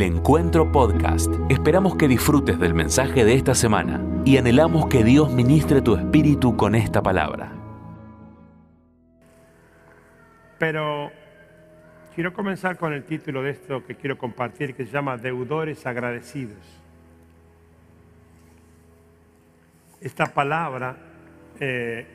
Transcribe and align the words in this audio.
El 0.00 0.14
Encuentro 0.14 0.72
Podcast. 0.72 1.30
Esperamos 1.50 1.94
que 1.94 2.08
disfrutes 2.08 2.58
del 2.58 2.72
mensaje 2.72 3.22
de 3.22 3.34
esta 3.34 3.54
semana 3.54 4.02
y 4.24 4.38
anhelamos 4.38 4.86
que 4.86 5.04
Dios 5.04 5.30
ministre 5.30 5.82
tu 5.82 5.94
espíritu 5.94 6.56
con 6.56 6.74
esta 6.74 7.02
palabra. 7.02 7.52
Pero 10.58 11.10
quiero 12.14 12.32
comenzar 12.32 12.78
con 12.78 12.94
el 12.94 13.04
título 13.04 13.42
de 13.42 13.50
esto 13.50 13.84
que 13.84 13.94
quiero 13.94 14.16
compartir, 14.16 14.74
que 14.74 14.86
se 14.86 14.90
llama 14.90 15.18
Deudores 15.18 15.86
agradecidos. 15.86 16.56
Esta 20.00 20.32
palabra 20.32 20.96
eh, 21.60 22.06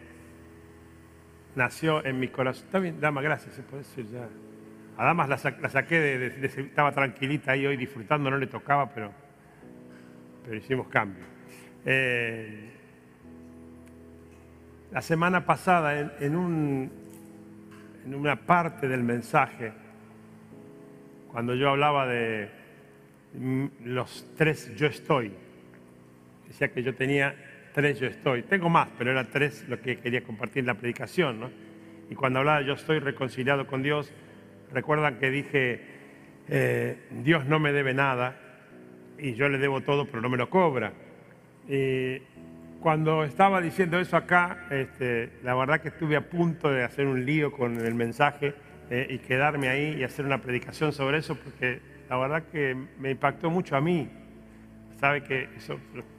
nació 1.54 2.04
en 2.04 2.20
mi 2.20 2.30
corazón. 2.30 2.66
Está 2.66 2.80
bien, 2.80 3.00
dama, 3.00 3.22
gracias, 3.22 3.54
se 3.54 3.62
puede 3.62 3.84
decir 3.84 4.08
ya. 4.12 4.28
A 4.98 5.06
Damas 5.06 5.30
la, 5.30 5.70
saqué 5.70 6.00
de, 6.00 6.46
estaba 6.46 6.92
tranquilita 6.94 7.52
ahí 7.52 7.66
hoy 7.66 7.76
disfrutando, 7.76 8.30
no 8.30 8.38
le 8.38 8.48
tocaba, 8.48 8.90
pero, 8.94 9.12
pero 10.44 10.56
hicimos 10.56 10.88
cambio. 10.88 11.24
Eh, 11.86 12.70
la 14.92 15.02
semana 15.02 15.46
pasada, 15.46 16.00
en, 16.20 16.36
un, 16.36 16.90
en 18.06 18.16
una 18.16 18.38
parte 18.38 18.88
del 18.88 19.04
mensaje, 19.04 19.74
cuando 21.32 21.54
yo 21.56 21.72
hablaba 21.72 22.08
de 22.08 22.50
los 23.84 24.26
tres 24.38 24.74
yo 24.78 24.88
estoy, 24.88 25.34
decía 26.48 26.70
que 26.72 26.82
yo 26.82 26.96
tenía 26.96 27.36
tres 27.74 28.00
yo 28.00 28.08
estoy. 28.08 28.44
Tengo 28.44 28.70
más, 28.70 28.88
pero 28.98 29.12
eran 29.12 29.28
tres 29.30 29.68
lo 29.68 29.82
que 29.82 29.98
quería 29.98 30.24
compartir 30.24 30.60
en 30.62 30.68
la 30.68 30.76
predicación. 30.76 31.42
¿no? 31.42 31.50
Y 32.10 32.16
cuando 32.16 32.40
hablaba 32.40 32.62
yo 32.62 32.74
estoy 32.74 33.00
reconciliado 33.00 33.68
con 33.68 33.84
Dios, 33.84 34.14
Recuerdan 34.76 35.20
que 35.20 35.32
dije, 35.32 35.82
eh, 36.50 36.98
Dios 37.24 37.46
no 37.46 37.60
me 37.60 37.72
debe 37.72 37.94
nada 37.94 38.36
y 39.18 39.34
yo 39.34 39.48
le 39.48 39.58
debo 39.58 39.80
todo, 39.80 40.06
pero 40.06 40.22
no 40.22 40.28
me 40.28 40.36
lo 40.36 40.50
cobra. 40.50 40.92
Y 41.70 42.18
cuando 42.82 43.24
estaba 43.24 43.62
diciendo 43.62 43.98
eso 44.02 44.18
acá, 44.18 44.68
este, 44.70 45.30
la 45.44 45.56
verdad 45.56 45.80
que 45.80 45.88
estuve 45.88 46.18
a 46.18 46.30
punto 46.30 46.70
de 46.70 46.84
hacer 46.84 47.08
un 47.08 47.26
lío 47.26 47.54
con 47.54 47.80
el 47.80 47.96
mensaje 47.96 48.54
eh, 48.90 49.08
y 49.10 49.20
quedarme 49.20 49.70
ahí 49.70 49.96
y 49.98 50.04
hacer 50.04 50.26
una 50.26 50.42
predicación 50.42 50.92
sobre 50.92 51.20
eso, 51.20 51.36
porque 51.36 51.80
la 52.10 52.18
verdad 52.18 52.44
que 52.52 52.76
me 53.00 53.12
impactó 53.12 53.50
mucho 53.50 53.78
a 53.78 53.82
mí. 53.82 54.10
Sabe 55.00 55.24
que 55.24 55.48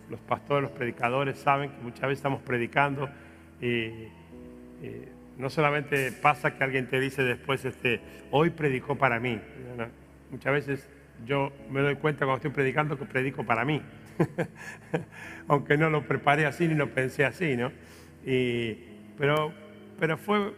los, 0.09 0.21
pastores, 0.23 0.63
los 0.63 0.73
predicadores 0.73 1.37
saben 1.37 1.73
que 1.73 1.83
muchas 1.83 2.05
veces 2.05 2.21
estamos 2.21 2.41
predicando 2.41 3.11
y 3.61 4.09
no 5.39 5.51
solamente 5.51 6.13
pasa 6.13 6.57
que 6.57 6.65
alguien 6.65 6.89
te 6.89 6.99
dice 6.99 7.23
después, 7.23 7.65
este, 7.65 8.01
hoy 8.31 8.51
predicó 8.51 8.97
para 8.97 9.21
mí. 9.21 9.41
Muchas 10.31 10.53
veces 10.53 10.91
yo 11.25 11.53
me 11.71 11.81
doy 11.81 11.97
cuenta 11.97 12.21
cuando 12.21 12.37
estoy 12.37 12.51
predicando 12.51 12.99
que 12.99 13.05
predico 13.05 13.45
para 13.45 13.65
mí. 13.65 13.83
Aunque 15.49 15.77
no 15.77 15.91
lo 15.91 16.07
preparé 16.07 16.47
así 16.47 16.67
ni 16.69 16.75
lo 16.75 16.93
pensé 16.93 17.25
así, 17.25 17.57
¿no? 17.57 17.73
pero, 19.17 19.53
pero 20.01 20.19
fue 20.19 20.53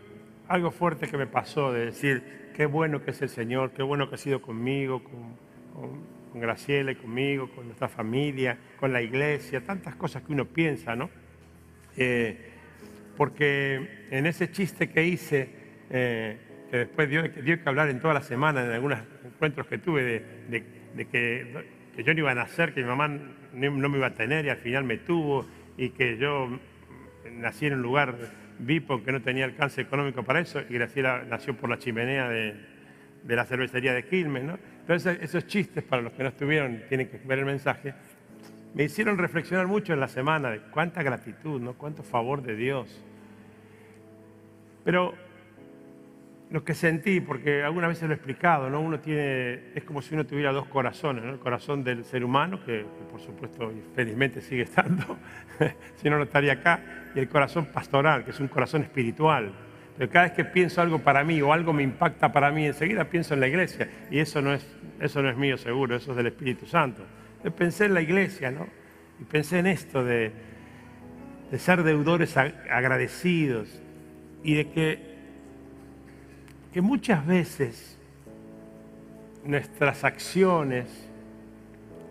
algo 0.48 0.70
fuerte 0.70 1.06
que 1.06 1.18
me 1.18 1.26
pasó 1.26 1.72
de 1.72 1.86
decir, 1.86 2.50
qué 2.54 2.64
bueno 2.66 3.04
que 3.04 3.10
es 3.10 3.20
el 3.20 3.28
Señor, 3.28 3.72
qué 3.72 3.82
bueno 3.82 4.08
que 4.08 4.14
ha 4.14 4.18
sido 4.18 4.40
conmigo, 4.40 5.02
con, 5.04 5.36
con, 5.74 6.18
Graciela 6.40 6.92
y 6.92 6.94
conmigo, 6.94 7.50
con 7.50 7.66
nuestra 7.66 7.88
familia, 7.88 8.58
con 8.78 8.92
la 8.92 9.02
iglesia, 9.02 9.64
tantas 9.64 9.96
cosas 9.96 10.22
que 10.22 10.32
uno 10.32 10.44
piensa, 10.44 10.94
¿no? 10.94 11.10
Eh, 11.96 12.47
porque 13.18 14.06
en 14.12 14.26
ese 14.26 14.52
chiste 14.52 14.90
que 14.90 15.04
hice, 15.04 15.50
eh, 15.90 16.36
que 16.70 16.76
después 16.78 17.10
dio, 17.10 17.24
que 17.24 17.60
hablar 17.64 17.88
en 17.88 17.98
toda 17.98 18.14
la 18.14 18.22
semana, 18.22 18.64
en 18.64 18.70
algunos 18.70 19.00
encuentros 19.24 19.66
que 19.66 19.78
tuve, 19.78 20.22
de, 20.48 21.06
que, 21.08 21.64
yo 21.96 22.14
no 22.14 22.20
iba 22.20 22.30
a 22.30 22.36
nacer, 22.36 22.72
que 22.72 22.80
mi 22.80 22.86
mamá 22.86 23.08
no, 23.08 23.88
me 23.88 23.98
iba 23.98 24.06
a 24.06 24.14
tener 24.14 24.46
y 24.46 24.50
al 24.50 24.58
final 24.58 24.84
me 24.84 24.98
tuvo, 24.98 25.44
y 25.76 25.90
que 25.90 26.16
yo 26.16 26.60
nací 27.32 27.66
en 27.66 27.74
un 27.74 27.82
lugar 27.82 28.14
vipo 28.60 29.02
que 29.02 29.10
no 29.10 29.20
tenía 29.20 29.46
alcance 29.46 29.80
económico 29.80 30.22
para 30.22 30.38
eso, 30.38 30.60
y 30.68 30.74
Graciela 30.74 31.24
nació 31.28 31.56
por 31.56 31.68
la 31.68 31.78
chimenea 31.78 32.28
de, 32.28 32.54
la 33.26 33.44
cervecería 33.46 33.94
de 33.94 34.04
Quilmes. 34.04 34.44
Entonces 34.80 35.18
esos 35.22 35.44
chistes, 35.48 35.82
para 35.82 36.02
los 36.02 36.12
que 36.12 36.22
no 36.22 36.28
estuvieron, 36.28 36.82
tienen 36.88 37.08
que 37.08 37.18
ver 37.18 37.40
el 37.40 37.46
mensaje, 37.46 37.94
me 38.74 38.84
hicieron 38.84 39.18
reflexionar 39.18 39.66
mucho 39.66 39.92
en 39.92 39.98
la 39.98 40.06
semana 40.06 40.50
de 40.50 40.60
cuánta 40.70 41.02
gratitud, 41.02 41.60
¿no? 41.60 41.74
cuánto 41.74 42.04
favor 42.04 42.42
de 42.42 42.54
Dios. 42.54 43.02
Pero 44.88 45.12
lo 46.48 46.64
que 46.64 46.72
sentí, 46.72 47.20
porque 47.20 47.62
algunas 47.62 47.90
veces 47.90 48.04
lo 48.04 48.14
he 48.14 48.16
explicado, 48.16 48.70
¿no? 48.70 48.80
Uno 48.80 49.00
tiene, 49.00 49.74
es 49.74 49.84
como 49.84 50.00
si 50.00 50.14
uno 50.14 50.24
tuviera 50.24 50.50
dos 50.50 50.66
corazones, 50.66 51.24
El 51.24 51.38
corazón 51.38 51.84
del 51.84 52.06
ser 52.06 52.24
humano, 52.24 52.64
que, 52.64 52.86
por 53.10 53.20
supuesto 53.20 53.70
y 53.70 53.82
felizmente 53.94 54.40
sigue 54.40 54.62
estando, 54.62 55.18
si 55.96 56.08
no, 56.08 56.16
no 56.16 56.22
estaría 56.22 56.54
acá, 56.54 56.80
y 57.14 57.18
el 57.18 57.28
corazón 57.28 57.66
pastoral, 57.66 58.24
que 58.24 58.30
es 58.30 58.40
un 58.40 58.48
corazón 58.48 58.82
espiritual. 58.82 59.52
Pero 59.98 60.10
cada 60.10 60.24
vez 60.24 60.32
que 60.32 60.46
pienso 60.46 60.80
algo 60.80 61.00
para 61.00 61.22
mí 61.22 61.42
o 61.42 61.52
algo 61.52 61.74
me 61.74 61.82
impacta 61.82 62.32
para 62.32 62.50
mí, 62.50 62.64
enseguida 62.64 63.04
pienso 63.04 63.34
en 63.34 63.40
la 63.40 63.48
iglesia, 63.48 63.90
y 64.10 64.20
eso 64.20 64.40
no 64.40 64.54
es, 64.54 64.66
eso 65.00 65.20
no 65.20 65.28
es 65.28 65.36
mío 65.36 65.58
seguro, 65.58 65.96
eso 65.96 66.12
es 66.12 66.16
del 66.16 66.28
Espíritu 66.28 66.64
Santo. 66.64 67.02
Yo 67.44 67.54
pensé 67.54 67.84
en 67.84 67.92
la 67.92 68.00
iglesia, 68.00 68.50
¿no? 68.50 68.66
Y 69.20 69.24
pensé 69.24 69.58
en 69.58 69.66
esto 69.66 70.02
de 70.02 70.32
ser 71.58 71.82
deudores 71.82 72.38
agradecidos, 72.38 73.82
y 74.42 74.54
de 74.54 74.68
que, 74.70 74.98
que 76.72 76.80
muchas 76.80 77.26
veces 77.26 77.98
nuestras 79.44 80.04
acciones, 80.04 80.86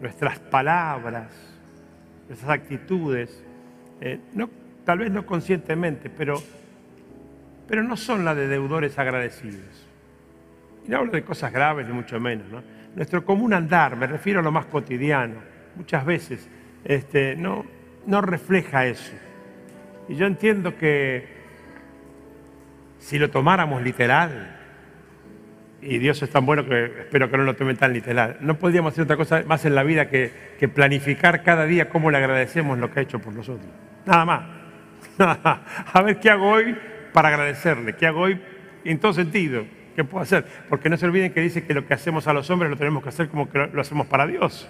nuestras 0.02 0.40
palabras, 0.40 1.32
nuestras 2.28 2.52
actitudes, 2.52 3.44
eh, 4.02 4.20
tal 4.84 5.00
vez 5.00 5.12
no 5.12 5.26
conscientemente, 5.26 6.10
pero, 6.10 6.42
pero 7.68 7.84
no 7.84 7.96
son 7.98 8.26
las 8.26 8.36
de 8.36 8.48
deudores 8.48 8.98
agradecidos. 8.98 9.88
Y 10.86 10.92
no 10.92 10.98
hablo 10.98 11.12
de 11.12 11.24
cosas 11.24 11.52
graves, 11.52 11.88
ni 11.88 11.94
mucho 11.94 12.20
menos. 12.20 12.50
¿no? 12.50 12.62
Nuestro 12.96 13.24
común 13.24 13.54
andar, 13.54 13.96
me 13.96 14.08
refiero 14.08 14.40
a 14.40 14.44
lo 14.44 14.52
más 14.52 14.66
cotidiano, 14.66 15.36
muchas 15.76 16.06
veces 16.06 16.48
este, 16.84 17.36
no, 17.36 17.66
no 18.06 18.22
refleja 18.22 18.86
eso. 18.86 19.14
Y 20.10 20.16
yo 20.16 20.26
entiendo 20.26 20.78
que 20.78 21.37
si 23.00 23.20
lo 23.20 23.30
tomáramos 23.30 23.82
literal, 23.82 24.58
y 25.82 26.00
Dios 26.00 26.22
es 26.22 26.30
tan 26.30 26.46
bueno 26.46 26.66
que 26.66 26.86
espero 26.86 27.30
que 27.30 27.38
no 27.38 27.44
lo 27.44 27.56
tomen 27.56 27.78
tan 27.78 27.94
literal, 27.94 28.38
no 28.42 28.58
podríamos 28.58 28.94
hacer 28.94 29.04
otra 29.04 29.16
cosa 29.16 29.44
más 29.46 29.64
en 29.66 29.76
la 29.76 29.84
vida 29.84 30.10
que, 30.10 30.32
planificar 30.74 31.44
cada 31.44 31.66
día 31.66 31.90
cómo 31.90 32.12
le 32.12 32.18
agradecemos 32.18 32.78
lo 32.78 32.92
que 32.92 33.00
ha 33.00 33.04
hecho 33.04 33.20
por 33.20 33.34
nosotros. 33.34 33.68
Nada 34.06 34.26
más. 34.26 34.42
A 35.94 36.02
ver 36.02 36.20
qué 36.20 36.30
hago 36.30 36.50
hoy 36.50 36.76
para 37.14 37.30
agradecerle, 37.30 37.96
qué 37.96 38.08
hago 38.08 38.22
hoy 38.22 38.42
en 38.84 39.00
todo 39.00 39.14
sentido, 39.14 39.66
qué 39.96 40.04
puedo 40.04 40.24
hacer. 40.24 40.46
Porque 40.70 40.90
no 40.90 40.98
se 40.98 41.06
olviden 41.06 41.32
que 41.32 41.42
dice 41.42 41.64
que 41.64 41.74
lo 41.74 41.86
que 41.86 41.94
hacemos 41.94 42.28
a 42.28 42.34
los 42.34 42.50
hombres 42.50 42.70
lo 42.72 42.78
tenemos 42.78 43.04
que 43.04 43.10
hacer 43.10 43.30
como 43.30 43.50
que 43.50 43.70
lo 43.72 43.82
hacemos 43.82 44.08
para 44.08 44.26
Dios. 44.26 44.68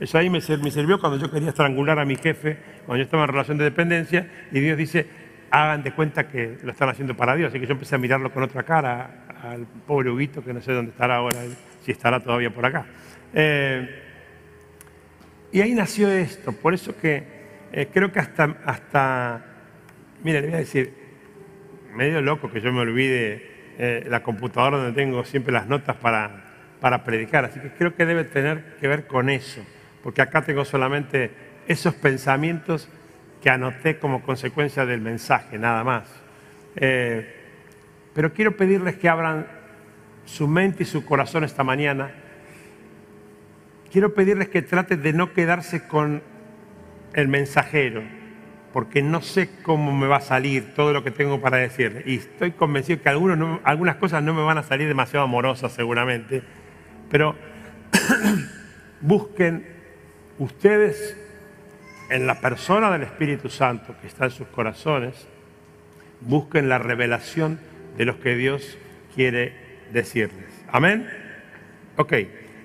Eso 0.00 0.16
ahí 0.16 0.30
me, 0.30 0.38
me 0.62 0.70
sirvió 0.70 1.00
cuando 1.00 1.18
yo 1.18 1.30
quería 1.30 1.48
estrangular 1.48 1.98
a 1.98 2.04
mi 2.04 2.16
jefe, 2.16 2.56
cuando 2.86 2.98
yo 2.98 3.04
estaba 3.04 3.24
en 3.24 3.28
relación 3.30 3.58
de 3.58 3.64
dependencia, 3.64 4.30
y 4.52 4.60
Dios 4.60 4.78
dice, 4.78 5.06
hagan 5.50 5.82
de 5.82 5.92
cuenta 5.92 6.28
que 6.28 6.58
lo 6.62 6.72
están 6.72 6.88
haciendo 6.88 7.16
para 7.16 7.34
Dios. 7.34 7.50
Así 7.50 7.60
que 7.60 7.66
yo 7.66 7.72
empecé 7.72 7.94
a 7.94 7.98
mirarlo 7.98 8.32
con 8.32 8.42
otra 8.42 8.62
cara 8.62 9.24
al 9.42 9.66
pobre 9.86 10.10
Huguito, 10.10 10.42
que 10.42 10.52
no 10.52 10.60
sé 10.60 10.72
dónde 10.72 10.90
estará 10.90 11.16
ahora, 11.16 11.38
si 11.82 11.92
estará 11.92 12.20
todavía 12.20 12.50
por 12.50 12.66
acá. 12.66 12.86
Eh, 13.34 14.02
y 15.52 15.60
ahí 15.60 15.74
nació 15.74 16.10
esto, 16.10 16.52
por 16.52 16.74
eso 16.74 16.96
que 16.98 17.22
eh, 17.72 17.88
creo 17.92 18.12
que 18.12 18.18
hasta, 18.18 18.56
hasta, 18.64 19.44
mire, 20.22 20.40
le 20.40 20.48
voy 20.48 20.56
a 20.56 20.58
decir, 20.58 20.92
medio 21.94 22.20
loco 22.20 22.50
que 22.50 22.60
yo 22.60 22.72
me 22.72 22.80
olvide 22.80 23.74
eh, 23.78 24.04
la 24.08 24.22
computadora 24.22 24.76
donde 24.76 24.92
tengo 24.92 25.24
siempre 25.24 25.52
las 25.52 25.66
notas 25.66 25.96
para, 25.96 26.44
para 26.80 27.02
predicar, 27.02 27.46
así 27.46 27.60
que 27.60 27.70
creo 27.70 27.94
que 27.94 28.04
debe 28.04 28.24
tener 28.24 28.76
que 28.78 28.88
ver 28.88 29.06
con 29.06 29.30
eso, 29.30 29.62
porque 30.02 30.20
acá 30.20 30.42
tengo 30.42 30.64
solamente 30.64 31.30
esos 31.66 31.94
pensamientos 31.94 32.90
que 33.42 33.50
anoté 33.50 33.98
como 33.98 34.22
consecuencia 34.22 34.86
del 34.86 35.00
mensaje, 35.00 35.58
nada 35.58 35.84
más. 35.84 36.08
Eh, 36.76 37.34
pero 38.14 38.32
quiero 38.32 38.56
pedirles 38.56 38.96
que 38.96 39.08
abran 39.08 39.46
su 40.24 40.48
mente 40.48 40.82
y 40.82 40.86
su 40.86 41.04
corazón 41.04 41.44
esta 41.44 41.64
mañana. 41.64 42.10
Quiero 43.90 44.14
pedirles 44.14 44.48
que 44.48 44.62
traten 44.62 45.02
de 45.02 45.12
no 45.12 45.32
quedarse 45.32 45.86
con 45.86 46.22
el 47.14 47.28
mensajero, 47.28 48.02
porque 48.72 49.02
no 49.02 49.22
sé 49.22 49.48
cómo 49.62 49.92
me 49.92 50.06
va 50.06 50.16
a 50.16 50.20
salir 50.20 50.74
todo 50.74 50.92
lo 50.92 51.02
que 51.02 51.10
tengo 51.10 51.40
para 51.40 51.56
decirles. 51.56 52.06
Y 52.06 52.16
estoy 52.16 52.52
convencido 52.52 53.00
que 53.02 53.08
algunas 53.08 53.96
cosas 53.96 54.22
no 54.22 54.34
me 54.34 54.42
van 54.42 54.58
a 54.58 54.62
salir 54.62 54.88
demasiado 54.88 55.24
amorosas 55.24 55.72
seguramente, 55.72 56.42
pero 57.10 57.34
busquen 59.00 59.66
ustedes 60.38 61.16
en 62.10 62.26
la 62.26 62.40
persona 62.40 62.90
del 62.90 63.02
Espíritu 63.02 63.48
Santo 63.48 63.94
que 64.00 64.06
está 64.06 64.26
en 64.26 64.30
sus 64.30 64.48
corazones, 64.48 65.28
busquen 66.20 66.68
la 66.68 66.78
revelación 66.78 67.60
de 67.96 68.04
lo 68.04 68.20
que 68.20 68.34
Dios 68.34 68.78
quiere 69.14 69.54
decirles. 69.92 70.46
Amén. 70.70 71.08
Ok, 71.96 72.12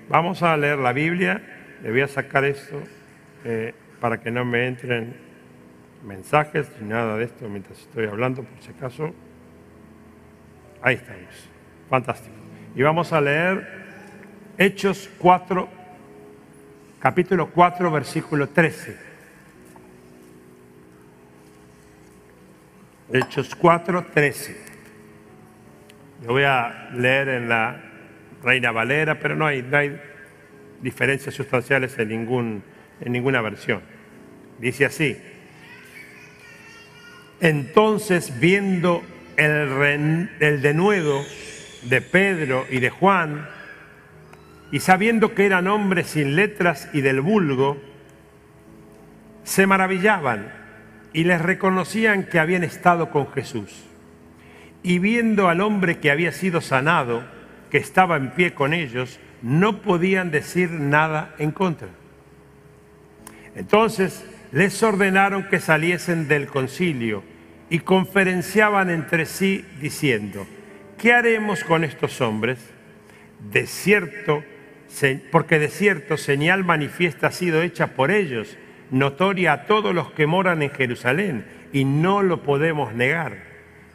Vamos 0.08 0.42
a 0.42 0.56
leer 0.56 0.78
la 0.78 0.92
Biblia. 0.92 1.40
Le 1.82 1.90
voy 1.90 2.02
a 2.02 2.08
sacar 2.08 2.44
esto 2.44 2.82
eh, 3.44 3.74
para 4.00 4.20
que 4.20 4.30
no 4.30 4.44
me 4.44 4.66
entren 4.66 5.16
mensajes 6.04 6.70
ni 6.80 6.88
nada 6.88 7.16
de 7.16 7.24
esto 7.24 7.48
mientras 7.48 7.80
estoy 7.80 8.06
hablando, 8.06 8.42
por 8.42 8.62
si 8.62 8.70
acaso. 8.70 9.14
Ahí 10.82 10.96
estamos. 10.96 11.48
Fantástico. 11.88 12.36
Y 12.74 12.82
vamos 12.82 13.12
a 13.12 13.20
leer 13.20 13.66
Hechos 14.58 15.08
4, 15.18 15.68
capítulo 17.00 17.50
4, 17.50 17.90
versículo 17.90 18.48
13. 18.50 19.13
Hechos 23.12 23.54
4, 23.54 24.06
13. 24.14 24.56
Yo 26.22 26.28
voy 26.28 26.44
a 26.44 26.88
leer 26.94 27.28
en 27.28 27.48
la 27.50 27.78
Reina 28.42 28.72
Valera, 28.72 29.18
pero 29.18 29.36
no 29.36 29.46
hay, 29.46 29.62
diferencias 30.80 31.34
sustanciales 31.34 31.98
en, 31.98 32.08
ningún, 32.08 32.62
en 33.00 33.12
ninguna 33.12 33.42
versión. 33.42 33.82
Dice 34.58 34.86
así. 34.86 35.18
Entonces, 37.40 38.40
viendo 38.40 39.02
el, 39.36 40.30
el 40.40 40.62
denuedo 40.62 41.22
de 41.82 42.00
Pedro 42.00 42.66
y 42.70 42.80
de 42.80 42.88
Juan, 42.88 43.46
y 44.72 44.80
sabiendo 44.80 45.34
que 45.34 45.44
eran 45.44 45.66
hombres 45.68 46.06
sin 46.06 46.36
letras 46.36 46.88
y 46.94 47.02
del 47.02 47.20
vulgo, 47.20 47.80
se 49.42 49.66
maravillaban 49.66 50.63
y 51.14 51.24
les 51.24 51.40
reconocían 51.40 52.24
que 52.24 52.38
habían 52.38 52.64
estado 52.64 53.10
con 53.10 53.32
Jesús. 53.32 53.84
Y 54.82 54.98
viendo 54.98 55.48
al 55.48 55.62
hombre 55.62 55.98
que 55.98 56.10
había 56.10 56.32
sido 56.32 56.60
sanado, 56.60 57.24
que 57.70 57.78
estaba 57.78 58.16
en 58.16 58.32
pie 58.32 58.52
con 58.52 58.74
ellos, 58.74 59.18
no 59.40 59.80
podían 59.80 60.30
decir 60.30 60.70
nada 60.70 61.34
en 61.38 61.52
contra. 61.52 61.88
Entonces 63.54 64.26
les 64.52 64.82
ordenaron 64.82 65.48
que 65.48 65.60
saliesen 65.60 66.28
del 66.28 66.48
concilio 66.48 67.22
y 67.70 67.78
conferenciaban 67.78 68.90
entre 68.90 69.24
sí 69.24 69.64
diciendo, 69.80 70.46
¿qué 70.98 71.12
haremos 71.12 71.62
con 71.62 71.84
estos 71.84 72.20
hombres? 72.20 72.58
De 73.52 73.66
cierto, 73.66 74.42
porque 75.30 75.58
de 75.58 75.68
cierto 75.68 76.16
señal 76.16 76.64
manifiesta 76.64 77.28
ha 77.28 77.32
sido 77.32 77.62
hecha 77.62 77.88
por 77.88 78.10
ellos, 78.10 78.56
notoria 78.94 79.52
a 79.52 79.62
todos 79.64 79.94
los 79.94 80.12
que 80.12 80.26
moran 80.26 80.62
en 80.62 80.70
Jerusalén, 80.70 81.44
y 81.72 81.84
no 81.84 82.22
lo 82.22 82.42
podemos 82.42 82.94
negar. 82.94 83.38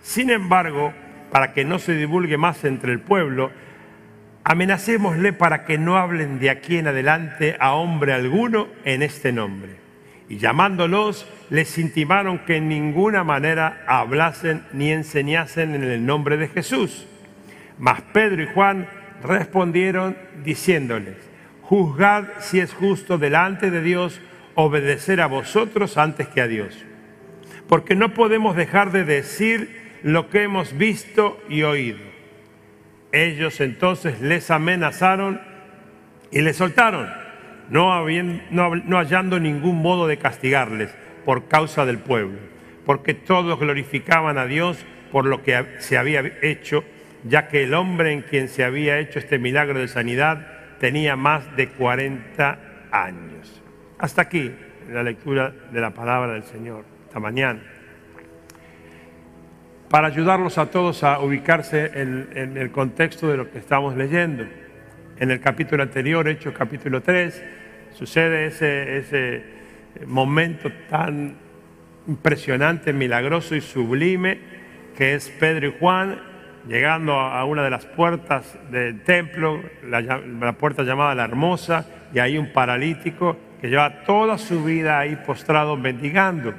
Sin 0.01 0.29
embargo, 0.29 0.93
para 1.31 1.53
que 1.53 1.63
no 1.63 1.79
se 1.79 1.95
divulgue 1.95 2.37
más 2.37 2.65
entre 2.65 2.91
el 2.91 2.99
pueblo, 2.99 3.51
amenacémosle 4.43 5.31
para 5.31 5.63
que 5.63 5.77
no 5.77 5.97
hablen 5.97 6.39
de 6.39 6.49
aquí 6.49 6.77
en 6.77 6.87
adelante 6.87 7.55
a 7.59 7.73
hombre 7.73 8.13
alguno 8.13 8.67
en 8.83 9.01
este 9.01 9.31
nombre. 9.31 9.77
Y 10.27 10.37
llamándolos, 10.37 11.27
les 11.49 11.77
intimaron 11.77 12.39
que 12.39 12.57
en 12.57 12.67
ninguna 12.67 13.23
manera 13.23 13.83
hablasen 13.87 14.63
ni 14.73 14.91
enseñasen 14.91 15.75
en 15.75 15.83
el 15.83 16.05
nombre 16.05 16.35
de 16.35 16.49
Jesús. 16.49 17.07
Mas 17.77 18.01
Pedro 18.13 18.43
y 18.43 18.47
Juan 18.47 18.87
respondieron 19.23 20.17
diciéndoles, 20.43 21.15
juzgad 21.61 22.25
si 22.39 22.59
es 22.59 22.73
justo 22.73 23.17
delante 23.17 23.71
de 23.71 23.81
Dios 23.81 24.21
obedecer 24.63 25.21
a 25.21 25.27
vosotros 25.27 25.97
antes 25.97 26.27
que 26.27 26.41
a 26.41 26.47
Dios. 26.47 26.85
Porque 27.67 27.95
no 27.95 28.13
podemos 28.13 28.55
dejar 28.55 28.91
de 28.91 29.05
decir 29.05 29.99
lo 30.03 30.29
que 30.29 30.43
hemos 30.43 30.77
visto 30.77 31.39
y 31.49 31.63
oído. 31.63 31.99
Ellos 33.11 33.59
entonces 33.61 34.21
les 34.21 34.51
amenazaron 34.51 35.41
y 36.31 36.41
les 36.41 36.57
soltaron, 36.57 37.09
no, 37.69 38.05
no 38.07 38.97
hallando 38.97 39.39
ningún 39.39 39.81
modo 39.81 40.07
de 40.07 40.17
castigarles 40.17 40.93
por 41.25 41.47
causa 41.47 41.85
del 41.85 41.97
pueblo, 41.97 42.39
porque 42.85 43.13
todos 43.13 43.59
glorificaban 43.59 44.37
a 44.37 44.45
Dios 44.45 44.85
por 45.11 45.25
lo 45.25 45.41
que 45.41 45.65
se 45.79 45.97
había 45.97 46.21
hecho 46.41 46.83
ya 47.23 47.47
que 47.47 47.63
el 47.63 47.73
hombre 47.73 48.13
en 48.13 48.21
quien 48.21 48.47
se 48.47 48.63
había 48.63 48.99
hecho 48.99 49.19
este 49.19 49.39
milagro 49.39 49.79
de 49.79 49.87
sanidad 49.87 50.47
tenía 50.79 51.15
más 51.15 51.55
de 51.55 51.69
40 51.69 52.59
años. 52.91 53.58
Hasta 53.99 54.21
aquí 54.21 54.49
la 54.89 55.03
lectura 55.03 55.53
de 55.73 55.81
la 55.81 55.91
palabra 55.91 56.31
del 56.31 56.43
Señor, 56.43 56.85
esta 57.05 57.19
mañana. 57.19 57.59
Para 59.89 60.07
ayudarlos 60.07 60.57
a 60.57 60.67
todos 60.67 61.03
a 61.03 61.19
ubicarse 61.19 61.91
en, 61.95 62.55
el 62.55 62.71
contexto 62.71 63.27
de 63.27 63.35
lo 63.35 63.51
que 63.51 63.57
estamos 63.57 63.97
leyendo. 63.97 64.45
En 65.17 65.31
el 65.31 65.41
capítulo 65.41 65.83
anterior, 65.83 66.29
Hechos 66.29 66.53
capítulo 66.57 67.01
3, 67.01 67.43
sucede 67.91 68.45
ese, 68.45 69.43
momento 70.07 70.71
tan 70.89 71.35
impresionante, 72.07 72.93
milagroso 72.93 73.53
y 73.53 73.61
sublime 73.61 74.39
que 74.95 75.15
es 75.15 75.29
Pedro 75.29 75.67
y 75.67 75.75
Juan 75.77 76.21
llegando 76.69 77.19
a 77.19 77.43
una 77.43 77.63
de 77.63 77.69
las 77.69 77.85
puertas 77.85 78.57
del 78.71 79.01
templo, 79.01 79.61
la, 79.83 80.53
puerta 80.53 80.83
llamada 80.83 81.15
la 81.15 81.25
Hermosa, 81.25 81.85
y 82.13 82.19
ahí 82.19 82.37
un 82.37 82.53
paralítico 82.53 83.48
que 83.59 83.69
lleva 83.69 84.03
toda 84.03 84.37
su 84.37 84.63
vida 84.63 84.99
ahí 84.99 85.15
postrado 85.25 85.75
mendigando. 85.75 86.53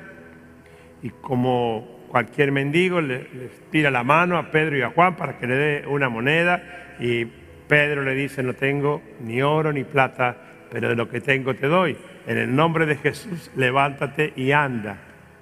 Y 1.02 1.10
como 1.10 2.06
cualquier 2.08 2.52
mendigo, 2.52 3.00
le, 3.00 3.26
tira 3.70 3.90
la 3.90 4.04
mano 4.04 4.36
a 4.36 4.50
Pedro 4.50 4.76
y 4.76 4.82
a 4.82 4.90
Juan 4.90 5.16
para 5.16 5.38
que 5.38 5.46
le 5.46 5.54
dé 5.54 5.86
una 5.86 6.08
moneda, 6.08 6.62
y 6.98 7.24
Pedro 7.68 8.02
le 8.02 8.14
dice, 8.14 8.42
no 8.42 8.54
tengo 8.54 9.00
ni 9.20 9.42
oro 9.42 9.72
ni 9.72 9.84
plata, 9.84 10.36
pero 10.70 10.88
de 10.88 10.96
lo 10.96 11.08
que 11.08 11.20
tengo 11.20 11.54
te 11.54 11.66
doy. 11.66 11.96
En 12.26 12.36
el 12.36 12.54
nombre 12.54 12.84
de 12.84 12.96
Jesús, 12.96 13.50
levántate 13.56 14.32
y 14.36 14.52
anda. 14.52 14.98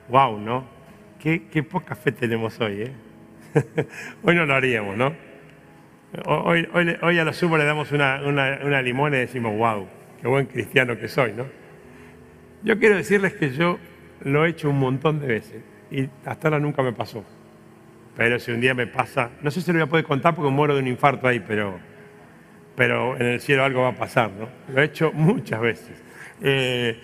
¡Wow! 0.08 0.38
¿No? 0.38 0.64
Qué, 1.18 1.48
qué 1.48 1.62
poca 1.62 1.94
fe 1.94 2.12
tenemos 2.12 2.60
hoy, 2.60 2.82
¿eh? 2.82 2.92
hoy 4.22 4.34
no 4.34 4.46
lo 4.46 4.54
haríamos, 4.54 4.96
¿no? 4.96 5.14
Hoy, 6.24 6.66
hoy, 7.02 7.18
a 7.18 7.24
lo 7.24 7.32
sumo 7.34 7.58
le 7.58 7.64
damos 7.64 7.92
una, 7.92 8.22
una, 8.24 8.80
limón 8.80 9.12
y 9.12 9.18
decimos, 9.18 9.54
wow, 9.56 9.86
qué 10.20 10.28
buen 10.28 10.46
cristiano 10.46 10.98
que 10.98 11.08
soy, 11.08 11.32
¿no? 11.32 11.46
Yo 12.62 12.78
quiero 12.78 12.96
decirles 12.96 13.34
que 13.34 13.50
yo 13.50 13.78
lo 14.22 14.44
he 14.44 14.50
hecho 14.50 14.70
un 14.70 14.78
montón 14.78 15.20
de 15.20 15.26
veces 15.28 15.62
y 15.90 16.08
hasta 16.24 16.48
ahora 16.48 16.58
nunca 16.58 16.82
me 16.82 16.92
pasó. 16.92 17.24
Pero 18.16 18.38
si 18.40 18.50
un 18.50 18.60
día 18.60 18.74
me 18.74 18.86
pasa, 18.86 19.30
no 19.42 19.50
sé 19.50 19.60
si 19.60 19.70
lo 19.70 19.78
voy 19.78 19.86
a 19.86 19.90
poder 19.90 20.04
contar 20.04 20.34
porque 20.34 20.50
muero 20.50 20.74
de 20.74 20.80
un 20.80 20.88
infarto 20.88 21.28
ahí, 21.28 21.40
pero, 21.40 21.78
pero 22.74 23.16
en 23.16 23.26
el 23.26 23.40
cielo 23.40 23.64
algo 23.64 23.82
va 23.82 23.88
a 23.90 23.94
pasar, 23.94 24.30
¿no? 24.32 24.48
Lo 24.74 24.82
he 24.82 24.84
hecho 24.84 25.12
muchas 25.12 25.60
veces. 25.60 26.02
Eh, 26.42 27.00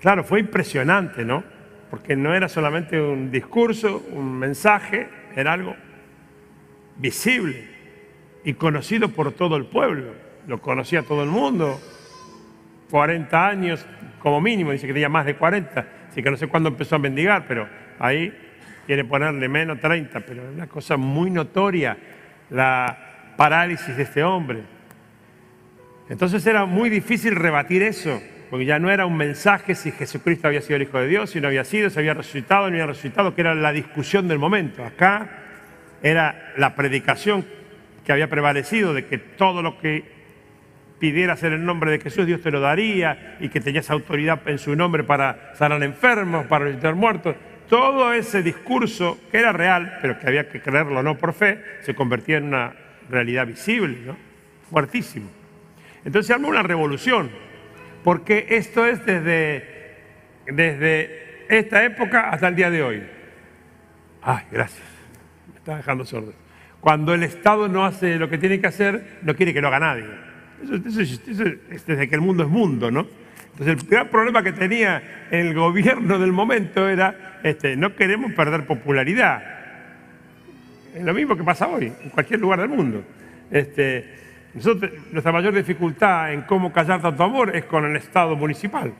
claro, 0.00 0.24
fue 0.24 0.40
impresionante, 0.40 1.24
¿no? 1.24 1.44
porque 1.90 2.14
no 2.14 2.34
era 2.34 2.48
solamente 2.48 3.00
un 3.00 3.32
discurso, 3.32 4.02
un 4.12 4.38
mensaje, 4.38 5.08
era 5.34 5.52
algo 5.52 5.74
visible 6.96 7.68
y 8.44 8.54
conocido 8.54 9.08
por 9.08 9.32
todo 9.32 9.56
el 9.56 9.66
pueblo. 9.66 10.12
Lo 10.46 10.60
conocía 10.60 11.02
todo 11.02 11.22
el 11.22 11.30
mundo. 11.30 11.80
40 12.90 13.46
años 13.46 13.86
como 14.18 14.40
mínimo, 14.40 14.72
dice 14.72 14.86
que 14.86 14.92
tenía 14.92 15.08
más 15.08 15.24
de 15.24 15.36
40, 15.36 15.86
así 16.10 16.22
que 16.22 16.30
no 16.30 16.36
sé 16.36 16.46
cuándo 16.48 16.68
empezó 16.68 16.96
a 16.96 16.98
mendigar, 16.98 17.44
pero 17.46 17.68
ahí 17.98 18.32
quiere 18.86 19.04
ponerle 19.04 19.48
menos 19.48 19.80
30, 19.80 20.20
pero 20.20 20.42
es 20.42 20.54
una 20.54 20.66
cosa 20.66 20.96
muy 20.96 21.30
notoria 21.30 21.96
la 22.50 23.32
parálisis 23.36 23.96
de 23.96 24.02
este 24.02 24.22
hombre. 24.22 24.62
Entonces 26.08 26.44
era 26.46 26.66
muy 26.66 26.90
difícil 26.90 27.36
rebatir 27.36 27.82
eso 27.82 28.20
porque 28.50 28.64
ya 28.64 28.80
no 28.80 28.90
era 28.90 29.06
un 29.06 29.16
mensaje 29.16 29.76
si 29.76 29.92
Jesucristo 29.92 30.48
había 30.48 30.60
sido 30.60 30.74
el 30.76 30.82
Hijo 30.82 30.98
de 30.98 31.06
Dios, 31.06 31.30
si 31.30 31.40
no 31.40 31.46
había 31.46 31.64
sido, 31.64 31.88
si 31.88 32.00
había 32.00 32.14
resucitado, 32.14 32.62
no 32.62 32.74
había 32.74 32.86
resucitado, 32.86 33.32
que 33.32 33.42
era 33.42 33.54
la 33.54 33.70
discusión 33.70 34.26
del 34.26 34.40
momento. 34.40 34.84
Acá 34.84 35.30
era 36.02 36.52
la 36.56 36.74
predicación 36.74 37.46
que 38.04 38.12
había 38.12 38.28
prevalecido 38.28 38.92
de 38.92 39.06
que 39.06 39.18
todo 39.18 39.62
lo 39.62 39.78
que 39.78 40.19
pidieras 41.00 41.42
en 41.42 41.54
el 41.54 41.64
nombre 41.64 41.90
de 41.90 41.98
Jesús, 41.98 42.26
Dios 42.26 42.42
te 42.42 42.50
lo 42.50 42.60
daría 42.60 43.36
y 43.40 43.48
que 43.48 43.60
tenías 43.60 43.90
autoridad 43.90 44.40
en 44.46 44.58
su 44.58 44.76
nombre 44.76 45.02
para 45.02 45.54
sanar 45.54 45.82
enfermos, 45.82 46.46
para 46.46 46.66
resucitar 46.66 46.94
muertos. 46.94 47.34
Todo 47.68 48.12
ese 48.12 48.42
discurso 48.42 49.18
que 49.32 49.38
era 49.38 49.52
real, 49.52 49.98
pero 50.02 50.18
que 50.18 50.26
había 50.26 50.48
que 50.48 50.60
creerlo 50.60 51.02
no 51.02 51.16
por 51.16 51.32
fe, 51.32 51.62
se 51.80 51.94
convertía 51.94 52.36
en 52.36 52.44
una 52.44 52.74
realidad 53.08 53.46
visible, 53.46 53.98
¿no? 54.06 54.16
fuertísimo. 54.70 55.28
Entonces 56.04 56.28
se 56.28 56.34
armó 56.34 56.48
una 56.48 56.62
revolución 56.62 57.30
porque 58.04 58.46
esto 58.50 58.86
es 58.86 59.04
desde, 59.04 59.96
desde 60.46 61.46
esta 61.48 61.84
época 61.84 62.30
hasta 62.30 62.48
el 62.48 62.56
día 62.56 62.70
de 62.70 62.82
hoy. 62.82 63.02
Ay, 64.22 64.44
gracias. 64.50 64.86
Me 65.48 65.56
está 65.56 65.76
dejando 65.76 66.04
sordo. 66.04 66.32
Cuando 66.80 67.14
el 67.14 67.22
Estado 67.22 67.68
no 67.68 67.84
hace 67.84 68.16
lo 68.16 68.28
que 68.28 68.38
tiene 68.38 68.60
que 68.60 68.66
hacer, 68.66 69.18
no 69.22 69.34
quiere 69.34 69.52
que 69.52 69.60
lo 69.60 69.68
haga 69.68 69.80
nadie. 69.80 70.29
Eso, 70.62 71.00
es 71.00 71.86
desde 71.86 72.08
que 72.08 72.14
el 72.14 72.20
mundo 72.20 72.42
es 72.42 72.48
mundo, 72.48 72.90
¿no? 72.90 73.06
Entonces 73.52 73.82
el 73.82 73.90
gran 73.90 74.08
problema 74.08 74.42
que 74.42 74.52
tenía 74.52 75.26
el 75.30 75.54
gobierno 75.54 76.18
del 76.18 76.32
momento 76.32 76.88
era, 76.88 77.40
este, 77.42 77.76
no 77.76 77.94
queremos 77.94 78.32
perder 78.32 78.66
popularidad. 78.66 79.42
Es 80.94 81.02
lo 81.02 81.14
mismo 81.14 81.36
que 81.36 81.44
pasa 81.44 81.68
hoy, 81.68 81.92
en 82.02 82.10
cualquier 82.10 82.40
lugar 82.40 82.60
del 82.60 82.68
mundo. 82.68 83.04
Este, 83.50 84.20
nuestra 85.12 85.32
mayor 85.32 85.54
dificultad 85.54 86.32
en 86.32 86.42
cómo 86.42 86.72
callar 86.72 87.00
tanto 87.00 87.22
amor 87.22 87.54
es 87.54 87.64
con 87.64 87.84
el 87.84 87.96
Estado 87.96 88.36
municipal, 88.36 88.92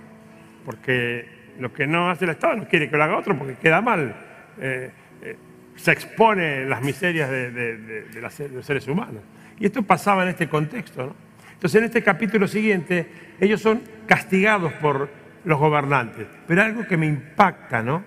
porque 0.65 1.27
lo 1.59 1.73
que 1.73 1.87
no 1.87 2.11
hace 2.11 2.25
el 2.25 2.33
Estado 2.33 2.57
no 2.57 2.69
quiere 2.69 2.89
que 2.89 2.97
lo 2.97 3.05
haga 3.05 3.17
otro 3.17 3.37
porque 3.37 3.55
queda 3.55 3.81
mal. 3.81 4.15
Eh, 4.61 4.91
eh, 5.23 5.37
se 5.77 5.93
expone 5.93 6.67
las 6.67 6.83
miserias 6.83 7.31
de, 7.31 8.07
los 8.53 8.67
seres 8.67 8.87
humanos. 8.87 9.23
Y 9.59 9.67
esto 9.67 9.83
pasaba 9.83 10.23
en 10.23 10.31
este 10.31 10.49
contexto. 10.49 11.15
Entonces, 11.61 11.79
en 11.79 11.85
este 11.85 12.03
capítulo 12.03 12.49
siguiente, 12.49 13.07
ellos 13.39 13.61
son 13.61 13.83
castigados 14.07 14.73
por 14.73 15.11
los 15.45 15.59
gobernantes. 15.59 16.27
Pero 16.47 16.63
algo 16.63 16.87
que 16.87 16.97
me 16.97 17.05
impacta, 17.05 17.83
¿no? 17.83 18.03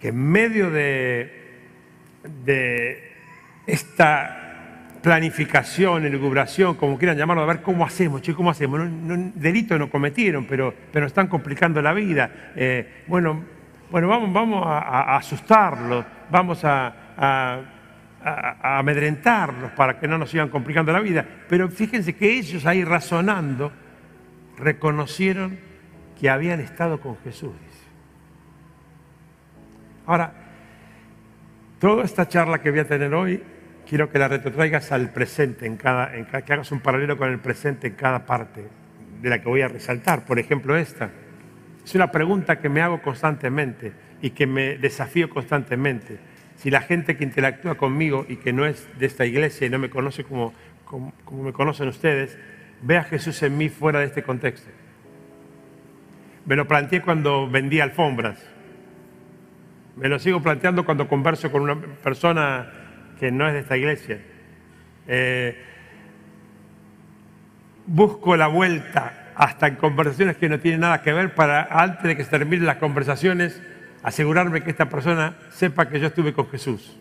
Que 0.00 0.08
en 0.08 0.16
medio 0.16 0.68
de, 0.72 1.30
esta 3.64 4.88
planificación, 5.00 6.04
elucubración, 6.04 6.74
como 6.74 6.98
quieran 6.98 7.16
llamarlo, 7.16 7.44
a 7.44 7.46
ver 7.46 7.62
cómo 7.62 7.86
hacemos, 7.86 8.22
che, 8.22 8.34
cómo 8.34 8.50
hacemos. 8.50 8.90
No, 8.90 9.30
delito 9.36 9.78
no 9.78 9.88
cometieron, 9.88 10.44
pero, 10.44 10.74
pero 10.92 11.06
están 11.06 11.28
complicando 11.28 11.80
la 11.80 11.92
vida. 11.92 12.50
Eh, 12.56 13.04
bueno, 13.06 13.44
bueno, 13.88 14.08
vamos, 14.08 14.32
vamos 14.32 14.66
a, 14.66 15.14
asustarlos, 15.14 16.04
vamos 16.28 16.64
a, 16.64 17.71
amedrentarlos 18.24 19.72
para 19.72 19.98
que 19.98 20.08
no 20.08 20.18
nos 20.18 20.30
sigan 20.30 20.48
complicando 20.48 20.92
la 20.92 21.00
vida. 21.00 21.24
Pero 21.48 21.68
fíjense 21.68 22.14
que 22.14 22.38
ellos 22.38 22.66
ahí 22.66 22.84
razonando 22.84 23.72
reconocieron 24.58 25.58
que 26.18 26.30
habían 26.30 26.60
estado 26.60 27.00
con 27.00 27.16
Jesús. 27.18 27.52
Ahora, 30.06 30.32
toda 31.78 32.04
esta 32.04 32.28
charla 32.28 32.60
que 32.60 32.70
voy 32.70 32.80
a 32.80 32.86
tener 32.86 33.14
hoy 33.14 33.42
quiero 33.88 34.10
que 34.10 34.18
la 34.18 34.28
retrotraigas 34.28 34.92
al 34.92 35.10
presente, 35.10 35.66
en 35.66 35.76
cada, 35.76 36.14
en 36.16 36.26
que 36.26 36.52
hagas 36.52 36.72
un 36.72 36.80
paralelo 36.80 37.16
con 37.16 37.30
el 37.30 37.38
presente 37.38 37.88
en 37.88 37.94
cada 37.94 38.24
parte 38.24 38.66
de 39.20 39.30
la 39.30 39.40
que 39.40 39.48
voy 39.48 39.62
a 39.62 39.68
resaltar. 39.68 40.24
Por 40.24 40.38
ejemplo, 40.38 40.76
esta. 40.76 41.10
Es 41.84 41.94
una 41.94 42.10
pregunta 42.10 42.60
que 42.60 42.68
me 42.68 42.80
hago 42.80 43.02
constantemente 43.02 43.92
y 44.20 44.30
que 44.30 44.46
me 44.46 44.78
desafío 44.78 45.28
constantemente. 45.28 46.18
Si 46.62 46.70
la 46.70 46.80
gente 46.80 47.16
que 47.16 47.24
interactúa 47.24 47.74
conmigo 47.74 48.24
y 48.28 48.36
que 48.36 48.52
no 48.52 48.64
es 48.66 48.86
de 48.96 49.06
esta 49.06 49.26
iglesia 49.26 49.66
y 49.66 49.70
no 49.70 49.80
me 49.80 49.90
conoce 49.90 50.22
como, 50.22 50.54
como, 50.84 51.12
me 51.42 51.52
conocen 51.52 51.88
ustedes, 51.88 52.38
ve 52.82 52.98
a 52.98 53.02
Jesús 53.02 53.42
en 53.42 53.58
mí 53.58 53.68
fuera 53.68 53.98
de 53.98 54.04
este 54.04 54.22
contexto. 54.22 54.70
Me 56.46 56.54
lo 56.54 56.68
planteé 56.68 57.02
cuando 57.02 57.50
vendí 57.50 57.80
alfombras. 57.80 58.38
Me 59.96 60.08
lo 60.08 60.20
sigo 60.20 60.40
planteando 60.40 60.84
cuando 60.84 61.08
converso 61.08 61.50
con 61.50 61.62
una 61.62 61.80
persona 61.80 62.70
que 63.18 63.32
no 63.32 63.48
es 63.48 63.54
de 63.54 63.58
esta 63.58 63.76
iglesia. 63.76 64.20
Eh, 65.08 65.60
busco 67.86 68.36
la 68.36 68.46
vuelta 68.46 69.32
hasta 69.34 69.66
en 69.66 69.74
conversaciones 69.74 70.36
que 70.36 70.48
no 70.48 70.60
tienen 70.60 70.82
nada 70.82 71.02
que 71.02 71.12
ver 71.12 71.34
para, 71.34 71.64
antes 71.72 72.04
de 72.04 72.16
que 72.16 72.22
se 72.22 72.30
terminen 72.30 72.66
las 72.66 72.76
conversaciones, 72.76 73.60
asegurarme 74.02 74.62
que 74.62 74.70
esta 74.70 74.88
persona 74.88 75.36
sepa 75.50 75.88
que 75.88 76.00
yo 76.00 76.08
estuve 76.08 76.32
con 76.32 76.48
Jesús. 76.48 76.98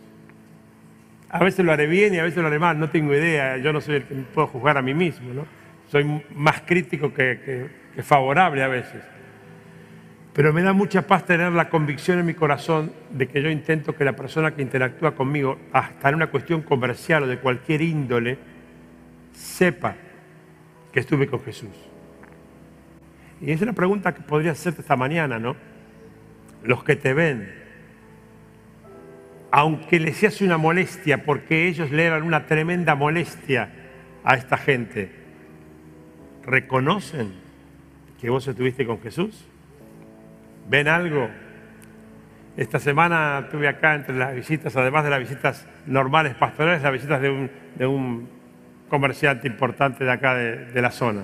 A 1.30 1.44
veces 1.44 1.66
lo 1.66 1.72
haré 1.72 1.88
bien 1.88 2.14
y 2.14 2.20
a 2.20 2.24
veces 2.24 2.42
lo 2.42 2.48
haré 2.48 2.60
mal, 2.60 2.80
no 2.80 2.90
tengo 2.90 3.14
idea, 3.14 3.58
yo 3.58 3.72
no 3.72 3.82
soy 3.82 3.96
el 3.96 4.04
que 4.04 4.16
puedo 4.16 4.48
juzgar 4.48 4.78
a 4.78 4.82
mí 4.82 4.94
mismo, 4.94 5.34
¿no? 5.34 5.46
soy 5.92 6.24
más 6.36 6.62
crítico 6.62 7.14
que 7.14 7.70
favorable 8.02 8.64
a 8.64 8.70
veces. 8.70 9.04
Pero 10.34 10.54
me 10.54 10.62
da 10.62 10.72
mucha 10.72 11.06
paz 11.06 11.26
tener 11.26 11.52
la 11.52 11.70
convicción 11.70 12.20
en 12.20 12.26
mi 12.26 12.34
corazón 12.34 12.94
de 13.10 13.28
que 13.28 13.42
yo 13.42 13.50
intento 13.50 13.96
que 13.96 14.06
la 14.06 14.16
persona 14.16 14.52
que 14.56 14.62
interactúa 14.62 15.14
conmigo, 15.14 15.60
hasta 15.74 16.08
en 16.08 16.16
una 16.16 16.28
cuestión 16.28 16.62
comercial 16.62 17.24
o 17.24 17.28
de 17.28 17.40
cualquier 17.40 17.82
índole, 17.82 18.38
sepa 19.34 19.96
que 20.94 21.02
estuve 21.02 21.28
con 21.28 21.42
Jesús. 21.42 21.70
Y 23.42 23.52
es 23.52 23.62
una 23.62 23.74
pregunta 23.74 24.14
que 24.14 24.22
podría 24.22 24.52
hacerte 24.52 24.82
esta 24.82 24.96
mañana, 24.96 25.38
¿no? 25.38 25.58
Los 26.64 26.84
que 26.84 26.96
te 26.96 27.14
ven, 27.14 27.54
aunque 29.52 30.00
les 30.00 30.24
hace 30.24 30.46
una 30.46 30.58
molestia, 30.58 31.24
porque 31.24 31.68
ellos 31.68 31.92
le 31.92 32.06
eran 32.06 32.24
una 32.24 32.46
tremenda 32.46 32.96
molestia 32.96 33.70
a 34.24 34.36
esta 34.36 34.58
gente, 34.58 35.12
¿reconocen 36.44 37.34
que 38.20 38.30
vos 38.30 38.48
estuviste 38.48 38.86
con 38.86 39.02
Jesús? 39.02 39.46
¿Ven 40.70 40.88
algo? 40.88 41.30
Esta 42.58 42.80
semana 42.80 43.48
tuve 43.50 43.68
acá 43.68 43.96
entre 43.96 44.16
las 44.16 44.36
visitas, 44.36 44.76
además 44.76 45.04
de 45.04 45.10
las 45.10 45.20
visitas 45.20 45.68
normales 45.86 46.36
pastorales, 46.36 46.82
las 46.84 46.92
visitas 46.92 47.22
de 47.22 47.88
un, 47.88 48.30
comerciante 48.90 49.48
importante 49.48 50.04
de 50.04 50.12
acá 50.12 50.36
de, 50.36 50.82
la 50.82 50.92
zona. 50.92 51.24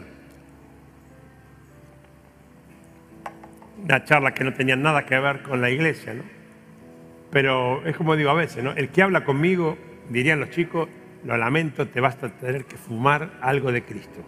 Una 3.83 4.03
charla 4.03 4.33
que 4.33 4.43
no 4.43 4.53
tenía 4.53 4.75
nada 4.75 5.05
que 5.05 5.17
ver 5.19 5.41
con 5.41 5.61
la 5.61 5.69
iglesia, 5.69 6.13
¿no? 6.13 6.23
Pero 7.31 7.85
es 7.85 7.95
como 7.95 8.15
digo 8.15 8.29
a 8.29 8.33
veces, 8.33 8.63
¿no? 8.63 8.71
El 8.71 8.89
que 8.89 9.01
habla 9.01 9.23
conmigo, 9.23 9.77
dirían 10.09 10.39
los 10.39 10.49
chicos, 10.49 10.87
lo 11.25 11.37
lamento, 11.37 11.87
te 11.87 11.99
vas 11.99 12.21
a 12.23 12.29
tener 12.29 12.65
que 12.65 12.77
fumar 12.77 13.31
algo 13.41 13.71
de 13.71 13.83
Cristo. 13.83 14.21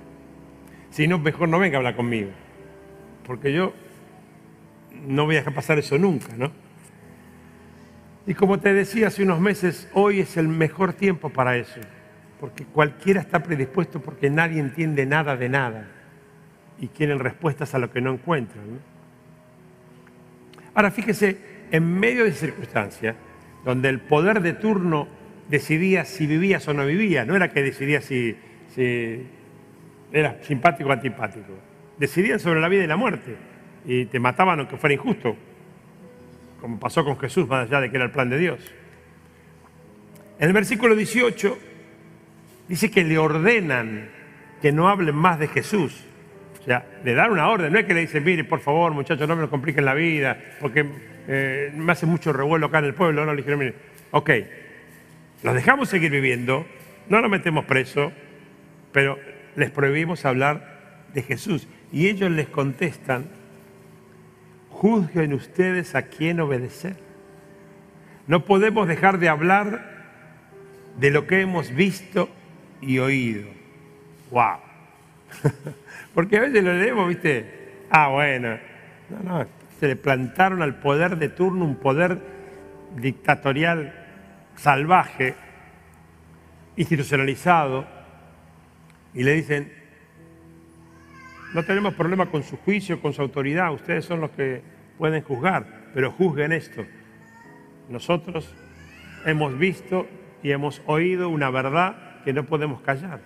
Si 0.91 1.07
no, 1.07 1.19
mejor 1.19 1.49
no 1.49 1.59
venga 1.59 1.77
a 1.77 1.79
hablar 1.79 1.95
conmigo. 1.95 2.31
Porque 3.25 3.53
yo 3.53 3.73
no 5.05 5.25
voy 5.25 5.35
a 5.35 5.39
dejar 5.39 5.53
pasar 5.53 5.79
eso 5.79 5.97
nunca, 5.97 6.33
¿no? 6.35 6.51
Y 8.27 8.33
como 8.33 8.59
te 8.59 8.73
decía 8.73 9.07
hace 9.07 9.23
unos 9.23 9.39
meses, 9.39 9.89
hoy 9.93 10.19
es 10.19 10.37
el 10.37 10.47
mejor 10.47 10.93
tiempo 10.93 11.29
para 11.29 11.57
eso, 11.57 11.79
porque 12.39 12.65
cualquiera 12.65 13.21
está 13.21 13.41
predispuesto 13.41 14.01
porque 14.01 14.29
nadie 14.29 14.59
entiende 14.59 15.05
nada 15.05 15.35
de 15.35 15.49
nada 15.49 15.87
y 16.79 16.87
quieren 16.87 17.19
respuestas 17.19 17.73
a 17.73 17.79
lo 17.79 17.91
que 17.91 18.01
no 18.01 18.13
encuentran. 18.13 18.81
Ahora 20.79 20.91
fíjese, 20.91 21.35
en 21.71 21.99
medio 21.99 22.23
de 22.23 22.31
circunstancias 22.31 23.13
donde 23.65 23.89
el 23.89 23.99
poder 23.99 24.39
de 24.39 24.53
turno 24.53 25.09
decidía 25.49 26.05
si 26.05 26.25
vivías 26.25 26.65
o 26.69 26.73
no 26.73 26.85
vivías, 26.85 27.27
no 27.27 27.35
era 27.35 27.51
que 27.51 27.61
decidía 27.61 27.99
si, 27.99 28.37
si 28.73 29.27
era 30.13 30.41
simpático 30.41 30.87
o 30.87 30.93
antipático, 30.93 31.51
decidían 31.97 32.39
sobre 32.39 32.61
la 32.61 32.69
vida 32.69 32.85
y 32.85 32.87
la 32.87 32.95
muerte 32.95 33.35
y 33.83 34.05
te 34.05 34.21
mataban 34.21 34.59
aunque 34.59 34.77
fuera 34.77 34.93
injusto, 34.93 35.35
como 36.61 36.79
pasó 36.79 37.03
con 37.03 37.19
Jesús, 37.19 37.45
más 37.45 37.67
allá 37.67 37.81
de 37.81 37.89
que 37.89 37.97
era 37.97 38.05
el 38.05 38.11
plan 38.11 38.29
de 38.29 38.37
Dios. 38.37 38.61
En 40.39 40.47
el 40.47 40.53
versículo 40.53 40.95
18 40.95 41.59
dice 42.69 42.89
que 42.89 43.03
le 43.03 43.17
ordenan 43.17 44.07
que 44.61 44.71
no 44.71 44.87
hablen 44.87 45.15
más 45.15 45.39
de 45.39 45.49
Jesús. 45.49 46.05
O 46.59 46.63
sea, 46.63 46.85
le 47.03 47.13
dan 47.13 47.31
una 47.31 47.47
orden, 47.49 47.71
no 47.71 47.79
es 47.79 47.85
que 47.85 47.93
le 47.93 48.01
dicen, 48.01 48.23
mire, 48.23 48.43
por 48.43 48.59
favor, 48.59 48.93
muchachos, 48.93 49.27
no 49.27 49.35
me 49.35 49.43
lo 49.43 49.49
compliquen 49.49 49.85
la 49.85 49.93
vida, 49.93 50.37
porque 50.59 50.85
eh, 51.27 51.71
me 51.75 51.91
hace 51.91 52.05
mucho 52.05 52.33
revuelo 52.33 52.67
acá 52.67 52.79
en 52.79 52.85
el 52.85 52.93
pueblo. 52.93 53.25
No, 53.25 53.31
le 53.31 53.37
dijeron, 53.37 53.59
mire, 53.59 53.75
ok, 54.11 54.29
los 55.43 55.55
dejamos 55.55 55.89
seguir 55.89 56.11
viviendo, 56.11 56.65
no 57.07 57.21
los 57.21 57.31
metemos 57.31 57.65
preso, 57.65 58.11
pero 58.91 59.17
les 59.55 59.71
prohibimos 59.71 60.25
hablar 60.25 61.05
de 61.13 61.21
Jesús. 61.21 61.67
Y 61.91 62.07
ellos 62.07 62.29
les 62.29 62.47
contestan, 62.47 63.25
juzguen 64.69 65.33
ustedes 65.33 65.95
a 65.95 66.03
quién 66.03 66.39
obedecer. 66.39 66.95
No 68.27 68.45
podemos 68.45 68.87
dejar 68.87 69.17
de 69.17 69.29
hablar 69.29 69.99
de 70.99 71.09
lo 71.11 71.25
que 71.25 71.41
hemos 71.41 71.73
visto 71.73 72.29
y 72.81 72.99
oído. 72.99 73.47
¡Wow! 74.29 74.57
Porque 76.19 76.35
a 76.35 76.41
veces 76.41 76.61
lo 76.61 76.73
leemos, 76.73 77.07
¿viste? 77.07 77.45
Ah, 77.89 78.09
bueno. 78.09 78.57
No, 79.09 79.23
no, 79.23 79.47
se 79.79 79.87
le 79.87 79.95
plantaron 79.95 80.61
al 80.61 80.75
poder 80.81 81.15
de 81.15 81.29
turno 81.29 81.63
un 81.63 81.77
poder 81.77 82.19
dictatorial 82.97 83.93
salvaje, 84.57 85.35
institucionalizado, 86.75 87.87
y 89.13 89.23
le 89.23 89.31
dicen, 89.31 89.71
no 91.53 91.63
tenemos 91.63 91.93
problema 91.93 92.25
con 92.25 92.43
su 92.43 92.57
juicio, 92.57 93.01
con 93.01 93.13
su 93.13 93.21
autoridad. 93.21 93.71
Ustedes 93.71 94.03
son 94.03 94.19
los 94.19 94.31
que 94.31 94.61
pueden 94.97 95.23
juzgar, 95.23 95.65
pero 95.93 96.11
juzguen 96.11 96.51
esto. 96.51 96.85
Nosotros 97.87 98.53
hemos 99.25 99.57
visto 99.57 100.05
y 100.43 100.51
hemos 100.51 100.81
oído 100.85 101.29
una 101.29 101.49
verdad 101.49 102.21
que 102.25 102.33
no 102.33 102.43
podemos 102.45 102.81
callar. 102.81 103.21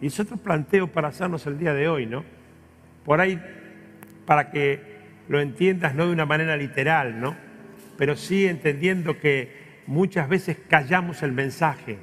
Y 0.00 0.06
es 0.06 0.20
otro 0.20 0.36
planteo 0.36 0.88
para 0.88 1.08
hacernos 1.08 1.46
el 1.46 1.58
día 1.58 1.74
de 1.74 1.88
hoy, 1.88 2.06
¿no? 2.06 2.24
Por 3.04 3.20
ahí, 3.20 3.40
para 4.26 4.50
que 4.50 4.96
lo 5.28 5.40
entiendas 5.40 5.94
no 5.94 6.06
de 6.06 6.12
una 6.12 6.26
manera 6.26 6.56
literal, 6.56 7.20
¿no? 7.20 7.36
Pero 7.96 8.16
sí 8.16 8.46
entendiendo 8.46 9.18
que 9.18 9.80
muchas 9.86 10.28
veces 10.28 10.58
callamos 10.68 11.22
el 11.22 11.32
mensaje 11.32 11.98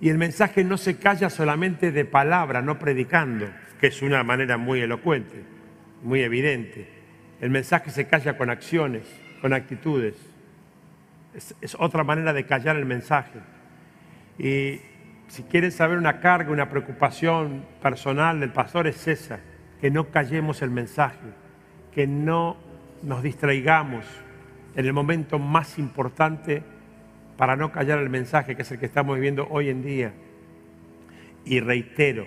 y 0.00 0.08
el 0.10 0.18
mensaje 0.18 0.64
no 0.64 0.76
se 0.76 0.96
calla 0.96 1.28
solamente 1.28 1.90
de 1.90 2.04
palabra, 2.04 2.62
no 2.62 2.78
predicando, 2.78 3.46
que 3.80 3.88
es 3.88 4.00
una 4.02 4.22
manera 4.22 4.56
muy 4.56 4.80
elocuente, 4.80 5.42
muy 6.02 6.22
evidente. 6.22 6.88
El 7.40 7.50
mensaje 7.50 7.90
se 7.90 8.06
calla 8.06 8.36
con 8.36 8.50
acciones, 8.50 9.02
con 9.40 9.52
actitudes. 9.52 10.14
Es, 11.34 11.76
otra 11.78 12.04
manera 12.04 12.32
de 12.32 12.46
callar 12.46 12.76
el 12.76 12.86
mensaje. 12.86 13.40
Y 14.38 14.80
si 15.28 15.42
quieren 15.44 15.70
saber 15.70 15.98
una 15.98 16.20
carga, 16.20 16.50
una 16.50 16.68
preocupación 16.68 17.64
personal 17.82 18.40
del 18.40 18.50
pastor 18.50 18.86
es 18.86 19.06
esa, 19.06 19.40
que 19.80 19.90
no 19.90 20.08
callemos 20.08 20.62
el 20.62 20.70
mensaje, 20.70 21.18
que 21.92 22.06
no 22.06 22.56
nos 23.02 23.22
distraigamos 23.22 24.04
en 24.74 24.86
el 24.86 24.92
momento 24.92 25.38
más 25.38 25.78
importante 25.78 26.62
para 27.36 27.56
no 27.56 27.70
callar 27.70 27.98
el 27.98 28.10
mensaje, 28.10 28.56
que 28.56 28.62
es 28.62 28.70
el 28.72 28.78
que 28.78 28.86
estamos 28.86 29.14
viviendo 29.16 29.46
hoy 29.50 29.68
en 29.68 29.82
día. 29.82 30.12
Y 31.44 31.60
reitero, 31.60 32.26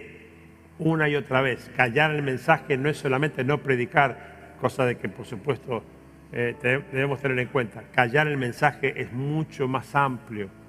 una 0.79 1.10
y 1.10 1.15
otra 1.15 1.41
vez, 1.41 1.70
callar 1.75 2.12
el 2.12 2.24
mensaje 2.24 2.77
no 2.77 2.89
es 2.89 2.98
solamente 2.98 3.43
no 3.43 3.58
predicar, 3.60 4.55
cosa 4.62 4.86
de 4.86 4.98
que 4.98 5.10
por 5.10 5.25
supuesto 5.25 5.84
eh, 6.31 6.55
debemos 6.91 7.20
tener 7.20 7.39
en 7.39 7.48
cuenta. 7.48 7.84
Callar 7.91 8.27
el 8.27 8.38
mensaje 8.38 9.01
es 9.01 9.12
mucho 9.12 9.67
más 9.67 9.96
amplio. 9.96 10.61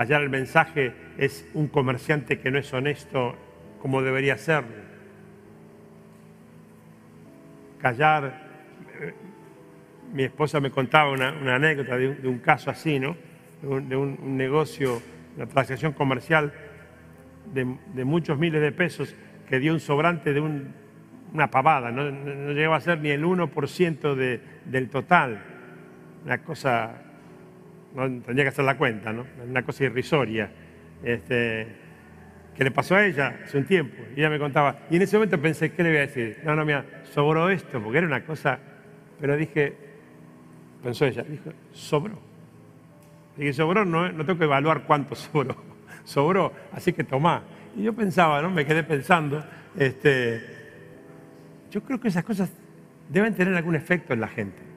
Callar 0.00 0.22
el 0.22 0.30
mensaje 0.30 0.94
es 1.18 1.46
un 1.52 1.68
comerciante 1.68 2.38
que 2.38 2.50
no 2.50 2.58
es 2.58 2.72
honesto 2.72 3.36
como 3.82 4.00
debería 4.00 4.38
serlo. 4.38 4.82
Callar, 7.82 8.32
eh, 8.98 9.12
mi 10.14 10.22
esposa 10.22 10.58
me 10.58 10.70
contaba 10.70 11.10
una, 11.10 11.54
anécdota 11.54 11.98
de 11.98 12.26
un, 12.26 12.38
caso 12.38 12.70
así, 12.70 12.98
¿no? 12.98 13.14
De 13.60 13.94
un, 13.94 14.38
negocio, 14.38 15.02
una 15.36 15.44
transacción 15.44 15.92
comercial 15.92 16.50
de, 17.52 18.04
muchos 18.06 18.38
miles 18.38 18.62
de 18.62 18.72
pesos 18.72 19.14
que 19.50 19.58
dio 19.58 19.74
un 19.74 19.80
sobrante 19.80 20.32
de 20.32 20.40
una 20.40 21.50
pavada, 21.50 21.90
no, 21.92 22.52
llegaba 22.54 22.76
a 22.76 22.80
ser 22.80 23.00
ni 23.00 23.10
el 23.10 23.22
1% 23.22 24.14
del 24.64 24.88
total. 24.88 25.42
Una 26.24 26.42
cosa, 26.42 27.02
no 27.94 28.02
tendría 28.22 28.44
que 28.44 28.48
hacer 28.48 28.64
la 28.64 28.76
cuenta, 28.76 29.12
¿no? 29.12 29.26
Una 29.48 29.62
cosa 29.62 29.84
irrisoria. 29.84 30.50
Este, 31.02 31.66
que 32.54 32.64
le 32.64 32.70
pasó 32.70 32.96
a 32.96 33.06
ella 33.06 33.40
hace 33.44 33.58
un 33.58 33.64
tiempo. 33.64 34.02
Y 34.14 34.20
ella 34.20 34.30
me 34.30 34.38
contaba, 34.38 34.80
y 34.90 34.96
en 34.96 35.02
ese 35.02 35.16
momento 35.16 35.40
pensé, 35.40 35.72
¿qué 35.72 35.82
le 35.82 35.90
voy 35.90 35.98
a 35.98 36.02
decir? 36.02 36.40
No, 36.44 36.54
no, 36.54 36.64
mira, 36.64 36.84
sobró 37.04 37.48
esto, 37.48 37.82
porque 37.82 37.98
era 37.98 38.06
una 38.06 38.24
cosa, 38.24 38.58
pero 39.20 39.36
dije, 39.36 39.74
pensó 40.82 41.06
ella, 41.06 41.22
dijo, 41.22 41.52
sobró. 41.72 42.18
Dije, 43.36 43.52
sobró, 43.52 43.84
no, 43.84 44.12
no 44.12 44.26
tengo 44.26 44.38
que 44.38 44.44
evaluar 44.44 44.84
cuánto 44.84 45.14
sobró, 45.16 45.56
sobró, 46.04 46.52
así 46.72 46.92
que 46.92 47.04
tomá. 47.04 47.42
Y 47.76 47.84
yo 47.84 47.94
pensaba, 47.94 48.42
¿no? 48.42 48.50
Me 48.50 48.66
quedé 48.66 48.82
pensando, 48.82 49.44
este, 49.76 50.42
yo 51.70 51.82
creo 51.82 52.00
que 52.00 52.08
esas 52.08 52.24
cosas 52.24 52.52
deben 53.08 53.34
tener 53.34 53.54
algún 53.54 53.76
efecto 53.76 54.12
en 54.12 54.20
la 54.20 54.28
gente. 54.28 54.69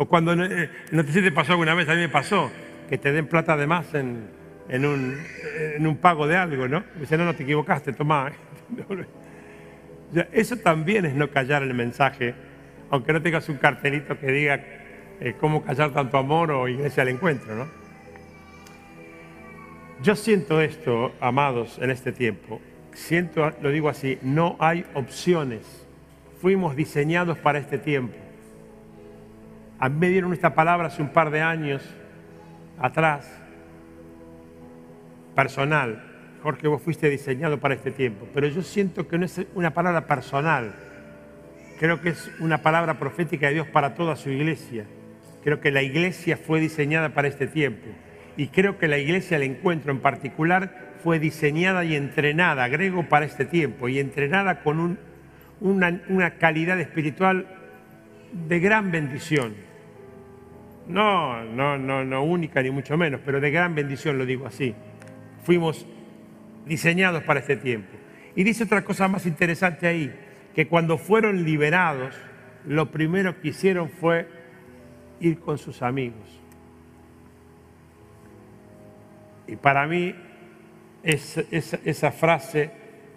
O 0.00 0.06
cuando, 0.06 0.32
eh, 0.32 0.70
no 0.92 1.02
sé 1.02 1.12
si 1.12 1.20
te 1.20 1.30
pasó 1.30 1.52
alguna 1.52 1.74
vez, 1.74 1.86
a 1.90 1.92
mí 1.92 2.00
me 2.00 2.08
pasó, 2.08 2.50
que 2.88 2.96
te 2.96 3.12
den 3.12 3.26
plata 3.26 3.54
de 3.54 3.66
más 3.66 3.92
en, 3.92 4.30
en, 4.70 4.86
un, 4.86 5.18
en 5.76 5.86
un, 5.86 5.98
pago 5.98 6.26
de 6.26 6.38
algo, 6.38 6.66
¿no? 6.66 6.82
Me 6.94 7.02
dice, 7.02 7.18
no, 7.18 7.26
no 7.26 7.34
te 7.34 7.42
equivocaste, 7.42 7.92
tomá. 7.92 8.32
Eso 10.32 10.56
también 10.56 11.04
es 11.04 11.14
no 11.14 11.28
callar 11.28 11.62
el 11.62 11.74
mensaje, 11.74 12.34
aunque 12.88 13.12
no 13.12 13.20
tengas 13.20 13.46
un 13.50 13.58
cartelito 13.58 14.18
que 14.18 14.32
diga 14.32 14.64
eh, 15.20 15.34
cómo 15.38 15.62
callar 15.62 15.92
tanto 15.92 16.16
amor 16.16 16.50
o 16.50 16.66
iglesia 16.66 17.02
al 17.02 17.10
encuentro, 17.10 17.54
¿no? 17.54 17.68
Yo 20.02 20.16
siento 20.16 20.62
esto, 20.62 21.12
amados, 21.20 21.78
en 21.78 21.90
este 21.90 22.12
tiempo. 22.12 22.58
Siento, 22.94 23.52
lo 23.60 23.68
digo 23.68 23.90
así, 23.90 24.18
no 24.22 24.56
hay 24.60 24.86
opciones. 24.94 25.86
Fuimos 26.40 26.74
diseñados 26.74 27.36
para 27.36 27.58
este 27.58 27.76
tiempo. 27.76 28.29
A 29.80 29.88
mí 29.88 29.96
me 29.98 30.10
dieron 30.10 30.34
esta 30.34 30.54
palabra 30.54 30.88
hace 30.88 31.00
un 31.00 31.08
par 31.08 31.30
de 31.30 31.40
años 31.40 31.82
atrás, 32.78 33.26
personal. 35.34 36.04
Jorge, 36.42 36.68
vos 36.68 36.82
fuiste 36.82 37.08
diseñado 37.08 37.58
para 37.58 37.74
este 37.74 37.90
tiempo, 37.90 38.28
pero 38.34 38.46
yo 38.46 38.60
siento 38.60 39.08
que 39.08 39.16
no 39.16 39.24
es 39.24 39.40
una 39.54 39.72
palabra 39.72 40.06
personal. 40.06 40.74
Creo 41.78 42.02
que 42.02 42.10
es 42.10 42.30
una 42.40 42.58
palabra 42.58 42.98
profética 42.98 43.46
de 43.46 43.54
Dios 43.54 43.68
para 43.68 43.94
toda 43.94 44.16
su 44.16 44.28
iglesia. 44.28 44.84
Creo 45.42 45.60
que 45.60 45.70
la 45.70 45.80
iglesia 45.80 46.36
fue 46.36 46.60
diseñada 46.60 47.14
para 47.14 47.28
este 47.28 47.46
tiempo. 47.46 47.86
Y 48.36 48.48
creo 48.48 48.76
que 48.76 48.86
la 48.86 48.98
iglesia 48.98 49.38
del 49.38 49.50
encuentro 49.50 49.92
en 49.92 50.00
particular 50.00 50.90
fue 51.02 51.18
diseñada 51.18 51.84
y 51.84 51.94
entrenada, 51.94 52.64
agrego, 52.64 53.08
para 53.08 53.24
este 53.24 53.46
tiempo, 53.46 53.88
y 53.88 53.98
entrenada 53.98 54.62
con 54.62 54.98
una, 55.62 56.02
una 56.10 56.32
calidad 56.32 56.78
espiritual 56.78 57.46
de 58.46 58.60
gran 58.60 58.90
bendición. 58.90 59.69
No, 60.90 61.44
no, 61.44 61.78
no, 61.78 62.04
no 62.04 62.22
única 62.24 62.62
ni 62.62 62.70
mucho 62.70 62.96
menos, 62.96 63.20
pero 63.24 63.40
de 63.40 63.50
gran 63.50 63.74
bendición 63.74 64.18
lo 64.18 64.26
digo 64.26 64.46
así. 64.46 64.74
Fuimos 65.44 65.86
diseñados 66.66 67.22
para 67.22 67.40
este 67.40 67.56
tiempo. 67.56 67.96
Y 68.34 68.42
dice 68.42 68.64
otra 68.64 68.82
cosa 68.82 69.06
más 69.06 69.24
interesante 69.26 69.86
ahí, 69.86 70.12
que 70.54 70.66
cuando 70.66 70.98
fueron 70.98 71.44
liberados, 71.44 72.16
lo 72.66 72.90
primero 72.90 73.40
que 73.40 73.48
hicieron 73.48 73.88
fue 73.88 74.26
ir 75.20 75.38
con 75.38 75.58
sus 75.58 75.82
amigos. 75.82 76.40
Y 79.46 79.56
para 79.56 79.86
mí 79.86 80.14
esa 81.02 82.12
frase 82.12 82.70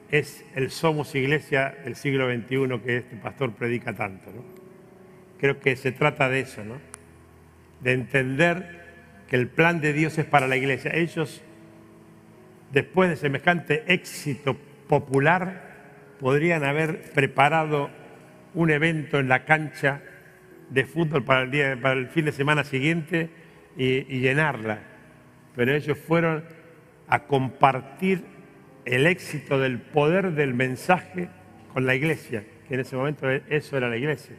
es 0.09 0.45
el 0.55 0.69
somos 0.69 1.15
iglesia 1.15 1.75
del 1.83 1.95
siglo 1.95 2.27
XXI 2.31 2.79
que 2.85 2.97
este 2.97 3.15
pastor 3.17 3.51
predica 3.53 3.93
tanto. 3.93 4.31
Creo 5.39 5.59
que 5.59 5.75
se 5.75 5.91
trata 5.91 6.29
de 6.29 6.41
eso, 6.41 6.63
¿no? 6.63 6.92
De 7.83 7.93
entender 7.93 8.81
que 9.27 9.35
el 9.35 9.47
plan 9.47 9.81
de 9.81 9.93
Dios 9.93 10.17
es 10.17 10.25
para 10.25 10.47
la 10.47 10.57
iglesia. 10.57 10.91
Ellos, 10.93 11.43
después 12.71 13.09
de 13.09 13.15
semejante 13.15 13.83
éxito 13.93 14.57
popular, 14.87 15.73
podrían 16.19 16.63
haber 16.63 17.11
preparado 17.11 17.89
un 18.53 18.71
evento 18.71 19.19
en 19.19 19.27
la 19.27 19.45
cancha 19.45 20.01
de 20.69 20.85
fútbol 20.85 21.23
para 21.23 21.43
el, 21.43 21.51
día, 21.51 21.77
para 21.81 21.99
el 21.99 22.07
fin 22.07 22.25
de 22.25 22.31
semana 22.31 22.63
siguiente 22.63 23.29
y 23.75 24.19
llenarla 24.19 24.93
pero 25.55 25.73
ellos 25.73 25.97
fueron 25.97 26.43
a 27.07 27.23
compartir 27.25 28.23
el 28.85 29.07
éxito 29.07 29.59
del 29.59 29.79
poder 29.79 30.33
del 30.33 30.53
mensaje 30.53 31.29
con 31.73 31.85
la 31.85 31.95
iglesia, 31.95 32.43
que 32.67 32.73
en 32.73 32.79
ese 32.81 32.95
momento 32.95 33.29
eso 33.29 33.77
era 33.77 33.89
la 33.89 33.97
iglesia. 33.97 34.35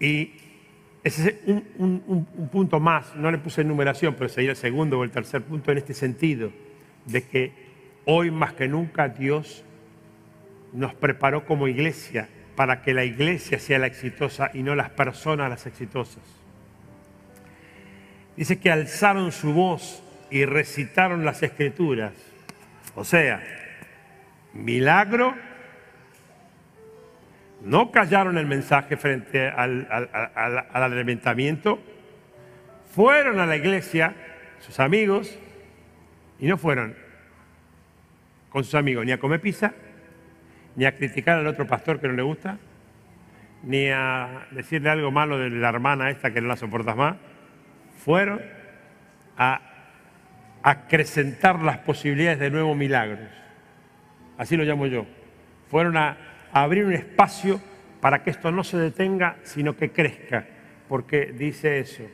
Y 0.00 0.32
ese 1.08 1.28
es 1.28 1.36
un, 1.78 2.26
punto 2.52 2.80
más, 2.80 3.14
no 3.16 3.30
le 3.30 3.38
puse 3.38 3.64
numeración, 3.64 4.14
pero 4.14 4.28
sería 4.28 4.50
el 4.50 4.56
segundo 4.56 4.98
o 4.98 5.04
el 5.04 5.10
tercer 5.10 5.42
punto 5.42 5.72
en 5.72 5.78
este 5.78 5.94
sentido, 5.94 6.52
de 7.06 7.24
que 7.24 7.52
hoy 8.04 8.30
más 8.30 8.52
que 8.52 8.68
nunca 8.68 9.08
Dios 9.08 9.64
nos 10.72 10.94
preparó 10.94 11.46
como 11.46 11.66
iglesia 11.66 12.28
para 12.56 12.82
que 12.82 12.92
la 12.92 13.04
iglesia 13.04 13.58
sea 13.58 13.78
la 13.78 13.86
exitosa 13.86 14.50
y 14.52 14.62
no 14.62 14.74
las 14.74 14.90
personas 14.90 15.48
las 15.48 15.66
exitosas. 15.66 16.22
Dice 18.36 18.58
que 18.58 18.70
alzaron 18.70 19.32
su 19.32 19.52
voz 19.52 20.02
y 20.30 20.44
recitaron 20.44 21.24
las 21.24 21.42
escrituras. 21.42 22.12
O 22.94 23.04
sea, 23.04 23.42
milagro, 24.52 25.34
no 27.62 27.90
callaron 27.90 28.38
el 28.38 28.46
mensaje 28.46 28.96
frente 28.96 29.48
al, 29.48 29.88
al, 29.90 30.66
fueron 32.90 33.40
a 33.40 33.46
la 33.46 33.56
iglesia, 33.56 34.14
sus 34.60 34.80
amigos, 34.80 35.38
y 36.38 36.46
no 36.46 36.56
fueron 36.56 36.94
con 38.50 38.64
sus 38.64 38.74
amigos 38.74 39.04
ni 39.04 39.12
a 39.12 39.18
comer 39.18 39.40
pizza, 39.40 39.74
ni 40.76 40.84
a 40.84 40.94
criticar 40.94 41.38
al 41.38 41.46
otro 41.46 41.66
pastor 41.66 42.00
que 42.00 42.08
no 42.08 42.14
le 42.14 42.22
gusta, 42.22 42.58
ni 43.62 43.88
a 43.88 44.46
decirle 44.52 44.90
algo 44.90 45.10
malo 45.10 45.38
de 45.38 45.50
la 45.50 45.68
hermana 45.68 46.10
esta 46.10 46.32
que 46.32 46.40
no 46.40 46.48
la 46.48 46.56
soportas 46.56 46.96
más 46.96 47.16
fueron 48.04 48.40
a 49.36 49.60
acrecentar 50.62 51.60
las 51.60 51.78
posibilidades 51.78 52.38
de 52.38 52.50
nuevos 52.50 52.76
milagros. 52.76 53.28
Así 54.36 54.56
lo 54.56 54.64
llamo 54.64 54.86
yo. 54.86 55.06
Fueron 55.70 55.96
a, 55.96 56.16
abrir 56.62 56.84
un 56.84 56.92
espacio 56.92 57.60
para 58.00 58.22
que 58.22 58.30
esto 58.30 58.50
no 58.50 58.64
se 58.64 58.76
detenga, 58.76 59.36
sino 59.42 59.76
que 59.76 59.90
crezca. 59.90 60.46
Porque 60.88 61.26
dice 61.26 61.80
eso, 61.80 62.04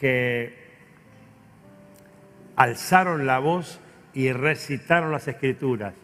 que 0.00 0.54
alzaron 2.56 3.26
la 3.26 3.38
voz 3.38 3.80
y 4.14 4.32
recitaron 4.32 5.12
las 5.12 5.28
escrituras. 5.28 5.94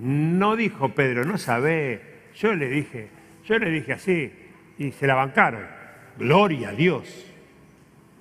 No 0.00 0.54
dijo 0.54 0.90
Pedro, 0.90 1.24
no 1.24 1.38
sabe, 1.38 2.00
yo 2.36 2.54
le 2.54 2.68
dije, 2.68 3.08
yo 3.44 3.58
le 3.58 3.70
dije 3.70 3.94
así, 3.94 4.32
y 4.78 4.92
se 4.92 5.06
la 5.06 5.14
bancaron. 5.14 5.66
Gloria 6.16 6.68
a 6.68 6.72
Dios. 6.72 7.26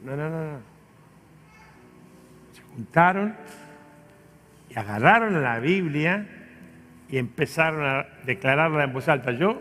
No, 0.04 0.16
no, 0.16 0.30
no, 0.30 0.52
no. 0.54 0.60
Se 2.54 2.62
juntaron 2.62 3.36
y 4.70 4.80
agarraron 4.80 5.42
la 5.42 5.60
Biblia 5.60 6.37
y 7.10 7.18
empezaron 7.18 7.86
a 7.86 8.08
declararla 8.26 8.84
en 8.84 8.94
voz 8.94 9.08
alta. 9.08 9.32
Yo 9.32 9.60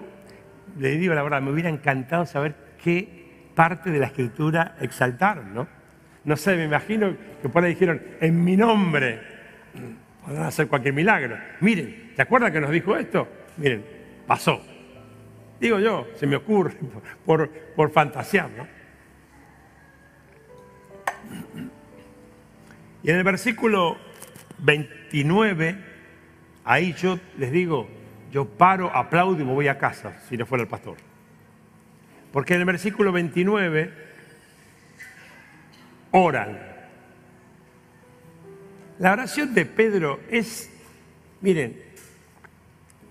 le 0.79 0.97
digo 0.97 1.15
la 1.15 1.23
verdad, 1.23 1.41
me 1.43 1.51
hubiera 1.51 1.69
encantado 1.69 2.27
saber 2.27 2.55
qué 2.83 3.27
parte 3.55 3.91
de 3.91 3.99
la 3.99 4.07
escritura 4.07 4.77
exaltaron, 4.81 5.55
¿no? 5.55 5.67
No 6.25 6.37
sé, 6.37 6.57
me 6.57 6.65
imagino 6.65 7.15
que 7.41 7.49
por 7.49 7.63
ahí 7.63 7.71
dijeron, 7.71 8.03
en 8.21 8.45
mi 8.45 8.57
nombre, 8.57 9.21
a 10.27 10.49
hacer 10.49 10.67
cualquier 10.67 10.93
milagro. 10.93 11.39
Miren, 11.61 12.13
¿te 12.17 12.23
acuerdas 12.23 12.51
que 12.51 12.61
nos 12.61 12.71
dijo 12.71 12.97
esto? 12.97 13.29
Miren, 13.57 13.85
pasó. 14.27 14.61
Digo 15.61 15.79
yo, 15.79 16.09
se 16.17 16.27
me 16.27 16.37
ocurre 16.37 16.75
por, 17.25 17.49
por 17.49 17.91
fantasear, 17.93 18.51
¿no? 18.51 18.67
Y 23.03 23.11
en 23.11 23.17
el 23.17 23.23
versículo 23.25 23.97
29, 24.59 25.77
ahí 26.67 26.93
yo 26.95 27.19
les 27.39 27.51
digo, 27.51 27.89
yo 28.31 28.45
paro, 28.45 28.95
aplaudo 28.95 29.41
y 29.41 29.45
me 29.45 29.55
voy 29.55 29.69
a 29.69 29.79
casa, 29.79 30.21
si 30.29 30.37
no 30.37 30.45
fuera 30.45 30.63
el 30.63 30.69
pastor. 30.69 30.97
Porque 32.33 32.53
en 32.55 32.61
el 32.61 32.67
versículo 32.67 33.13
29 33.13 33.91
oran. 36.11 36.59
La 38.99 39.13
oración 39.13 39.55
de 39.55 39.65
Pedro 39.65 40.21
es, 40.31 40.71
miren, 41.41 41.81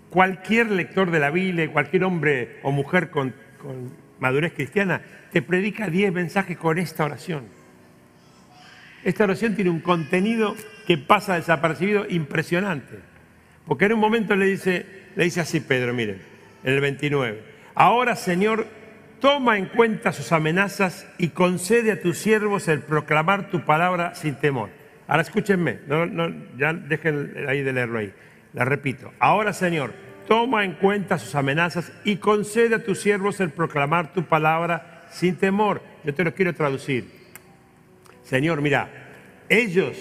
cualquier 0.09 0.69
lector 0.69 1.09
de 1.09 1.19
la 1.19 1.31
Biblia, 1.31 1.71
cualquier 1.71 2.03
hombre 2.03 2.59
o 2.61 2.71
mujer 2.71 3.09
con, 3.09 3.33
con 3.59 3.91
madurez 4.19 4.53
cristiana, 4.53 5.01
te 5.31 5.41
predica 5.41 5.89
10 5.89 6.11
mensajes 6.11 6.57
con 6.57 6.77
esta 6.77 7.05
oración. 7.05 7.45
Esta 9.03 9.23
oración 9.23 9.55
tiene 9.55 9.69
un 9.69 9.81
contenido 9.81 10.55
que 10.87 10.97
pasa 10.97 11.35
desapercibido 11.35 12.05
impresionante. 12.09 13.14
Porque 13.67 13.85
en 13.85 13.93
un 13.93 13.99
momento 13.99 14.35
le 14.35 14.45
dice, 14.45 14.85
le 15.15 15.23
dice 15.23 15.41
así 15.41 15.59
Pedro, 15.59 15.93
miren, 15.93 16.21
en 16.63 16.73
el 16.73 16.81
29. 16.81 17.41
Ahora, 17.73 18.15
Señor, 18.15 18.67
toma 19.19 19.57
en 19.57 19.65
cuenta 19.65 20.11
sus 20.11 20.31
amenazas 20.31 21.07
y 21.17 21.29
concede 21.29 21.91
a 21.91 22.01
tus 22.01 22.17
siervos 22.17 22.67
el 22.67 22.81
proclamar 22.81 23.49
tu 23.49 23.65
palabra 23.65 24.15
sin 24.15 24.35
temor. 24.35 24.69
Ahora 25.07 25.21
escúchenme, 25.21 25.79
ya 26.57 26.73
dejen 26.73 27.45
ahí 27.47 27.61
de 27.61 27.73
leerlo 27.73 27.99
ahí. 27.99 28.13
La 28.53 28.65
repito. 28.65 29.11
Ahora, 29.19 29.53
Señor, 29.53 29.93
toma 30.27 30.63
en 30.63 30.73
cuenta 30.73 31.19
sus 31.19 31.35
amenazas 31.35 31.91
y 32.03 32.17
concede 32.17 32.75
a 32.75 32.83
tus 32.83 33.01
siervos 33.01 33.39
el 33.39 33.49
proclamar 33.49 34.13
tu 34.13 34.23
palabra 34.23 35.05
sin 35.11 35.35
temor. 35.35 35.81
Yo 36.03 36.13
te 36.13 36.23
lo 36.23 36.33
quiero 36.33 36.53
traducir. 36.53 37.05
Señor, 38.23 38.61
mira, 38.61 38.89
ellos, 39.49 39.97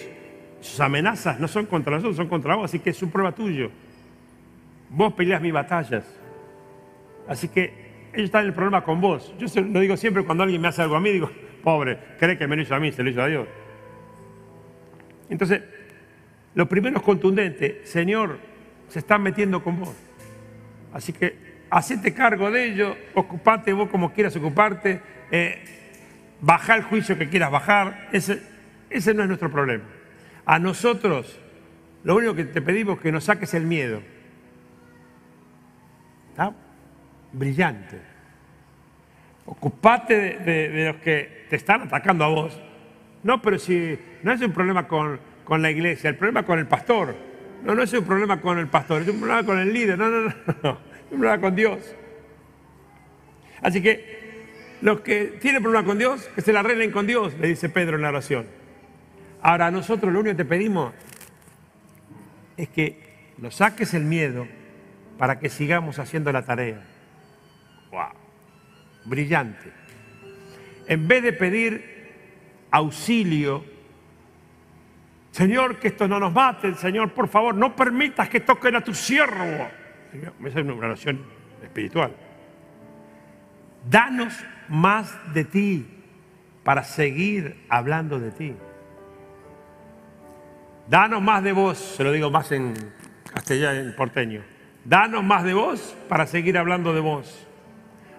sus 0.64 0.80
amenazas 0.80 1.38
no 1.38 1.46
son 1.46 1.66
contra 1.66 1.92
nosotros, 1.92 2.16
son 2.16 2.26
contra 2.26 2.54
vos, 2.54 2.64
así 2.64 2.78
que 2.78 2.90
es 2.90 3.02
un 3.02 3.10
prueba 3.10 3.32
tuyo. 3.32 3.70
Vos 4.88 5.12
peleas 5.12 5.42
mis 5.42 5.52
batallas. 5.52 6.04
Así 7.28 7.48
que 7.48 7.64
ellos 8.14 8.26
están 8.26 8.42
en 8.42 8.48
el 8.48 8.54
problema 8.54 8.82
con 8.82 8.98
vos. 8.98 9.34
Yo 9.38 9.46
lo 9.62 9.80
digo 9.80 9.96
siempre 9.98 10.24
cuando 10.24 10.42
alguien 10.42 10.62
me 10.62 10.68
hace 10.68 10.80
algo 10.80 10.96
a 10.96 11.00
mí, 11.00 11.10
digo, 11.10 11.30
pobre, 11.62 11.98
cree 12.18 12.38
que 12.38 12.46
me 12.46 12.56
lo 12.56 12.62
hizo 12.62 12.74
a 12.74 12.80
mí, 12.80 12.90
se 12.92 13.02
lo 13.02 13.10
hizo 13.10 13.20
a 13.20 13.26
Dios. 13.26 13.46
Entonces, 15.28 15.62
lo 16.54 16.66
primero 16.66 16.96
es 16.96 17.02
contundente, 17.02 17.82
Señor, 17.84 18.38
se 18.88 19.00
están 19.00 19.22
metiendo 19.22 19.62
con 19.62 19.80
vos. 19.80 19.94
Así 20.94 21.12
que 21.12 21.36
hacete 21.68 22.14
cargo 22.14 22.50
de 22.50 22.64
ello, 22.64 22.96
ocupate 23.12 23.74
vos 23.74 23.90
como 23.90 24.14
quieras 24.14 24.34
ocuparte. 24.36 24.98
Eh, 25.30 25.62
baja 26.40 26.74
el 26.74 26.84
juicio 26.84 27.18
que 27.18 27.28
quieras 27.28 27.50
bajar, 27.50 28.08
ese 28.12 28.40
no 29.12 29.22
es 29.22 29.28
nuestro 29.28 29.50
problema. 29.50 29.84
A 30.46 30.58
nosotros, 30.58 31.38
lo 32.04 32.16
único 32.16 32.34
que 32.34 32.44
te 32.44 32.60
pedimos 32.60 32.96
es 32.96 33.02
que 33.02 33.12
nos 33.12 33.24
saques 33.24 33.54
el 33.54 33.64
miedo. 33.64 34.02
¿Está? 36.30 36.54
Brillante. 37.32 38.00
Ocupate 39.46 40.38
de, 40.38 40.86
los 40.92 40.96
que 40.96 41.46
te 41.48 41.56
están 41.56 41.82
atacando 41.82 42.24
a 42.24 42.28
vos. 42.28 42.60
No, 43.22 43.40
pero 43.40 43.58
si 43.58 43.98
no 44.22 44.32
es 44.32 44.40
un 44.42 44.52
problema 44.52 44.86
con, 44.86 45.18
con 45.44 45.62
la 45.62 45.70
iglesia, 45.70 46.10
el 46.10 46.16
problema 46.16 46.44
con 46.44 46.58
el 46.58 46.66
pastor. 46.66 47.14
No, 47.62 47.74
no 47.74 47.82
es 47.82 47.92
un 47.94 48.04
problema 48.04 48.40
con 48.40 48.58
el 48.58 48.68
pastor, 48.68 49.02
es 49.02 49.08
un 49.08 49.20
problema 49.20 49.44
con 49.44 49.58
el 49.58 49.72
líder. 49.72 49.98
No, 49.98 50.10
no, 50.10 50.20
no, 50.28 50.34
no. 50.62 50.70
Es 50.70 51.12
un 51.12 51.18
problema 51.18 51.40
con 51.40 51.56
Dios. 51.56 51.94
Así 53.62 53.80
que 53.80 54.24
los 54.82 55.00
que 55.00 55.38
tienen 55.40 55.62
problema 55.62 55.86
con 55.86 55.96
Dios, 55.96 56.28
que 56.34 56.42
se 56.42 56.52
la 56.52 56.60
arreglen 56.60 56.90
con 56.90 57.06
Dios, 57.06 57.32
le 57.40 57.48
dice 57.48 57.70
Pedro 57.70 57.96
en 57.96 58.02
la 58.02 58.10
oración. 58.10 58.46
Ahora, 59.44 59.70
nosotros 59.70 60.10
lo 60.10 60.20
único 60.20 60.34
que 60.38 60.42
te 60.42 60.48
pedimos 60.48 60.94
es 62.56 62.66
que 62.70 63.34
nos 63.36 63.56
saques 63.56 63.92
el 63.92 64.04
miedo 64.04 64.48
para 65.18 65.38
que 65.38 65.50
sigamos 65.50 65.98
haciendo 65.98 66.32
la 66.32 66.46
tarea. 66.46 66.80
¡Wow! 67.90 68.08
Brillante. 69.04 69.70
En 70.86 71.06
vez 71.06 71.22
de 71.22 71.34
pedir 71.34 72.14
auxilio, 72.70 73.62
Señor, 75.30 75.78
que 75.78 75.88
esto 75.88 76.08
no 76.08 76.18
nos 76.18 76.32
mate, 76.32 76.74
Señor, 76.76 77.12
por 77.12 77.28
favor, 77.28 77.54
no 77.54 77.76
permitas 77.76 78.30
que 78.30 78.40
toquen 78.40 78.76
a 78.76 78.80
tu 78.80 78.94
siervo. 78.94 79.68
Esa 80.42 80.60
es 80.60 80.64
una 80.64 80.74
oración 80.74 81.20
espiritual. 81.62 82.16
Danos 83.90 84.42
más 84.70 85.14
de 85.34 85.44
ti 85.44 85.86
para 86.62 86.82
seguir 86.82 87.66
hablando 87.68 88.18
de 88.18 88.30
ti. 88.30 88.54
Danos 90.88 91.22
más 91.22 91.42
de 91.42 91.52
vos, 91.52 91.78
se 91.78 92.04
lo 92.04 92.12
digo 92.12 92.30
más 92.30 92.52
en 92.52 92.74
castellano, 93.32 93.80
en 93.80 93.96
porteño. 93.96 94.42
Danos 94.84 95.24
más 95.24 95.44
de 95.44 95.54
vos 95.54 95.96
para 96.08 96.26
seguir 96.26 96.58
hablando 96.58 96.92
de 96.92 97.00
vos. 97.00 97.46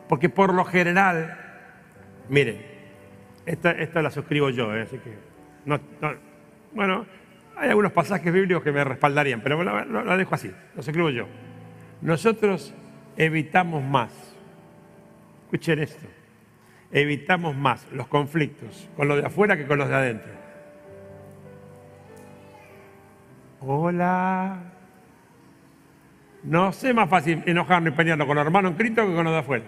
Porque 0.10 0.30
por 0.30 0.54
lo 0.54 0.66
general, 0.66 1.38
miren, 2.30 2.66
esta, 3.46 3.72
esta 3.72 4.02
la 4.02 4.12
suscribo 4.12 4.50
yo, 4.50 4.76
¿eh? 4.76 4.84
así 4.84 4.98
que, 4.98 5.16
bueno, 6.74 7.06
hay 7.56 7.70
algunos 7.70 7.92
pasajes 7.92 8.32
bíblicos 8.32 8.64
que 8.64 8.72
me 8.72 8.84
respaldarían, 8.84 9.42
pero 9.42 9.64
la, 9.64 9.86
la 9.86 10.18
dejo 10.18 10.36
así, 10.36 10.52
lo 10.76 10.84
suscribo 10.84 11.10
yo. 11.10 11.28
Nosotros 12.02 12.74
evitamos 13.18 13.84
más. 13.84 14.12
Escuchen 15.46 15.80
esto 15.80 16.08
evitamos 16.92 17.56
más 17.56 17.86
los 17.92 18.08
conflictos 18.08 18.90
con 18.96 19.10
los 19.10 19.18
de 19.18 19.26
afuera 19.26 19.58
que 19.58 19.66
con 19.66 19.78
los 19.78 19.90
de 19.90 19.96
adentro. 19.96 20.32
Hola. 23.68 24.58
No 26.44 26.72
sé 26.72 26.94
más 26.94 27.10
fácil 27.10 27.42
enojarnos 27.48 27.94
y 27.94 27.96
pelearnos 27.98 28.28
con 28.28 28.36
los 28.36 28.46
hermanos 28.46 28.72
en 28.72 28.78
Cristo 28.78 29.08
que 29.08 29.16
con 29.16 29.24
los 29.24 29.34
de 29.34 29.40
afuera. 29.40 29.66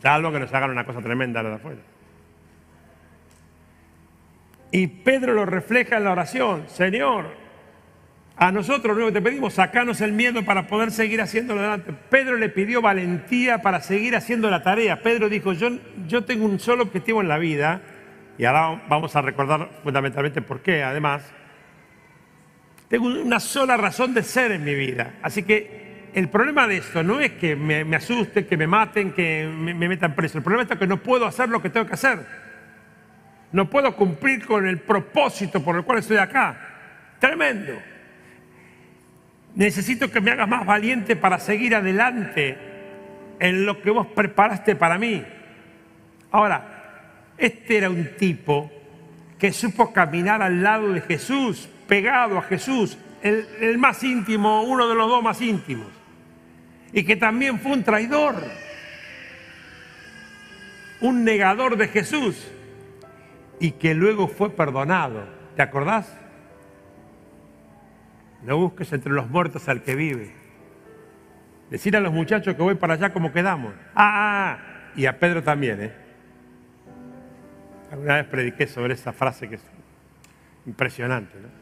Salvo 0.00 0.30
que 0.30 0.38
nos 0.38 0.54
hagan 0.54 0.70
una 0.70 0.86
cosa 0.86 1.00
tremenda 1.00 1.42
los 1.42 1.52
de 1.52 1.56
afuera. 1.56 1.80
Y 4.70 4.86
Pedro 4.86 5.34
lo 5.34 5.44
refleja 5.44 5.96
en 5.96 6.04
la 6.04 6.12
oración. 6.12 6.68
Señor, 6.68 7.26
a 8.36 8.52
nosotros 8.52 8.96
que 8.96 9.12
te 9.12 9.20
pedimos, 9.20 9.54
sacanos 9.54 10.00
el 10.00 10.12
miedo 10.12 10.44
para 10.44 10.68
poder 10.68 10.92
seguir 10.92 11.20
haciéndolo 11.20 11.60
adelante. 11.60 11.92
Pedro 12.08 12.36
le 12.36 12.48
pidió 12.48 12.80
valentía 12.80 13.62
para 13.62 13.80
seguir 13.80 14.14
haciendo 14.14 14.48
la 14.48 14.62
tarea. 14.62 15.02
Pedro 15.02 15.28
dijo, 15.28 15.52
yo, 15.52 15.70
yo 16.06 16.24
tengo 16.24 16.46
un 16.46 16.60
solo 16.60 16.84
objetivo 16.84 17.20
en 17.20 17.28
la 17.28 17.38
vida, 17.38 17.82
y 18.38 18.44
ahora 18.44 18.82
vamos 18.88 19.14
a 19.14 19.22
recordar 19.22 19.68
fundamentalmente 19.82 20.40
por 20.40 20.60
qué, 20.60 20.82
además. 20.82 21.34
Tengo 22.92 23.06
una 23.06 23.40
sola 23.40 23.78
razón 23.78 24.12
de 24.12 24.22
ser 24.22 24.52
en 24.52 24.64
mi 24.64 24.74
vida. 24.74 25.14
Así 25.22 25.44
que 25.44 26.10
el 26.12 26.28
problema 26.28 26.66
de 26.66 26.76
esto 26.76 27.02
no 27.02 27.20
es 27.20 27.32
que 27.32 27.56
me, 27.56 27.86
me 27.86 27.96
asusten, 27.96 28.44
que 28.44 28.58
me 28.58 28.66
maten, 28.66 29.12
que 29.12 29.50
me, 29.50 29.72
me 29.72 29.88
metan 29.88 30.14
preso. 30.14 30.36
El 30.36 30.44
problema 30.44 30.68
es 30.70 30.78
que 30.78 30.86
no 30.86 30.98
puedo 30.98 31.24
hacer 31.24 31.48
lo 31.48 31.62
que 31.62 31.70
tengo 31.70 31.86
que 31.86 31.94
hacer. 31.94 32.18
No 33.50 33.70
puedo 33.70 33.96
cumplir 33.96 34.44
con 34.44 34.66
el 34.66 34.78
propósito 34.78 35.64
por 35.64 35.76
el 35.76 35.84
cual 35.84 36.00
estoy 36.00 36.18
acá. 36.18 36.54
Tremendo. 37.18 37.80
Necesito 39.54 40.10
que 40.10 40.20
me 40.20 40.32
hagas 40.32 40.46
más 40.46 40.66
valiente 40.66 41.16
para 41.16 41.38
seguir 41.38 41.74
adelante 41.74 42.58
en 43.40 43.64
lo 43.64 43.80
que 43.80 43.88
vos 43.88 44.06
preparaste 44.08 44.76
para 44.76 44.98
mí. 44.98 45.24
Ahora, 46.30 47.30
este 47.38 47.78
era 47.78 47.88
un 47.88 48.06
tipo 48.18 48.70
que 49.38 49.50
supo 49.50 49.94
caminar 49.94 50.42
al 50.42 50.62
lado 50.62 50.92
de 50.92 51.00
Jesús, 51.00 51.70
pegado 51.92 52.38
a 52.38 52.42
Jesús, 52.44 52.96
el, 53.20 53.76
más 53.76 54.02
íntimo, 54.02 54.62
uno 54.62 54.88
de 54.88 54.94
los 54.94 55.10
dos 55.10 55.22
más 55.22 55.42
íntimos, 55.42 55.88
y 56.90 57.04
que 57.04 57.16
también 57.16 57.60
fue 57.60 57.72
un 57.72 57.84
traidor, 57.84 58.34
un 61.02 61.22
negador 61.22 61.76
de 61.76 61.88
Jesús, 61.88 62.50
y 63.60 63.72
que 63.72 63.92
luego 63.92 64.26
fue 64.26 64.48
perdonado. 64.48 65.26
¿Te 65.54 65.60
acordás? 65.60 66.10
No 68.42 68.56
busques 68.56 68.90
entre 68.94 69.12
los 69.12 69.28
muertos 69.28 69.68
al 69.68 69.82
que 69.82 69.94
vive. 69.94 70.32
Decir 71.68 71.94
a 71.94 72.00
los 72.00 72.14
muchachos 72.14 72.56
que 72.56 72.62
voy 72.62 72.76
para 72.76 72.94
allá 72.94 73.12
como 73.12 73.34
quedamos. 73.34 73.74
Ah, 73.94 74.12
ah, 74.14 74.56
ah, 74.56 74.92
y 74.96 75.04
a 75.04 75.18
Pedro 75.18 75.42
también, 75.42 75.82
¿eh? 75.82 75.92
Alguna 77.90 78.14
vez 78.14 78.24
prediqué 78.28 78.66
sobre 78.66 78.94
esa 78.94 79.12
frase 79.12 79.46
que 79.46 79.56
es 79.56 79.64
impresionante, 80.64 81.38
¿no? 81.38 81.61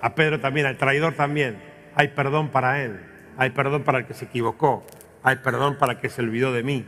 A 0.00 0.14
Pedro 0.14 0.40
también, 0.40 0.66
al 0.66 0.76
traidor 0.76 1.14
también. 1.14 1.58
Hay 1.94 2.08
perdón 2.08 2.48
para 2.48 2.82
él. 2.82 3.00
Hay 3.36 3.50
perdón 3.50 3.82
para 3.82 3.98
el 3.98 4.06
que 4.06 4.14
se 4.14 4.26
equivocó. 4.26 4.86
Hay 5.22 5.36
perdón 5.36 5.78
para 5.78 5.94
el 5.94 5.98
que 5.98 6.08
se 6.08 6.22
olvidó 6.22 6.52
de 6.52 6.62
mí. 6.62 6.84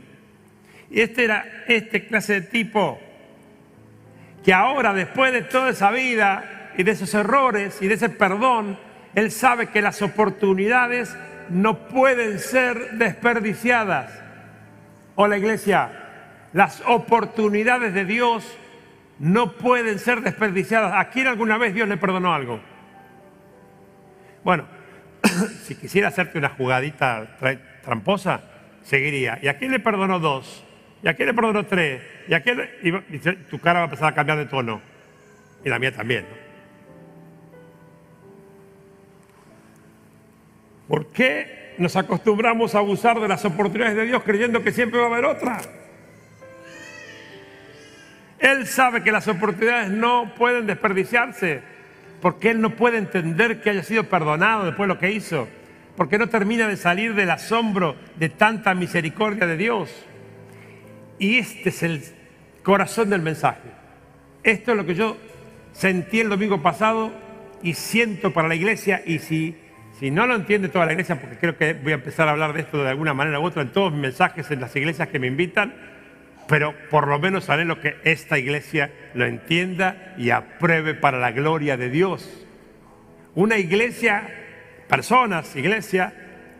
Y 0.89 1.01
este 1.01 1.23
era 1.23 1.45
este 1.67 2.05
clase 2.07 2.33
de 2.33 2.41
tipo 2.41 2.99
que 4.43 4.53
ahora, 4.53 4.93
después 4.93 5.31
de 5.31 5.43
toda 5.43 5.69
esa 5.69 5.91
vida 5.91 6.71
y 6.77 6.83
de 6.83 6.91
esos 6.91 7.13
errores 7.13 7.81
y 7.81 7.87
de 7.87 7.93
ese 7.93 8.09
perdón, 8.09 8.77
Él 9.13 9.31
sabe 9.31 9.67
que 9.67 9.81
las 9.81 10.01
oportunidades 10.01 11.15
no 11.49 11.87
pueden 11.87 12.39
ser 12.39 12.91
desperdiciadas. 12.93 14.11
Hola 15.15 15.37
iglesia, 15.37 15.91
las 16.53 16.81
oportunidades 16.87 17.93
de 17.93 18.05
Dios 18.05 18.57
no 19.19 19.53
pueden 19.53 19.99
ser 19.99 20.21
desperdiciadas. 20.21 20.93
¿A 20.95 21.09
quién 21.09 21.27
alguna 21.27 21.57
vez 21.57 21.73
Dios 21.73 21.87
le 21.87 21.97
perdonó 21.97 22.33
algo? 22.33 22.59
Bueno, 24.43 24.65
si 25.63 25.75
quisiera 25.75 26.07
hacerte 26.07 26.37
una 26.37 26.49
jugadita 26.49 27.37
tramposa, 27.83 28.41
seguiría. 28.83 29.39
¿Y 29.41 29.47
a 29.47 29.57
quién 29.57 29.71
le 29.71 29.79
perdonó 29.79 30.19
dos? 30.19 30.63
¿Y 31.03 31.07
a 31.07 31.13
quién 31.13 31.27
le 31.27 31.33
perdonó 31.33 31.65
tres? 31.65 32.01
¿Y 32.27 32.33
a 32.33 32.41
quién 32.41 32.69
y 32.83 33.19
tu 33.49 33.59
cara 33.59 33.79
va 33.79 33.85
a 33.85 33.85
empezar 33.85 34.09
a 34.09 34.15
cambiar 34.15 34.37
de 34.37 34.45
tono. 34.45 34.81
Y 35.63 35.69
la 35.69 35.79
mía 35.79 35.91
también. 35.91 36.25
¿Por 40.87 41.07
qué 41.11 41.75
nos 41.77 41.95
acostumbramos 41.95 42.75
a 42.75 42.79
abusar 42.79 43.19
de 43.19 43.27
las 43.27 43.45
oportunidades 43.45 43.95
de 43.95 44.05
Dios 44.05 44.23
creyendo 44.23 44.61
que 44.61 44.71
siempre 44.71 44.99
va 44.99 45.05
a 45.05 45.09
haber 45.09 45.25
otra? 45.25 45.61
Él 48.39 48.67
sabe 48.67 49.03
que 49.03 49.11
las 49.11 49.27
oportunidades 49.27 49.89
no 49.89 50.33
pueden 50.35 50.65
desperdiciarse, 50.65 51.61
porque 52.21 52.51
Él 52.51 52.61
no 52.61 52.75
puede 52.75 52.97
entender 52.97 53.61
que 53.61 53.71
haya 53.71 53.83
sido 53.83 54.03
perdonado 54.03 54.65
después 54.65 54.87
de 54.87 54.93
lo 54.93 54.99
que 54.99 55.11
hizo, 55.11 55.47
porque 55.95 56.17
no 56.17 56.29
termina 56.29 56.67
de 56.67 56.77
salir 56.77 57.15
del 57.15 57.31
asombro 57.31 57.95
de 58.17 58.29
tanta 58.29 58.73
misericordia 58.75 59.47
de 59.47 59.57
Dios. 59.57 60.05
Y 61.19 61.37
este 61.37 61.69
es 61.69 61.83
el 61.83 62.03
corazón 62.63 63.09
del 63.09 63.21
mensaje. 63.21 63.69
Esto 64.43 64.71
es 64.71 64.77
lo 64.77 64.85
que 64.85 64.95
yo 64.95 65.17
sentí 65.71 66.19
el 66.19 66.29
domingo 66.29 66.61
pasado 66.61 67.11
y 67.63 67.73
siento 67.73 68.33
para 68.33 68.47
la 68.47 68.55
iglesia 68.55 69.01
y 69.05 69.19
si, 69.19 69.55
si 69.99 70.11
no 70.11 70.25
lo 70.25 70.35
entiende 70.35 70.69
toda 70.69 70.85
la 70.85 70.93
iglesia, 70.93 71.19
porque 71.19 71.37
creo 71.37 71.57
que 71.57 71.73
voy 71.73 71.91
a 71.91 71.95
empezar 71.95 72.27
a 72.27 72.31
hablar 72.31 72.53
de 72.53 72.61
esto 72.61 72.83
de 72.83 72.89
alguna 72.89 73.13
manera 73.13 73.39
u 73.39 73.43
otra 73.43 73.61
en 73.61 73.71
todos 73.71 73.91
mis 73.91 74.01
mensajes 74.01 74.49
en 74.51 74.61
las 74.61 74.75
iglesias 74.75 75.09
que 75.09 75.19
me 75.19 75.27
invitan, 75.27 75.73
pero 76.51 76.75
por 76.89 77.07
lo 77.07 77.17
menos 77.17 77.47
lo 77.47 77.79
que 77.79 77.95
esta 78.03 78.37
iglesia 78.37 78.91
lo 79.13 79.25
entienda 79.25 80.13
y 80.17 80.31
apruebe 80.31 80.93
para 80.93 81.17
la 81.17 81.31
gloria 81.31 81.77
de 81.77 81.89
Dios. 81.89 82.45
Una 83.35 83.57
iglesia, 83.57 84.27
personas, 84.89 85.55
iglesia, 85.55 86.13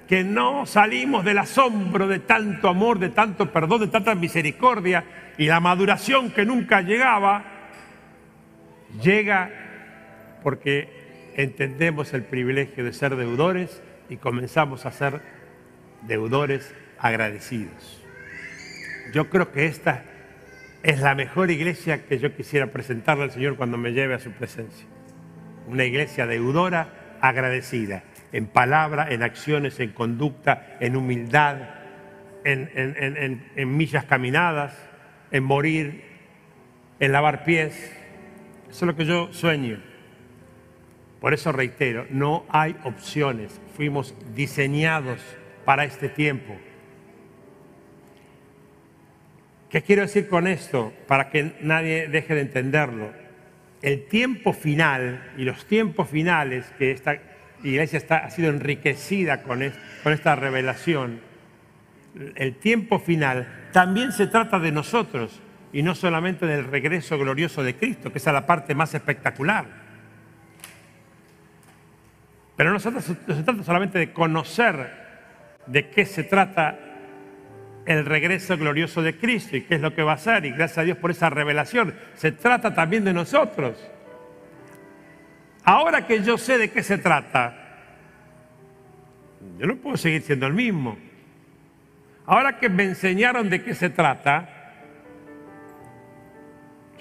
que 0.08 0.23
no 0.23 0.65
salimos 0.65 1.25
del 1.25 1.39
asombro 1.39 2.08
de 2.08 2.19
tanto 2.19 2.69
amor, 2.69 2.99
de 2.99 3.10
tanto 3.10 3.51
perdón, 3.51 3.82
de 3.82 3.88
tanta 3.88 4.15
misericordia 4.15 5.04
y 5.38 5.47
la 5.47 5.60
maduración 5.60 6.32
que 6.32 6.45
nunca 6.45 6.80
llegaba, 6.80 7.43
llega 9.04 9.49
porque 10.41 11.34
entendemos 11.36 12.13
el 12.13 12.23
privilegio 12.23 12.86
de 12.86 12.93
ser 12.93 13.17
deudores 13.17 13.84
y 14.08 14.15
comenzamos 14.15 14.86
a 14.86 14.91
ser 14.93 15.19
deudores 16.08 16.73
agradecidos. 16.97 18.00
Yo 19.12 19.30
creo 19.30 19.52
que 19.52 19.65
esta 19.65 20.04
es 20.84 21.00
la 21.02 21.15
mejor 21.15 21.52
iglesia 21.52 22.06
que 22.06 22.17
yo 22.17 22.36
quisiera 22.36 22.67
presentarle 22.67 23.26
al 23.26 23.32
Señor 23.32 23.56
cuando 23.56 23.78
me 23.78 23.91
lleve 23.91 24.13
a 24.13 24.19
su 24.19 24.32
presencia. 24.32 24.88
Una 25.67 25.86
iglesia 25.86 26.26
deudora, 26.26 27.17
agradecida, 27.21 28.04
en 28.32 28.47
palabra, 28.47 29.08
en 29.12 29.24
acciones, 29.24 29.80
en 29.80 29.91
conducta, 29.91 30.78
en 30.80 30.95
humildad, 30.95 31.58
en, 32.43 33.78
millas 33.78 34.06
caminadas, 34.06 34.74
en 35.32 35.43
morir, 35.43 36.04
en 37.00 37.12
lavar 37.12 37.43
pies. 37.43 37.74
Eso 38.69 38.86
es 38.86 38.88
lo 38.88 38.95
que 38.95 39.06
yo 39.06 39.32
sueño. 39.34 39.80
Por 41.19 41.34
eso 41.34 41.52
reitero, 41.52 42.08
no 42.10 42.45
hay 42.50 42.76
opciones. 42.84 43.62
Fuimos 43.76 44.15
diseñados 44.34 45.19
para 45.65 45.84
este 45.84 46.10
tiempo. 46.10 46.58
¿Qué 49.71 49.81
quiero 49.81 50.01
decir 50.01 50.27
con 50.27 50.47
esto? 50.47 50.91
Para 51.07 51.29
que 51.29 51.53
nadie 51.62 52.10
deje 52.10 52.36
de 52.36 52.41
entenderlo. 52.41 53.10
El 53.81 54.05
tiempo 54.07 54.51
final 54.51 55.31
y 55.38 55.43
los 55.45 55.65
tiempos 55.65 56.10
finales 56.10 56.65
que 56.77 56.91
esta 56.91 57.15
iglesia 57.63 58.01
ha 58.10 58.29
sido 58.29 58.49
enriquecida 58.49 59.43
con, 59.43 59.62
con 60.03 60.12
esta 60.12 60.36
revelación, 60.36 61.21
el 62.36 62.55
tiempo 62.55 62.99
final, 62.99 63.47
también 63.71 64.12
se 64.12 64.27
trata 64.27 64.60
de 64.60 64.73
nosotros 64.73 65.39
y 65.71 65.84
no 65.84 65.95
solamente 65.95 66.45
del 66.45 66.65
regreso 66.65 67.17
glorioso 67.17 67.63
de 67.63 67.75
Cristo, 67.77 68.12
que 68.12 68.17
es 68.17 68.25
la 68.25 68.45
parte 68.45 68.75
más 68.75 68.93
espectacular. 68.93 69.65
Pero 72.57 72.73
no 72.73 72.79
se 72.79 72.91
trata 72.91 73.63
solamente 73.63 73.97
de 73.97 74.12
conocer 74.12 75.01
de 75.65 75.89
qué 75.89 76.05
se 76.05 76.23
trata 76.25 76.90
el 77.85 78.05
regreso 78.05 78.57
glorioso 78.57 79.01
de 79.01 79.17
Cristo 79.17 79.57
y 79.57 79.61
qué 79.61 79.75
es 79.75 79.81
lo 79.81 79.93
que 79.93 80.03
va 80.03 80.13
a 80.13 80.17
ser. 80.17 80.45
Y 80.45 80.51
gracias 80.51 80.79
a 80.79 80.83
Dios 80.83 80.97
por 80.97 81.11
esa 81.11 81.29
revelación. 81.29 81.95
Se 82.15 82.31
trata 82.31 82.73
también 82.73 83.03
de 83.03 83.13
nosotros. 83.13 83.89
Ahora 85.63 86.05
que 86.05 86.23
yo 86.23 86.37
sé 86.37 86.57
de 86.57 86.71
qué 86.71 86.83
se 86.83 86.97
trata, 86.97 87.55
yo 89.57 89.67
no 89.67 89.75
puedo 89.77 89.97
seguir 89.97 90.21
siendo 90.21 90.47
el 90.47 90.53
mismo. 90.53 90.97
Ahora 92.25 92.57
que 92.57 92.69
me 92.69 92.83
enseñaron 92.83 93.49
de 93.49 93.63
qué 93.63 93.75
se 93.75 93.89
trata, 93.89 94.49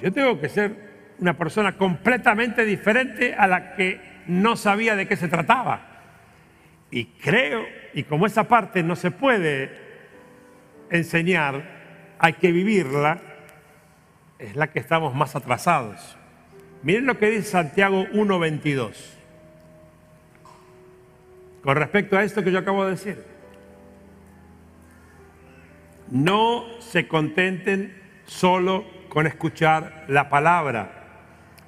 yo 0.02 0.12
tengo 0.12 0.40
que 0.40 0.48
ser 0.48 0.90
una 1.18 1.36
persona 1.36 1.76
completamente 1.76 2.64
diferente 2.64 3.34
a 3.34 3.46
la 3.46 3.74
que 3.74 4.00
no 4.26 4.56
sabía 4.56 4.96
de 4.96 5.06
qué 5.06 5.16
se 5.16 5.28
trataba. 5.28 5.86
Y 6.90 7.06
creo, 7.06 7.64
y 7.94 8.02
como 8.04 8.26
esa 8.26 8.48
parte 8.48 8.82
no 8.82 8.96
se 8.96 9.10
puede 9.10 9.89
enseñar, 10.90 11.62
hay 12.18 12.34
que 12.34 12.52
vivirla, 12.52 13.20
es 14.38 14.56
la 14.56 14.70
que 14.70 14.78
estamos 14.78 15.14
más 15.14 15.36
atrasados. 15.36 16.16
Miren 16.82 17.06
lo 17.06 17.18
que 17.18 17.30
dice 17.30 17.44
Santiago 17.44 18.06
1.22. 18.12 18.92
Con 21.62 21.76
respecto 21.76 22.16
a 22.16 22.24
esto 22.24 22.42
que 22.42 22.52
yo 22.52 22.58
acabo 22.58 22.84
de 22.84 22.92
decir. 22.92 23.24
No 26.10 26.64
se 26.80 27.06
contenten 27.06 28.00
solo 28.24 28.84
con 29.08 29.26
escuchar 29.26 30.04
la 30.08 30.28
palabra, 30.28 30.90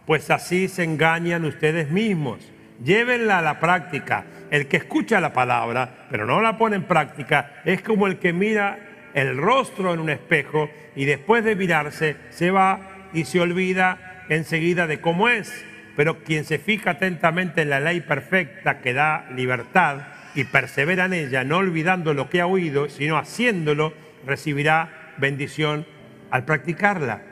pues 0.06 0.30
así 0.30 0.68
se 0.68 0.84
engañan 0.84 1.44
ustedes 1.44 1.90
mismos. 1.90 2.50
Llévenla 2.82 3.38
a 3.38 3.42
la 3.42 3.60
práctica. 3.60 4.24
El 4.50 4.66
que 4.66 4.78
escucha 4.78 5.20
la 5.20 5.32
palabra, 5.32 6.06
pero 6.10 6.26
no 6.26 6.40
la 6.40 6.58
pone 6.58 6.76
en 6.76 6.84
práctica, 6.84 7.62
es 7.64 7.80
como 7.82 8.06
el 8.06 8.18
que 8.18 8.32
mira 8.32 8.91
el 9.14 9.36
rostro 9.36 9.94
en 9.94 10.00
un 10.00 10.10
espejo 10.10 10.70
y 10.96 11.04
después 11.04 11.44
de 11.44 11.56
mirarse 11.56 12.16
se 12.30 12.50
va 12.50 13.08
y 13.12 13.24
se 13.24 13.40
olvida 13.40 14.24
enseguida 14.28 14.86
de 14.86 15.00
cómo 15.00 15.28
es. 15.28 15.64
Pero 15.96 16.24
quien 16.24 16.44
se 16.44 16.58
fija 16.58 16.92
atentamente 16.92 17.62
en 17.62 17.70
la 17.70 17.80
ley 17.80 18.00
perfecta 18.00 18.80
que 18.80 18.94
da 18.94 19.28
libertad 19.34 20.06
y 20.34 20.44
persevera 20.44 21.04
en 21.04 21.12
ella, 21.12 21.44
no 21.44 21.58
olvidando 21.58 22.14
lo 22.14 22.30
que 22.30 22.40
ha 22.40 22.46
oído, 22.46 22.88
sino 22.88 23.18
haciéndolo, 23.18 23.92
recibirá 24.26 25.12
bendición 25.18 25.86
al 26.30 26.46
practicarla. 26.46 27.22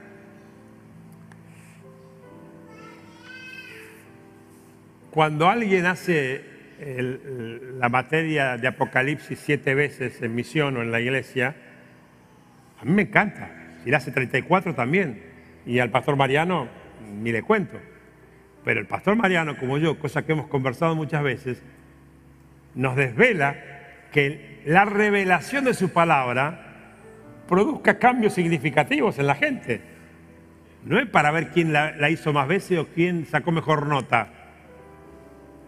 Cuando 5.11 5.49
alguien 5.49 5.87
hace 5.87 6.45
la 7.79 7.89
materia 7.89 8.57
de 8.57 8.69
Apocalipsis 8.69 9.39
siete 9.39 9.75
veces 9.75 10.21
en 10.23 10.35
misión 10.35 10.77
o 10.77 10.83
en 10.83 10.91
la 10.93 11.01
iglesia, 11.01 11.57
a 12.81 12.85
mí 12.85 12.93
me 12.93 13.03
encanta. 13.03 13.51
Si 13.85 13.93
hace 13.93 14.11
34 14.11 14.75
también. 14.75 15.23
Y 15.67 15.79
al 15.79 15.91
pastor 15.91 16.17
Mariano 16.17 16.69
ni 17.21 17.33
le 17.33 17.43
cuento. 17.43 17.79
Pero 18.65 18.81
el 18.81 18.87
pastor 18.87 19.17
Mariano, 19.17 19.57
como 19.59 19.79
yo, 19.79 19.99
cosa 19.99 20.23
que 20.23 20.33
hemos 20.33 20.47
conversado 20.47 20.95
muchas 20.95 21.23
veces, 21.23 21.63
nos 22.75 22.97
desvela 22.97 23.57
que 24.13 24.63
la 24.65 24.85
revelación 24.85 25.65
de 25.65 25.75
su 25.75 25.91
palabra 25.91 26.67
produzca 27.49 27.99
cambios 27.99 28.35
significativos 28.35 29.19
en 29.19 29.27
la 29.27 29.35
gente. 29.35 29.81
No 30.85 30.99
es 30.99 31.07
para 31.09 31.31
ver 31.31 31.49
quién 31.49 31.73
la, 31.73 32.11
hizo 32.11 32.33
más 32.33 32.49
veces 32.49 32.79
o 32.79 32.87
quién 32.89 33.27
sacó 33.27 33.53
mejor 33.53 33.87
nota. 33.87 34.29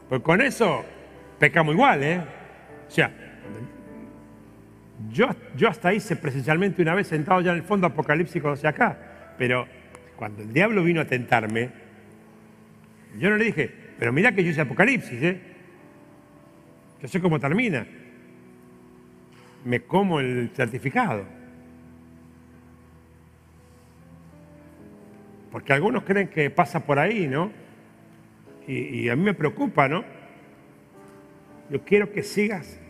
Pues 0.09 0.23
con 0.23 0.41
eso 0.41 0.85
pecamos 1.39 1.75
igual, 1.75 2.03
¿eh? 2.03 2.21
O 2.87 2.91
sea, 2.91 3.11
yo, 5.11 5.29
yo 5.57 5.69
hasta 5.69 5.93
hice 5.93 6.17
presencialmente 6.17 6.83
una 6.83 6.95
vez 6.95 7.09
sentado 7.09 7.41
ya 7.41 7.53
en 7.53 7.59
el 7.59 7.63
fondo 7.63 7.87
apocalíptico 7.87 8.51
hacia 8.51 8.71
acá, 8.71 9.35
pero 9.39 9.67
cuando 10.17 10.43
el 10.43 10.53
diablo 10.53 10.85
vino 10.85 11.01
a 11.01 11.05
tentarme, 11.07 11.71
yo 13.19 13.31
no 13.31 13.37
le 13.37 13.45
dije, 13.45 13.71
pero 13.99 14.13
mira 14.13 14.33
que 14.33 14.45
yo 14.45 14.51
hice 14.51 14.61
apocalipsis, 14.61 15.23
¿eh? 15.23 15.41
Yo 17.01 17.09
sé 17.09 17.21
cómo 17.21 17.41
termina. 17.41 17.87
Me 19.65 19.81
como 19.81 20.21
el 20.21 20.51
certificado. 20.55 21.25
Porque 25.51 25.73
algunos 25.73 26.05
creen 26.05 26.29
que 26.29 26.49
pasa 26.51 26.81
por 26.81 26.99
ahí, 26.99 27.27
¿no? 27.27 27.51
Y, 28.67 29.01
y 29.01 29.09
a 29.09 29.17
mí 29.17 29.23
me 29.23 29.35
preocupa, 29.35 29.89
¿no? 29.89 30.05
Yo 31.69 31.83
quiero 31.85 32.13
que 32.13 32.23
sigas 32.23 32.82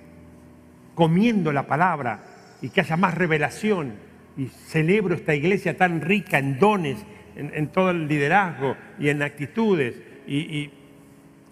comiendo 0.95 1.53
la 1.53 1.67
palabra 1.67 2.21
y 2.61 2.71
que 2.71 2.81
haya 2.81 2.97
más 2.97 3.15
revelación. 3.15 3.95
Y 4.37 4.47
celebro 4.47 5.15
esta 5.15 5.35
iglesia 5.35 5.77
tan 5.77 6.01
rica 6.01 6.39
en 6.39 6.59
dones, 6.59 6.99
en, 7.37 7.69
todo 7.69 7.91
el 7.91 8.09
liderazgo 8.09 8.77
y 8.99 9.09
en 9.09 9.23
actitudes. 9.23 9.95
Y, 10.27 10.71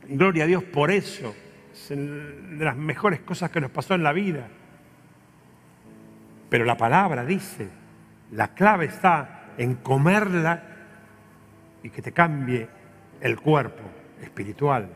gloria 0.09 0.45
a 0.45 0.47
Dios 0.47 0.65
por 0.65 0.91
eso. 0.91 1.35
Es 1.73 1.89
de 1.91 2.65
las 2.65 2.77
mejores 2.77 3.21
cosas 3.21 3.51
que 3.51 3.61
nos 3.61 3.71
pasó 3.71 3.95
en 3.95 4.03
la 4.03 4.13
vida. 4.13 4.49
Pero 6.49 6.65
la 6.65 6.77
palabra 6.77 7.25
dice, 7.25 7.69
la 8.33 8.55
clave 8.55 8.87
está 8.87 9.53
en 9.57 9.75
comerla 9.77 10.63
y 11.83 11.91
que 11.91 12.03
te 12.03 12.13
cambie 12.13 12.67
el 13.21 13.39
cuerpo 13.39 13.83
espiritual. 14.23 14.89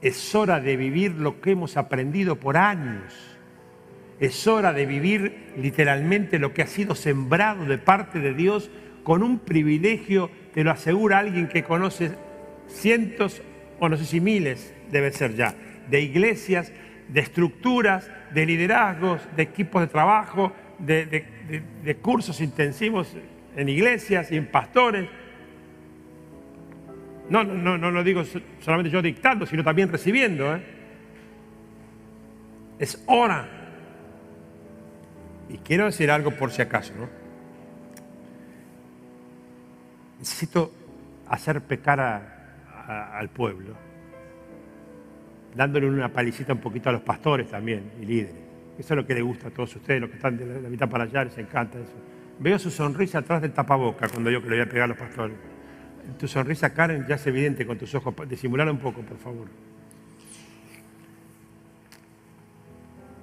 Es 0.00 0.34
hora 0.34 0.60
de 0.60 0.76
vivir 0.76 1.12
lo 1.12 1.40
que 1.40 1.52
hemos 1.52 1.76
aprendido 1.76 2.36
por 2.36 2.56
años 2.56 3.31
es 4.22 4.46
hora 4.46 4.72
de 4.72 4.86
vivir 4.86 5.52
literalmente 5.56 6.38
lo 6.38 6.54
que 6.54 6.62
ha 6.62 6.68
sido 6.68 6.94
sembrado 6.94 7.64
de 7.64 7.76
parte 7.76 8.20
de 8.20 8.34
Dios 8.34 8.70
con 9.02 9.24
un 9.24 9.40
privilegio, 9.40 10.30
te 10.54 10.62
lo 10.62 10.70
asegura 10.70 11.18
alguien 11.18 11.48
que 11.48 11.64
conoce 11.64 12.12
cientos 12.68 13.42
o 13.80 13.88
no 13.88 13.96
sé 13.96 14.04
si 14.04 14.20
miles, 14.20 14.72
debe 14.92 15.10
ser 15.10 15.34
ya, 15.34 15.56
de 15.90 16.02
iglesias, 16.02 16.72
de 17.08 17.18
estructuras, 17.18 18.12
de 18.32 18.46
liderazgos, 18.46 19.20
de 19.34 19.42
equipos 19.42 19.82
de 19.82 19.88
trabajo, 19.88 20.52
de, 20.78 21.98
cursos 22.00 22.40
intensivos 22.40 23.16
en 23.56 23.68
iglesias 23.68 24.30
y 24.30 24.36
en 24.36 24.46
pastores. 24.46 25.08
No, 27.28 27.42
no, 27.42 27.76
no, 27.76 27.90
lo 27.90 28.04
digo 28.04 28.22
solamente 28.60 28.88
yo 28.88 29.02
dictando, 29.02 29.46
sino 29.46 29.64
también 29.64 29.90
recibiendo. 29.90 30.54
¿eh? 30.54 30.62
Es 32.78 33.02
hora 33.06 33.61
y 35.52 35.58
quiero 35.58 35.84
decir 35.84 36.10
algo 36.10 36.30
por 36.30 36.50
si 36.50 36.62
acaso, 36.62 36.94
¿no? 36.98 37.08
Necesito 40.18 40.72
hacer 41.28 41.60
pecar 41.60 42.00
al 42.88 43.28
pueblo, 43.28 43.74
dándole 45.54 45.88
una 45.88 46.08
palicita 46.08 46.54
un 46.54 46.60
poquito 46.60 46.88
a 46.88 46.92
los 46.92 47.02
pastores 47.02 47.50
también 47.50 47.92
y 48.00 48.06
líderes. 48.06 48.42
Eso 48.78 48.94
es 48.94 48.96
lo 48.96 49.06
que 49.06 49.14
les 49.14 49.22
gusta 49.22 49.48
a 49.48 49.50
todos 49.50 49.76
ustedes, 49.76 50.00
los 50.00 50.08
que 50.08 50.16
están 50.16 50.38
de 50.38 50.46
la, 50.46 50.68
mitad 50.68 50.88
para 50.88 51.04
allá, 51.04 51.24
les 51.24 51.36
encanta 51.36 51.78
eso. 51.78 51.92
Veo 52.38 52.58
su 52.58 52.70
sonrisa 52.70 53.18
atrás 53.18 53.42
del 53.42 53.52
tapaboca 53.52 54.08
cuando 54.08 54.30
yo 54.30 54.42
que 54.42 54.48
le 54.48 54.56
voy 54.56 54.66
a 54.66 54.68
pegar 54.68 54.84
a 54.84 54.88
los 54.88 54.96
pastores. 54.96 55.36
Tu 56.18 56.26
sonrisa, 56.26 56.72
Karen, 56.72 57.06
ya 57.06 57.16
es 57.16 57.26
evidente 57.26 57.66
con 57.66 57.76
tus 57.76 57.94
ojos. 57.94 58.14
Disimular 58.28 58.68
un 58.70 58.78
poco, 58.78 59.02
por 59.02 59.18
favor. 59.18 59.48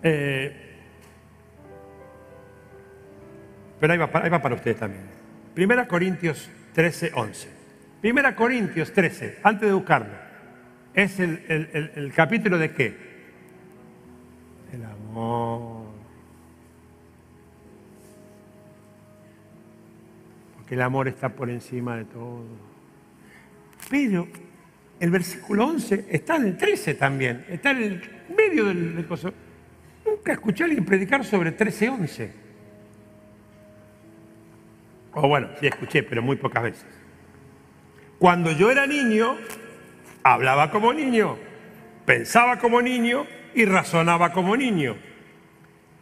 Eh, 0.03 0.68
Pero 3.79 3.93
ahí 3.93 3.99
va, 3.99 4.41
para 4.41 4.55
ustedes 4.55 4.77
también. 4.77 5.03
Primera 5.53 5.87
Corintios 5.87 6.49
13, 6.73 7.11
11. 7.15 7.49
Primera 8.01 8.35
Corintios 8.35 8.91
13, 8.93 9.39
antes 9.43 9.67
de 9.67 9.73
buscarlo, 9.73 10.13
es 10.93 11.19
el, 11.19 12.11
capítulo 12.15 12.57
de 12.57 12.71
qué? 12.71 12.95
El 14.73 14.85
amor. 14.85 15.85
Porque 20.55 20.75
el 20.75 20.81
amor 20.81 21.07
está 21.07 21.29
por 21.29 21.49
encima 21.49 21.97
de 21.97 22.05
todo. 22.05 22.45
Pero 23.89 24.27
el 24.99 25.09
versículo 25.09 25.65
11 25.65 26.05
está 26.09 26.35
en 26.35 26.43
el 26.43 26.57
13 26.57 26.93
también, 26.95 27.45
está 27.49 27.71
en 27.71 27.77
el 27.83 28.01
medio 28.35 28.65
del, 28.65 28.95
del 28.95 29.33
Nunca 30.05 30.31
escuché 30.33 30.63
a 30.63 30.67
alguien 30.67 30.85
predicar 30.85 31.23
sobre 31.23 31.51
13, 31.51 31.89
11. 31.89 32.48
O 35.13 35.27
bueno, 35.27 35.49
sí 35.59 35.67
escuché, 35.67 36.03
pero 36.03 36.21
muy 36.21 36.35
pocas 36.35 36.63
veces. 36.63 36.85
Cuando 38.19 38.51
yo 38.51 38.69
era 38.69 38.85
niño, 38.85 39.37
hablaba 40.23 40.71
como 40.71 40.93
niño, 40.93 41.37
pensaba 42.05 42.59
como 42.59 42.81
niño 42.81 43.25
y 43.53 43.65
razonaba 43.65 44.31
como 44.31 44.55
niño. 44.55 44.95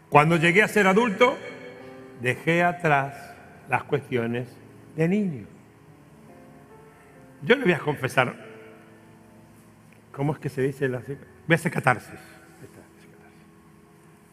Cuando 0.10 0.38
llegué 0.38 0.64
a 0.64 0.68
ser 0.68 0.88
adulto, 0.88 1.38
dejé 2.22 2.64
atrás 2.64 3.36
las 3.70 3.84
cuestiones 3.84 4.48
de 4.96 5.08
niño. 5.08 5.46
Yo 7.44 7.56
le 7.56 7.64
voy 7.64 7.74
a 7.74 7.80
confesar, 7.80 8.34
¿cómo 10.12 10.34
es 10.34 10.40
que 10.40 10.50
se 10.50 10.62
dice? 10.62 10.90
La... 10.90 11.00
Voy 11.00 11.16
a 11.52 11.56
hacer 11.56 11.72
catarsis. 11.72 12.20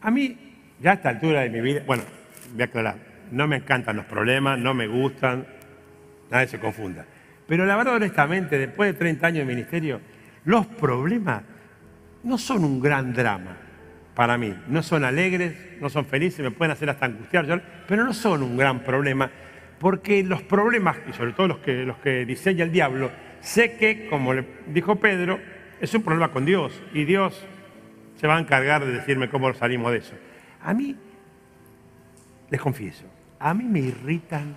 A 0.01 0.11
mí, 0.11 0.37
ya 0.79 0.91
a 0.91 0.93
esta 0.95 1.09
altura 1.09 1.41
de 1.41 1.49
mi 1.49 1.61
vida, 1.61 1.81
bueno, 1.85 2.03
voy 2.53 2.61
a 2.61 2.65
aclarar, 2.65 2.97
no 3.31 3.47
me 3.47 3.57
encantan 3.57 3.97
los 3.97 4.05
problemas, 4.05 4.59
no 4.59 4.73
me 4.73 4.87
gustan, 4.87 5.45
nadie 6.29 6.47
se 6.47 6.59
confunda. 6.59 7.05
Pero 7.47 7.65
la 7.65 7.75
verdad, 7.75 7.95
honestamente, 7.95 8.57
después 8.57 8.93
de 8.93 8.99
30 8.99 9.27
años 9.27 9.47
de 9.47 9.53
ministerio, 9.53 10.01
los 10.45 10.65
problemas 10.65 11.43
no 12.23 12.37
son 12.37 12.63
un 12.63 12.81
gran 12.81 13.13
drama 13.13 13.57
para 14.15 14.37
mí. 14.37 14.55
No 14.67 14.81
son 14.81 15.03
alegres, 15.03 15.53
no 15.79 15.89
son 15.89 16.05
felices, 16.05 16.39
me 16.39 16.51
pueden 16.51 16.71
hacer 16.71 16.89
hasta 16.89 17.05
angustiar, 17.05 17.61
pero 17.87 18.03
no 18.03 18.13
son 18.13 18.41
un 18.41 18.57
gran 18.57 18.79
problema, 18.79 19.29
porque 19.79 20.23
los 20.23 20.41
problemas, 20.41 20.97
y 21.07 21.13
sobre 21.13 21.33
todo 21.33 21.47
los 21.47 21.57
que, 21.59 21.83
los 21.83 21.97
que 21.97 22.25
diseña 22.25 22.63
el 22.63 22.71
diablo, 22.71 23.11
sé 23.41 23.75
que, 23.75 24.07
como 24.09 24.33
le 24.33 24.45
dijo 24.67 24.95
Pedro, 24.95 25.39
es 25.79 25.93
un 25.93 26.01
problema 26.01 26.31
con 26.31 26.45
Dios, 26.45 26.81
y 26.93 27.03
Dios 27.03 27.45
se 28.15 28.27
va 28.27 28.37
a 28.37 28.39
encargar 28.39 28.85
de 28.85 28.93
decirme 28.93 29.29
cómo 29.29 29.53
salimos 29.53 29.91
de 29.91 29.97
eso. 29.99 30.15
A 30.61 30.73
mí, 30.73 30.95
les 32.49 32.61
confieso, 32.61 33.05
a 33.45 33.53
mí 33.53 33.63
me 33.63 33.77
irritan 33.77 34.55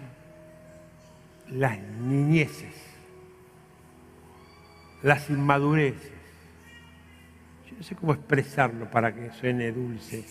las 1.51 1.79
niñeces, 1.79 2.75
las 5.03 5.29
inmadureces. 5.29 6.11
Yo 7.69 7.77
no 7.77 7.83
sé 7.83 7.95
cómo 7.97 8.15
expresarlo 8.15 8.91
para 8.91 9.15
que 9.15 9.31
suene 9.33 9.73
dulce. 9.73 10.25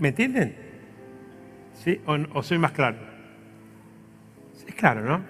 ¿Me 0.00 0.08
entienden? 0.08 0.56
¿Sí? 1.74 2.00
¿O, 2.06 2.42
soy 2.42 2.58
más 2.58 2.72
claro? 2.72 2.98
Es 4.66 4.74
claro, 4.74 5.02
¿no? 5.02 5.22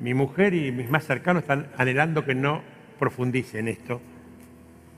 Mi 0.00 0.14
mujer 0.14 0.52
y 0.52 0.72
mis 0.72 0.90
más 0.90 1.06
cercanos 1.06 1.44
están 1.44 1.68
anhelando 1.76 2.24
que 2.24 2.34
no 2.34 2.62
profundice 2.98 3.60
en 3.60 3.68
esto 3.68 4.00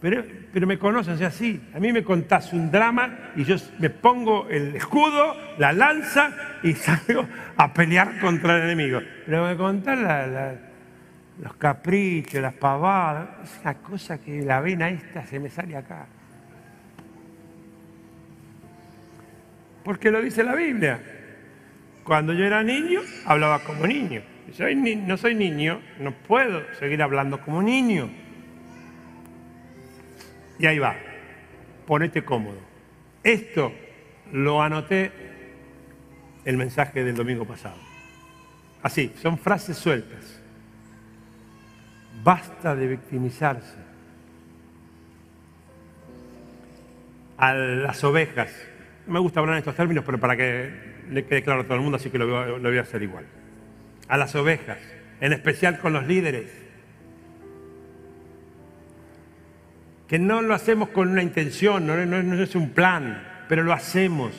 pero, 0.00 0.24
me 0.66 0.78
conoces 0.78 1.20
así. 1.20 1.60
A 1.74 1.78
mí 1.78 1.92
me 1.92 2.02
contás 2.02 2.54
un 2.54 2.70
drama 2.70 3.32
y 3.36 3.44
yo 3.44 3.56
me 3.78 3.90
pongo 3.90 4.48
el 4.48 4.74
escudo, 4.74 5.36
la 5.58 5.72
lanza 5.72 6.32
y 6.62 6.72
salgo 6.74 7.26
a 7.56 7.72
pelear 7.74 8.18
contra 8.18 8.56
el 8.56 8.62
enemigo. 8.64 9.00
Pero 9.26 9.46
me 9.46 9.56
contás 9.56 9.98
los 11.38 11.54
caprichos, 11.56 12.40
las 12.40 12.54
pavadas. 12.54 13.28
Es 13.44 13.60
una 13.60 13.74
cosa 13.74 14.18
que 14.18 14.40
la 14.40 14.60
vena 14.60 14.88
esta 14.88 15.26
se 15.26 15.38
me 15.38 15.50
sale 15.50 15.76
acá. 15.76 16.06
Porque 19.84 20.10
lo 20.10 20.22
dice 20.22 20.42
la 20.42 20.54
Biblia. 20.54 20.98
Cuando 22.04 22.32
yo 22.32 22.44
era 22.44 22.62
niño, 22.62 23.00
hablaba 23.26 23.58
como 23.60 23.86
niño. 23.86 24.22
Soy, 24.52 24.74
no 24.74 25.16
soy 25.18 25.34
niño, 25.34 25.80
no 26.00 26.12
puedo 26.12 26.62
seguir 26.78 27.02
hablando 27.02 27.40
como 27.40 27.62
niño. 27.62 28.10
Y 30.60 30.66
ahí 30.66 30.78
va, 30.78 30.94
ponete 31.86 32.22
cómodo. 32.22 32.58
Esto 33.24 33.72
lo 34.30 34.62
anoté 34.62 35.10
el 36.44 36.58
mensaje 36.58 37.02
del 37.02 37.14
domingo 37.14 37.46
pasado. 37.46 37.78
Así, 38.82 39.10
son 39.22 39.38
frases 39.38 39.78
sueltas. 39.78 40.42
Basta 42.22 42.76
de 42.76 42.88
victimizarse. 42.88 43.76
A 47.38 47.54
las 47.54 48.04
ovejas. 48.04 48.52
No 49.06 49.14
me 49.14 49.20
gusta 49.20 49.40
hablar 49.40 49.54
en 49.54 49.60
estos 49.60 49.76
términos, 49.76 50.04
pero 50.04 50.20
para 50.20 50.36
que 50.36 50.70
le 51.08 51.24
quede 51.24 51.42
claro 51.42 51.62
a 51.62 51.64
todo 51.64 51.76
el 51.76 51.80
mundo, 51.80 51.96
así 51.96 52.10
que 52.10 52.18
lo 52.18 52.60
voy 52.60 52.78
a 52.78 52.82
hacer 52.82 53.02
igual. 53.02 53.24
A 54.08 54.18
las 54.18 54.34
ovejas, 54.34 54.78
en 55.22 55.32
especial 55.32 55.78
con 55.78 55.94
los 55.94 56.06
líderes 56.06 56.59
que 60.10 60.18
no 60.18 60.42
lo 60.42 60.54
hacemos 60.54 60.88
con 60.88 61.08
una 61.08 61.22
intención, 61.22 61.86
no, 61.86 61.94
es 62.42 62.56
un 62.56 62.70
plan, 62.70 63.22
pero 63.48 63.62
lo 63.62 63.72
hacemos. 63.72 64.32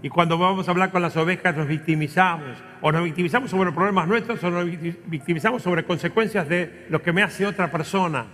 Y 0.00 0.10
cuando 0.10 0.38
vamos 0.38 0.68
a 0.68 0.70
hablar 0.70 0.92
con 0.92 1.02
las 1.02 1.16
ovejas 1.16 1.56
nos 1.56 1.66
victimizamos, 1.66 2.56
o 2.80 2.92
nos 2.92 3.02
victimizamos 3.02 3.50
sobre 3.50 3.72
problemas 3.72 4.06
nuestros, 4.06 4.40
o 4.44 4.48
nos 4.48 4.64
victimizamos 4.64 5.60
sobre 5.60 5.82
consecuencias 5.82 6.48
de 6.48 6.86
lo 6.88 7.02
que 7.02 7.12
me 7.12 7.24
hace 7.24 7.46
otra 7.46 7.68
persona. 7.68 8.26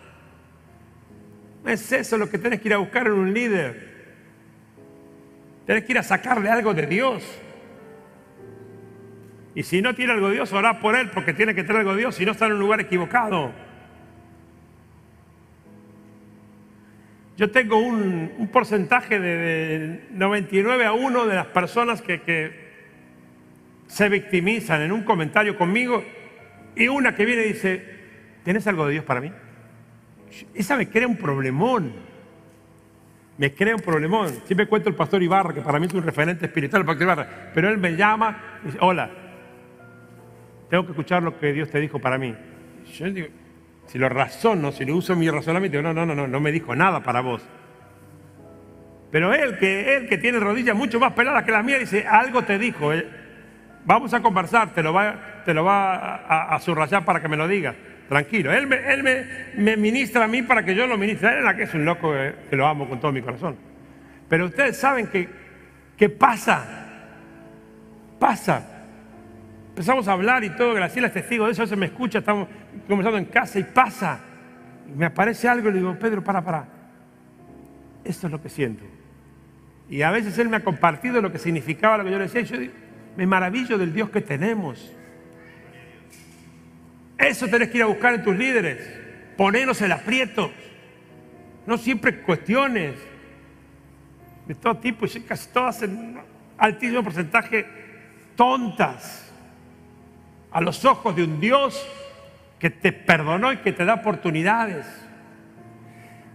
No 1.65 1.71
es 1.71 1.91
eso 1.91 2.19
lo 2.19 2.29
que 2.29 2.37
tenés 2.37 2.61
que 2.61 2.69
ir 2.69 2.75
a 2.75 2.79
buscar 2.79 3.07
en 3.07 3.15
un 3.15 3.33
líder. 3.33 3.95
Tenés 5.65 5.85
que 5.85 5.93
ir 5.93 5.99
a 5.99 6.03
sacarle 6.03 6.51
algo 6.51 6.75
de 6.75 6.87
Dios. 6.87 7.25
Y 9.55 9.63
si 9.63 9.81
no 9.81 9.95
tiene 9.95 10.13
algo 10.13 10.29
de 10.29 10.35
Dios, 10.35 10.53
orá 10.53 10.81
por 10.81 10.97
él, 10.97 11.09
porque 11.15 11.33
tiene 11.33 11.55
que 11.55 11.63
tener 11.63 11.79
algo 11.79 11.93
de 11.93 12.01
Dios, 12.01 12.15
si 12.15 12.27
no 12.27 12.33
está 12.33 12.45
en 12.45 12.53
un 12.53 12.59
lugar 12.59 12.83
equivocado. 12.83 13.65
Yo 17.37 17.51
tengo 17.51 17.79
un, 17.79 18.49
porcentaje 18.53 19.19
de, 19.19 20.07
99 20.13 20.87
a 20.87 20.93
1 20.93 21.27
de 21.27 21.35
las 21.35 21.47
personas 21.47 22.01
que, 22.03 22.63
se 23.87 24.09
victimizan 24.09 24.83
en 24.83 24.93
un 24.93 25.03
comentario 25.03 25.57
conmigo 25.57 26.03
y 26.75 26.89
una 26.89 27.15
que 27.15 27.25
viene 27.25 27.45
y 27.45 27.53
dice, 27.53 27.85
¿tienes 28.43 28.67
algo 28.67 28.87
de 28.87 28.93
Dios 28.93 29.05
para 29.05 29.21
mí? 29.21 29.31
Esa 30.55 30.77
me 30.77 30.89
crea 30.89 31.07
un 31.07 31.17
problemón. 31.17 31.93
Me 33.37 33.53
crea 33.53 33.77
un 33.77 33.83
problemón. 33.83 34.31
Siempre 34.47 34.67
cuento 34.67 34.89
el 34.89 34.95
pastor 34.95 35.23
Ibarra, 35.23 35.53
que 35.53 35.61
para 35.61 35.79
mí 35.79 35.87
es 35.87 35.93
un 35.93 36.03
referente 36.03 36.47
espiritual, 36.47 36.83
el 36.83 36.87
pastor 36.87 37.03
Ibarra. 37.03 37.51
Pero 37.55 37.69
él 37.69 37.79
me 37.79 37.95
llama 37.95 38.59
y 38.63 38.67
dice, 38.67 38.79
hola, 38.81 39.11
tengo 40.71 40.85
que 40.87 40.93
escuchar 40.93 41.23
lo 41.23 41.39
que 41.39 41.53
Dios 41.53 41.71
te 41.71 41.79
dijo 41.79 41.99
para 41.99 42.19
mí. 42.19 42.35
Yo 42.97 43.11
digo, 43.11 43.29
si 43.87 43.99
lo 43.99 44.09
razono, 44.09 44.73
si 44.73 44.85
lo 44.85 44.97
uso 44.97 45.15
mi 45.17 45.29
razonamiento, 45.31 45.81
no, 45.83 45.93
no, 45.93 46.07
no, 46.07 46.15
no, 46.15 46.27
no 46.27 46.41
me 46.41 46.53
dijo 46.53 46.75
nada 46.75 47.01
para 47.03 47.21
vos. 47.21 47.43
Pero 49.15 49.33
él 49.33 49.59
que, 49.59 49.97
él 49.97 50.09
que 50.09 50.19
tiene 50.19 50.41
rodillas 50.41 50.75
mucho 50.75 50.99
más 50.99 51.13
peladas 51.13 51.45
que 51.45 51.53
las 51.53 51.65
mías, 51.65 51.79
dice, 51.79 52.05
algo 52.05 52.43
te 52.43 52.59
dijo. 52.59 52.93
Eh, 52.93 53.07
vamos 53.85 54.13
a 54.13 54.21
conversar, 54.21 54.75
te 54.75 54.83
lo 54.83 54.93
va, 54.93 55.43
te 55.45 55.55
lo 55.55 55.63
va 55.65 56.17
a, 56.53 56.59
subrayar 56.59 57.05
para 57.05 57.21
que 57.21 57.29
me 57.29 57.37
lo 57.37 57.47
digas 57.47 57.77
tranquilo. 58.09 58.53
Él, 58.53 58.67
me, 58.67 58.77
él 58.93 59.05
me, 59.57 59.77
ministra 59.77 60.25
a 60.25 60.27
mí 60.27 60.43
para 60.43 60.65
que 60.65 60.75
yo 60.75 60.89
lo 60.89 60.99
ministre. 60.99 61.39
Él 61.39 61.61
es 61.61 61.73
un 61.75 61.85
loco 61.85 62.13
que, 62.13 62.57
lo 62.57 62.67
amo 62.67 62.89
con 62.89 62.99
todo 63.01 63.13
mi 63.13 63.23
corazón. 63.23 63.57
Pero 64.29 64.47
ustedes 64.47 64.77
saben 64.77 65.07
que, 65.07 65.29
que 65.97 66.09
pasa, 66.09 66.67
pasa. 68.19 68.74
Empezamos 69.75 70.07
a 70.07 70.13
hablar 70.13 70.45
y 70.45 70.51
todo, 70.51 70.73
Graciela 70.73 71.09
es 71.09 71.15
testigo 71.15 71.47
de 71.47 71.51
eso, 71.51 71.63
veces 71.63 71.77
me 71.77 71.87
escucha, 71.87 72.21
estamos 72.21 72.47
conversando 72.87 73.19
en 73.19 73.25
casa 73.25 73.59
y 73.59 73.65
pasa. 73.65 74.21
Y 74.89 74.97
me 74.97 75.07
aparece 75.07 75.49
algo 75.49 75.69
y 75.69 75.73
le 75.73 75.79
digo, 75.79 75.99
Pedro, 75.99 76.23
para, 76.23 76.45
para. 76.45 76.69
Esto 78.05 78.29
es 78.29 78.33
lo 78.33 78.41
que 78.41 78.49
siento. 78.49 78.85
Y 79.91 80.03
a 80.03 80.13
veces 80.13 80.39
él 80.39 80.49
me 80.49 80.59
ha 80.59 80.61
compartido 80.61 81.21
lo 81.21 81.33
que 81.33 81.41
significaba 81.41 81.99
lo 81.99 82.05
que 82.05 82.13
yo 82.13 82.19
le 82.19 82.29
decía. 82.29 82.43
Y 82.43 82.45
yo 82.45 82.57
digo, 82.57 82.73
me 83.17 83.27
maravillo 83.27 83.77
del 83.77 83.93
Dios 83.93 84.11
que 84.11 84.21
tenemos. 84.21 84.95
Eso 87.19 87.49
tenés 87.49 87.69
que 87.71 87.79
ir 87.79 87.83
a 87.83 87.87
buscar 87.87 88.15
en 88.15 88.23
tus 88.23 88.37
líderes. 88.37 88.79
Ponernos 89.37 89.83
el 89.83 89.91
aprieto. 89.91 90.53
No 91.67 91.79
siempre 91.79 92.21
cuestiones 92.21 92.95
de 94.47 94.55
todo 94.55 94.77
tipo 94.77 95.05
y 95.05 95.21
casi 95.23 95.49
todas 95.49 95.83
en 95.83 96.17
altísimo 96.59 97.03
porcentaje 97.03 97.67
tontas 98.37 99.24
a 100.55 100.61
los 100.63 100.85
ojos 100.87 101.15
de 101.15 101.25
un 101.25 101.41
Dios 101.41 101.87
que 102.59 102.71
te 102.71 102.93
perdonó 102.93 103.53
y 103.53 103.59
que 103.59 103.73
te 103.73 103.85
da 103.85 103.95
oportunidades. 103.95 104.87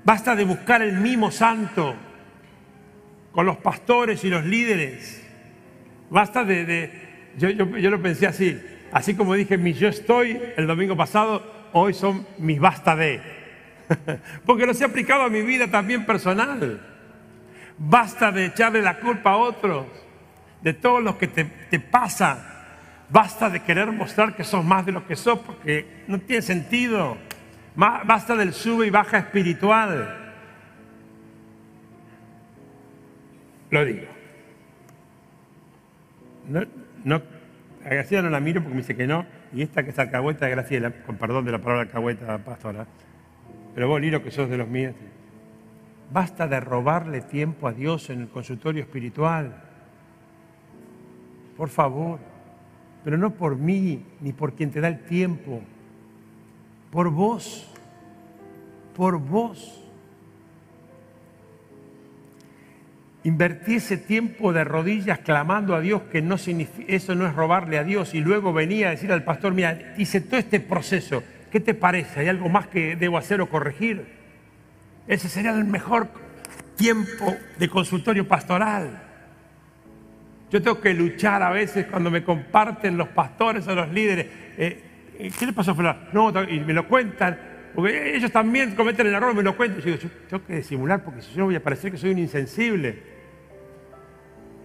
Basta 0.03 0.35
de 0.35 0.43
buscar 0.43 0.83
el 0.83 0.97
mimo 0.97 1.31
santo 1.31 1.95
con 3.31 3.47
los 3.47 3.57
pastores 3.57 4.23
y 4.23 4.29
los 4.29 4.45
líderes. 4.45 5.25
Basta 6.11 6.43
de... 6.43 7.31
yo, 7.37 7.49
yo 7.49 7.89
lo 7.89 8.01
pensé 8.01 8.27
así, 8.27 8.59
Así 8.91 9.15
como 9.15 9.35
dije 9.35 9.57
mi 9.57 9.73
yo 9.73 9.87
estoy 9.87 10.41
el 10.57 10.65
domingo 10.65 10.97
pasado, 10.97 11.69
hoy 11.73 11.93
son 11.93 12.25
mis 12.39 12.59
basta 12.59 12.95
de. 12.95 13.21
Porque 14.45 14.65
los 14.65 14.79
he 14.81 14.85
aplicado 14.85 15.23
a 15.23 15.29
mi 15.29 15.41
vida 15.41 15.69
también 15.69 16.05
personal. 16.05 16.81
Basta 17.77 18.31
de 18.31 18.47
echarle 18.47 18.81
la 18.81 18.99
culpa 18.99 19.31
a 19.31 19.37
otros, 19.37 19.85
de 20.61 20.73
todo 20.73 21.01
lo 21.01 21.17
que 21.17 21.27
te, 21.27 21.45
te. 21.45 21.79
Basta 23.09 23.49
de 23.49 23.61
querer 23.61 23.91
mostrar 23.91 24.35
que 24.35 24.43
sos 24.43 24.63
más 24.63 24.85
de 24.85 24.91
lo 24.91 25.05
que 25.05 25.15
sos, 25.15 25.39
porque 25.39 26.03
no 26.07 26.19
tiene 26.19 26.41
sentido. 26.41 27.17
Basta 27.75 28.35
del 28.35 28.53
sube 28.53 28.87
y 28.87 28.89
baja 28.89 29.17
espiritual. 29.17 30.33
Lo 33.71 33.85
digo. 33.85 34.07
No, 36.47 36.61
no 37.03 37.39
a 37.85 37.89
Graciela 37.89 38.23
no 38.23 38.29
la 38.29 38.39
miro 38.39 38.61
porque 38.61 38.75
me 38.75 38.81
dice 38.81 38.95
que 38.95 39.07
no, 39.07 39.25
y 39.53 39.61
esta 39.61 39.83
que 39.83 39.91
es 39.91 39.99
alcahueta 39.99 40.45
de 40.45 40.51
Graciela, 40.51 40.91
con 41.05 41.17
perdón 41.17 41.45
de 41.45 41.51
la 41.51 41.59
palabra 41.59 41.83
alcahueta, 41.83 42.37
pastora, 42.39 42.85
pero 43.73 43.87
vos, 43.87 44.01
Lilo, 44.01 44.21
que 44.23 44.31
sos 44.31 44.49
de 44.49 44.57
los 44.57 44.67
míos, 44.67 44.93
basta 46.11 46.47
de 46.47 46.59
robarle 46.59 47.21
tiempo 47.21 47.67
a 47.67 47.73
Dios 47.73 48.09
en 48.09 48.21
el 48.21 48.29
consultorio 48.29 48.83
espiritual. 48.83 49.63
Por 51.55 51.69
favor, 51.69 52.19
pero 53.03 53.17
no 53.17 53.31
por 53.31 53.57
mí, 53.57 54.03
ni 54.21 54.33
por 54.33 54.53
quien 54.53 54.71
te 54.71 54.81
da 54.81 54.87
el 54.87 54.99
tiempo, 54.99 55.61
por 56.91 57.09
vos, 57.09 57.71
por 58.95 59.19
vos. 59.19 59.75
Invertí 63.23 63.75
ese 63.75 63.97
tiempo 63.97 64.53
de 64.53 64.63
rodillas 64.63 65.19
clamando 65.19 65.75
a 65.75 65.81
Dios, 65.81 66.03
que 66.03 66.21
no 66.21 66.35
eso 66.35 67.15
no 67.15 67.27
es 67.27 67.35
robarle 67.35 67.77
a 67.77 67.83
Dios, 67.83 68.13
y 68.13 68.21
luego 68.21 68.53
venía 68.53 68.87
a 68.87 68.91
decir 68.91 69.11
al 69.11 69.23
pastor, 69.23 69.53
mira, 69.53 69.93
hice 69.97 70.21
todo 70.21 70.37
este 70.37 70.59
proceso, 70.59 71.23
¿qué 71.51 71.59
te 71.59 71.73
parece? 71.73 72.21
¿Hay 72.21 72.27
algo 72.27 72.49
más 72.49 72.67
que 72.67 72.95
debo 72.95 73.17
hacer 73.17 73.41
o 73.41 73.49
corregir? 73.49 74.05
Ese 75.07 75.27
sería 75.27 75.51
el 75.51 75.65
mejor 75.65 76.07
tiempo 76.75 77.35
de 77.57 77.67
consultorio 77.67 78.27
pastoral. 78.27 79.08
Yo 80.51 80.61
tengo 80.61 80.81
que 80.81 80.93
luchar 80.93 81.43
a 81.43 81.51
veces 81.51 81.85
cuando 81.85 82.09
me 82.09 82.23
comparten 82.23 82.97
los 82.97 83.09
pastores 83.09 83.67
o 83.67 83.75
los 83.75 83.89
líderes. 83.89 84.25
Eh, 84.57 84.83
eh, 85.19 85.31
¿Qué 85.37 85.45
le 85.45 85.53
pasó 85.53 85.71
a 85.71 86.09
No, 86.11 86.31
y 86.43 86.59
me 86.61 86.73
lo 86.73 86.87
cuentan, 86.87 87.39
porque 87.75 88.15
ellos 88.15 88.31
también 88.31 88.73
cometen 88.75 89.07
el 89.07 89.13
error, 89.13 89.35
me 89.35 89.43
lo 89.43 89.55
cuentan. 89.55 89.79
Yo 89.81 89.85
digo, 89.85 89.97
yo 89.99 90.09
tengo 90.27 90.45
que 90.45 90.55
disimular 90.55 91.03
porque 91.03 91.21
si 91.21 91.33
yo 91.35 91.45
voy 91.45 91.55
a 91.55 91.63
parecer 91.63 91.91
que 91.91 91.97
soy 91.97 92.11
un 92.11 92.19
insensible. 92.19 93.19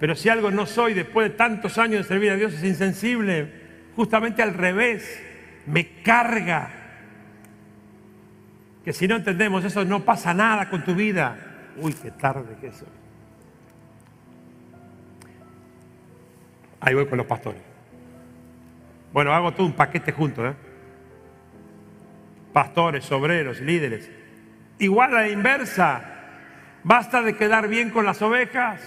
Pero 0.01 0.15
si 0.15 0.29
algo 0.29 0.51
no 0.51 0.67
soy 0.67 0.95
después 0.95 1.31
de 1.31 1.37
tantos 1.37 1.77
años 1.79 2.03
de 2.03 2.05
servir 2.05 2.31
a 2.31 2.37
Dios 2.37 2.55
es 2.55 2.65
insensible, 2.65 3.51
justamente 3.95 4.43
al 4.43 4.55
revés, 4.55 5.23
me 5.67 6.03
carga. 6.03 6.71
Que 8.85 8.93
si 8.93 9.07
no 9.07 9.17
entendemos 9.17 9.65
eso 9.65 9.85
no 9.85 10.05
pasa 10.05 10.33
nada 10.35 10.69
con 10.71 10.85
tu 10.85 10.95
vida. 10.95 11.37
Uy, 11.77 11.93
qué 11.93 12.11
tarde 12.11 12.57
que 12.61 12.69
eso. 12.69 12.87
Ahí 16.85 16.95
voy 16.95 17.07
con 17.07 17.19
los 17.19 17.27
pastores. 17.27 17.63
Bueno, 19.13 19.33
hago 19.33 19.53
todo 19.53 19.67
un 19.67 19.73
paquete 19.73 20.13
junto, 20.13 20.47
¿eh? 20.47 20.55
Pastores, 22.53 23.11
obreros, 23.11 23.61
líderes. 23.61 24.11
Igual 24.79 25.17
a 25.17 25.23
la 25.23 25.29
inversa. 25.29 26.11
Basta 26.83 27.23
de 27.23 27.35
quedar 27.37 27.69
bien 27.69 27.91
con 27.91 28.05
las 28.05 28.21
ovejas 28.21 28.81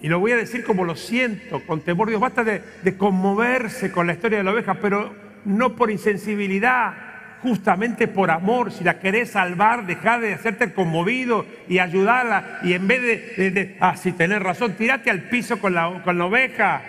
y 0.00 0.08
lo 0.08 0.20
voy 0.20 0.32
a 0.32 0.36
decir 0.36 0.64
como 0.64 0.84
lo 0.84 0.94
siento, 0.94 1.64
con 1.66 1.80
temor. 1.80 2.08
Dios, 2.08 2.20
basta 2.20 2.44
de, 2.44 2.96
conmoverse 2.96 3.90
con 3.90 4.06
la 4.06 4.12
historia 4.12 4.38
de 4.38 4.44
la 4.44 4.52
oveja, 4.52 4.74
pero 4.74 5.14
no 5.44 5.74
por 5.74 5.90
insensibilidad, 5.90 6.94
justamente 7.42 8.08
por 8.08 8.30
amor. 8.30 8.72
Si 8.72 8.84
la 8.84 8.98
querés 8.98 9.30
salvar, 9.30 9.86
deja 9.86 10.18
de 10.18 10.34
hacerte 10.34 10.72
conmovido 10.72 11.46
y 11.68 11.78
ayudarla. 11.78 12.60
Y 12.62 12.72
en 12.72 12.86
vez 12.86 13.02
de, 13.36 13.50
de, 13.50 13.76
ah, 13.80 13.96
si 13.96 14.12
tenés 14.12 14.42
razón, 14.42 14.72
tirate 14.74 15.10
al 15.10 15.22
piso 15.22 15.58
con 15.58 15.74
la, 15.74 16.02
con 16.04 16.18
la 16.18 16.26
oveja. 16.26 16.82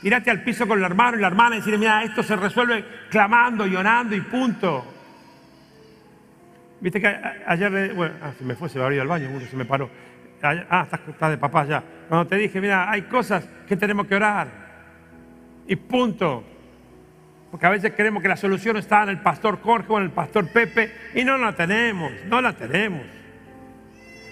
Tírate 0.00 0.30
al 0.30 0.42
piso 0.42 0.66
con 0.68 0.78
el 0.78 0.84
hermano 0.84 1.16
y 1.16 1.20
la 1.20 1.26
hermana 1.26 1.56
y 1.56 1.58
decirle, 1.58 1.78
mira, 1.78 2.04
esto 2.04 2.22
se 2.22 2.36
resuelve 2.36 2.84
clamando, 3.10 3.66
llorando 3.66 4.14
y 4.14 4.20
punto. 4.20 4.94
Viste 6.80 7.00
que 7.00 7.08
ayer, 7.46 7.92
bueno, 7.94 8.14
ah, 8.22 8.32
se 8.38 8.44
me 8.44 8.54
fue, 8.54 8.68
se 8.68 8.78
va 8.78 8.84
a 8.84 8.86
abrir 8.86 9.00
al 9.00 9.08
baño, 9.08 9.28
se 9.40 9.56
me 9.56 9.64
paró. 9.64 9.90
Ah, 10.40 10.86
está, 11.08 11.30
de 11.30 11.36
papá 11.36 11.64
ya. 11.64 11.82
Cuando 12.08 12.28
te 12.28 12.36
dije, 12.36 12.60
mira, 12.60 12.88
hay 12.88 13.02
cosas 13.02 13.48
que 13.66 13.76
tenemos 13.76 14.06
que 14.06 14.14
orar. 14.14 14.48
Y 15.66 15.74
punto. 15.74 16.44
Porque 17.50 17.66
a 17.66 17.70
veces 17.70 17.92
creemos 17.96 18.22
que 18.22 18.28
la 18.28 18.36
solución 18.36 18.76
está 18.76 19.02
en 19.02 19.10
el 19.10 19.20
pastor 19.20 19.60
Jorge 19.62 19.86
o 19.90 19.98
en 19.98 20.04
el 20.04 20.10
pastor 20.10 20.48
Pepe 20.48 20.92
y 21.14 21.24
no 21.24 21.38
la 21.38 21.54
tenemos, 21.54 22.12
no 22.26 22.40
la 22.40 22.52
tenemos. 22.52 23.02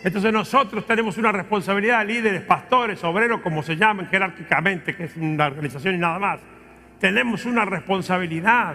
Entonces 0.04 0.32
nosotros 0.32 0.86
tenemos 0.86 1.16
una 1.18 1.32
responsabilidad, 1.32 2.06
líderes, 2.06 2.42
pastores, 2.42 3.02
obreros, 3.02 3.40
como 3.40 3.62
se 3.62 3.76
llaman 3.76 4.06
jerárquicamente, 4.08 4.94
que 4.94 5.04
es 5.04 5.16
una 5.16 5.46
organización 5.46 5.94
y 5.94 5.98
nada 5.98 6.18
más. 6.18 6.40
Tenemos 7.00 7.44
una 7.44 7.64
responsabilidad 7.64 8.74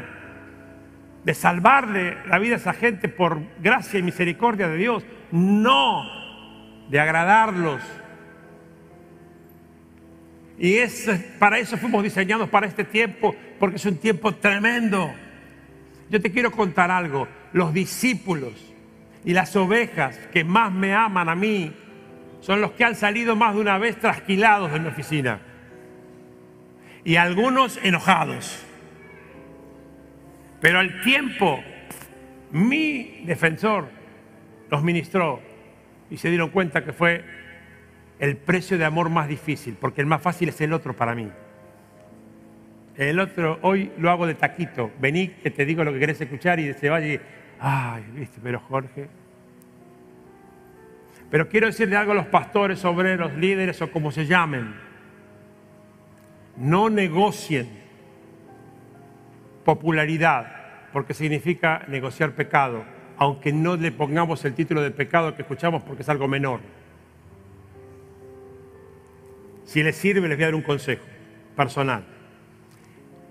de 1.23 1.33
salvarle 1.33 2.17
la 2.27 2.39
vida 2.39 2.55
a 2.55 2.57
esa 2.57 2.73
gente 2.73 3.07
por 3.07 3.39
gracia 3.61 3.99
y 3.99 4.03
misericordia 4.03 4.67
de 4.67 4.77
Dios. 4.77 5.05
No 5.31 6.21
de 6.89 6.99
agradarlos. 6.99 7.81
Y 10.59 10.77
para 11.39 11.57
eso 11.57 11.77
fuimos 11.77 12.03
diseñados 12.03 12.49
para 12.49 12.67
este 12.67 12.83
tiempo, 12.83 13.33
porque 13.61 13.75
es 13.75 13.85
un 13.85 13.97
tiempo 13.97 14.33
tremendo. 14.33 15.13
Yo 16.09 16.19
te 16.19 16.31
quiero 16.31 16.51
contar 16.51 16.89
algo. 16.89 17.27
Los 17.53 17.71
discípulos 17.71 18.53
y 19.23 19.33
las 19.33 19.55
ovejas 19.55 20.17
que 20.33 20.43
más 20.43 20.73
me 20.73 20.95
aman 20.95 21.29
a 21.29 21.35
mí 21.35 21.71
son 22.39 22.59
los 22.59 22.71
que 22.71 22.85
han 22.85 22.95
salido 22.95 23.35
más 23.35 23.53
de 23.53 23.61
una 23.61 23.77
vez 23.77 23.99
trasquilados 23.99 24.71
de 24.71 24.79
mi 24.79 24.87
oficina. 24.87 25.41
Y 27.03 27.17
algunos 27.17 27.77
enojados. 27.83 28.65
Pero 30.59 30.79
al 30.79 30.99
tiempo, 31.01 31.63
mi 32.49 33.21
defensor 33.25 33.89
los 34.71 34.81
ministró 34.81 35.39
y 36.09 36.17
se 36.17 36.29
dieron 36.29 36.49
cuenta 36.49 36.83
que 36.83 36.93
fue 36.93 37.23
el 38.17 38.37
precio 38.37 38.79
de 38.79 38.85
amor 38.85 39.09
más 39.09 39.27
difícil, 39.27 39.77
porque 39.79 40.01
el 40.01 40.07
más 40.07 40.23
fácil 40.23 40.49
es 40.49 40.59
el 40.61 40.73
otro 40.73 40.95
para 40.95 41.13
mí. 41.13 41.29
El 42.95 43.19
otro, 43.19 43.59
hoy 43.61 43.91
lo 43.97 44.09
hago 44.09 44.27
de 44.27 44.35
taquito. 44.35 44.91
Vení, 44.99 45.29
que 45.29 45.51
te 45.51 45.65
digo 45.65 45.83
lo 45.83 45.93
que 45.93 45.99
querés 45.99 46.19
escuchar 46.19 46.59
y 46.59 46.73
se 46.73 46.89
vaya 46.89 47.07
y, 47.07 47.19
ay, 47.59 48.03
viste, 48.13 48.39
pero 48.43 48.59
Jorge. 48.59 49.07
Pero 51.29 51.47
quiero 51.47 51.67
decirle 51.67 51.95
algo 51.95 52.11
a 52.11 52.15
los 52.15 52.27
pastores, 52.27 52.83
obreros, 52.83 53.33
líderes 53.35 53.81
o 53.81 53.89
como 53.91 54.11
se 54.11 54.25
llamen. 54.25 54.75
No 56.57 56.89
negocien 56.89 57.69
popularidad, 59.63 60.89
porque 60.91 61.13
significa 61.13 61.85
negociar 61.87 62.31
pecado, 62.31 62.83
aunque 63.17 63.53
no 63.53 63.77
le 63.77 63.93
pongamos 63.93 64.43
el 64.43 64.53
título 64.53 64.81
de 64.81 64.91
pecado 64.91 65.33
que 65.35 65.43
escuchamos 65.43 65.81
porque 65.83 66.01
es 66.01 66.09
algo 66.09 66.27
menor. 66.27 66.59
Si 69.63 69.81
les 69.81 69.95
sirve, 69.95 70.27
les 70.27 70.37
voy 70.37 70.43
a 70.43 70.47
dar 70.47 70.55
un 70.55 70.63
consejo 70.63 71.05
personal 71.55 72.03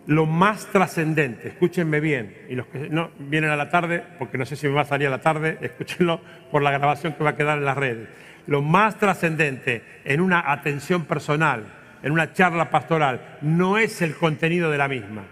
lo 0.07 0.27
más 0.27 0.67
trascendente, 0.67 1.49
escúchenme 1.49 2.01
bien, 2.01 2.37
y 2.49 2.55
los 2.55 2.67
que 2.67 2.89
no 2.89 3.11
vienen 3.19 3.51
a 3.51 3.57
la 3.57 3.69
tarde, 3.69 4.03
porque 4.19 4.39
no 4.39 4.47
sé 4.47 4.57
si 4.57 4.67
me 4.67 4.75
va 4.75 4.83
a 4.83 4.87
salir 4.87 5.07
a 5.09 5.11
la 5.11 5.21
tarde, 5.21 5.59
escúchenlo 5.63 6.21
por 6.51 6.63
la 6.63 6.71
grabación 6.71 7.13
que 7.13 7.25
va 7.25 7.31
a 7.31 7.37
quedar 7.37 7.59
en 7.59 7.65
las 7.65 7.77
redes. 7.77 8.09
Lo 8.47 8.63
más 8.63 8.99
trascendente 8.99 9.83
en 10.05 10.21
una 10.21 10.51
atención 10.51 11.05
personal, 11.05 11.65
en 12.03 12.13
una 12.13 12.33
charla 12.33 12.71
pastoral, 12.71 13.39
no 13.43 13.79
es 13.79 14.03
el 14.03 14.15
contenido 14.15 14.71
de 14.71 14.79
la 14.79 14.89
misma. 14.89 15.25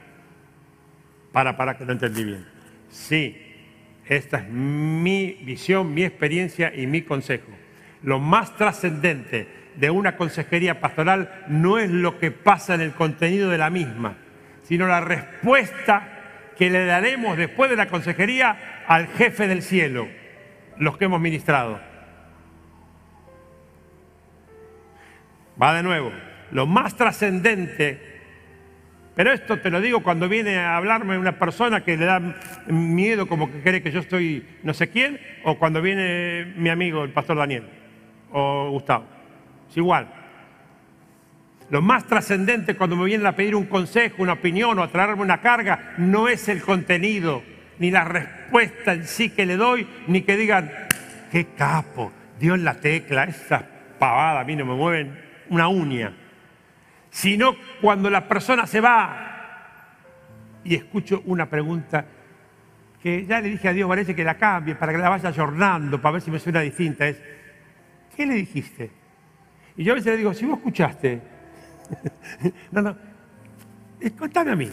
Para, 1.32 1.56
para 1.56 1.76
que 1.76 1.84
no 1.84 1.92
entendí 1.92 2.24
bien. 2.24 2.46
Sí, 2.90 3.36
esta 4.06 4.38
es 4.38 4.48
mi 4.48 5.32
visión, 5.42 5.92
mi 5.92 6.04
experiencia 6.04 6.72
y 6.74 6.86
mi 6.86 7.02
consejo. 7.02 7.50
Lo 8.02 8.20
más 8.20 8.56
trascendente 8.56 9.48
de 9.76 9.90
una 9.90 10.16
consejería 10.16 10.80
pastoral 10.80 11.44
no 11.48 11.78
es 11.78 11.90
lo 11.90 12.18
que 12.18 12.30
pasa 12.30 12.74
en 12.74 12.80
el 12.80 12.92
contenido 12.92 13.50
de 13.50 13.58
la 13.58 13.70
misma, 13.70 14.16
sino 14.68 14.86
la 14.86 15.00
respuesta 15.00 16.06
que 16.58 16.68
le 16.68 16.84
daremos 16.84 17.38
después 17.38 17.70
de 17.70 17.76
la 17.76 17.86
consejería 17.86 18.84
al 18.86 19.06
jefe 19.06 19.48
del 19.48 19.62
cielo, 19.62 20.06
los 20.76 20.98
que 20.98 21.06
hemos 21.06 21.22
ministrado. 21.22 21.80
Va 25.60 25.72
de 25.72 25.82
nuevo, 25.82 26.12
lo 26.50 26.66
más 26.66 26.96
trascendente, 26.96 27.98
pero 29.14 29.32
esto 29.32 29.58
te 29.58 29.70
lo 29.70 29.80
digo 29.80 30.02
cuando 30.02 30.28
viene 30.28 30.58
a 30.58 30.76
hablarme 30.76 31.16
una 31.16 31.38
persona 31.38 31.82
que 31.82 31.96
le 31.96 32.04
da 32.04 32.20
miedo 32.66 33.26
como 33.26 33.50
que 33.50 33.62
cree 33.62 33.82
que 33.82 33.90
yo 33.90 34.00
estoy 34.00 34.46
no 34.64 34.74
sé 34.74 34.90
quién, 34.90 35.18
o 35.44 35.58
cuando 35.58 35.80
viene 35.80 36.52
mi 36.56 36.68
amigo 36.68 37.04
el 37.04 37.10
pastor 37.10 37.38
Daniel 37.38 37.64
o 38.32 38.68
Gustavo. 38.70 39.06
Es 39.70 39.78
igual. 39.78 40.17
Lo 41.70 41.82
más 41.82 42.06
trascendente 42.06 42.76
cuando 42.76 42.96
me 42.96 43.04
vienen 43.04 43.26
a 43.26 43.36
pedir 43.36 43.54
un 43.54 43.66
consejo, 43.66 44.22
una 44.22 44.34
opinión 44.34 44.78
o 44.78 44.82
a 44.82 44.88
traerme 44.88 45.22
una 45.22 45.40
carga, 45.40 45.94
no 45.98 46.28
es 46.28 46.48
el 46.48 46.62
contenido, 46.62 47.42
ni 47.78 47.90
la 47.90 48.04
respuesta 48.04 48.94
en 48.94 49.06
sí 49.06 49.30
que 49.30 49.44
le 49.44 49.56
doy, 49.56 49.86
ni 50.06 50.22
que 50.22 50.36
digan, 50.36 50.70
qué 51.30 51.48
capo, 51.56 52.10
dio 52.40 52.54
en 52.54 52.64
la 52.64 52.74
tecla, 52.74 53.24
esa 53.24 53.62
pavada 53.98 54.40
a 54.40 54.44
mí 54.44 54.56
no 54.56 54.64
me 54.64 54.74
mueven 54.74 55.18
una 55.50 55.68
uña. 55.68 56.14
Sino 57.10 57.54
cuando 57.82 58.08
la 58.08 58.26
persona 58.26 58.66
se 58.66 58.80
va 58.80 59.28
y 60.64 60.74
escucho 60.74 61.22
una 61.26 61.50
pregunta 61.50 62.04
que 63.02 63.26
ya 63.26 63.40
le 63.40 63.50
dije 63.50 63.68
a 63.68 63.72
Dios, 63.72 63.88
parece 63.88 64.14
que 64.14 64.24
la 64.24 64.36
cambie 64.36 64.74
para 64.74 64.92
que 64.92 64.98
la 64.98 65.10
vaya 65.10 65.32
jornando, 65.32 66.00
para 66.00 66.14
ver 66.14 66.22
si 66.22 66.30
me 66.30 66.38
suena 66.38 66.60
distinta, 66.60 67.06
es, 67.06 67.20
¿qué 68.16 68.26
le 68.26 68.34
dijiste? 68.34 68.90
Y 69.76 69.84
yo 69.84 69.92
a 69.92 69.96
veces 69.96 70.12
le 70.12 70.18
digo, 70.18 70.34
si 70.34 70.46
vos 70.46 70.58
escuchaste, 70.58 71.37
no, 72.72 72.82
no. 72.82 72.96
Eh, 74.00 74.10
contame 74.12 74.52
a 74.52 74.56
mí, 74.56 74.68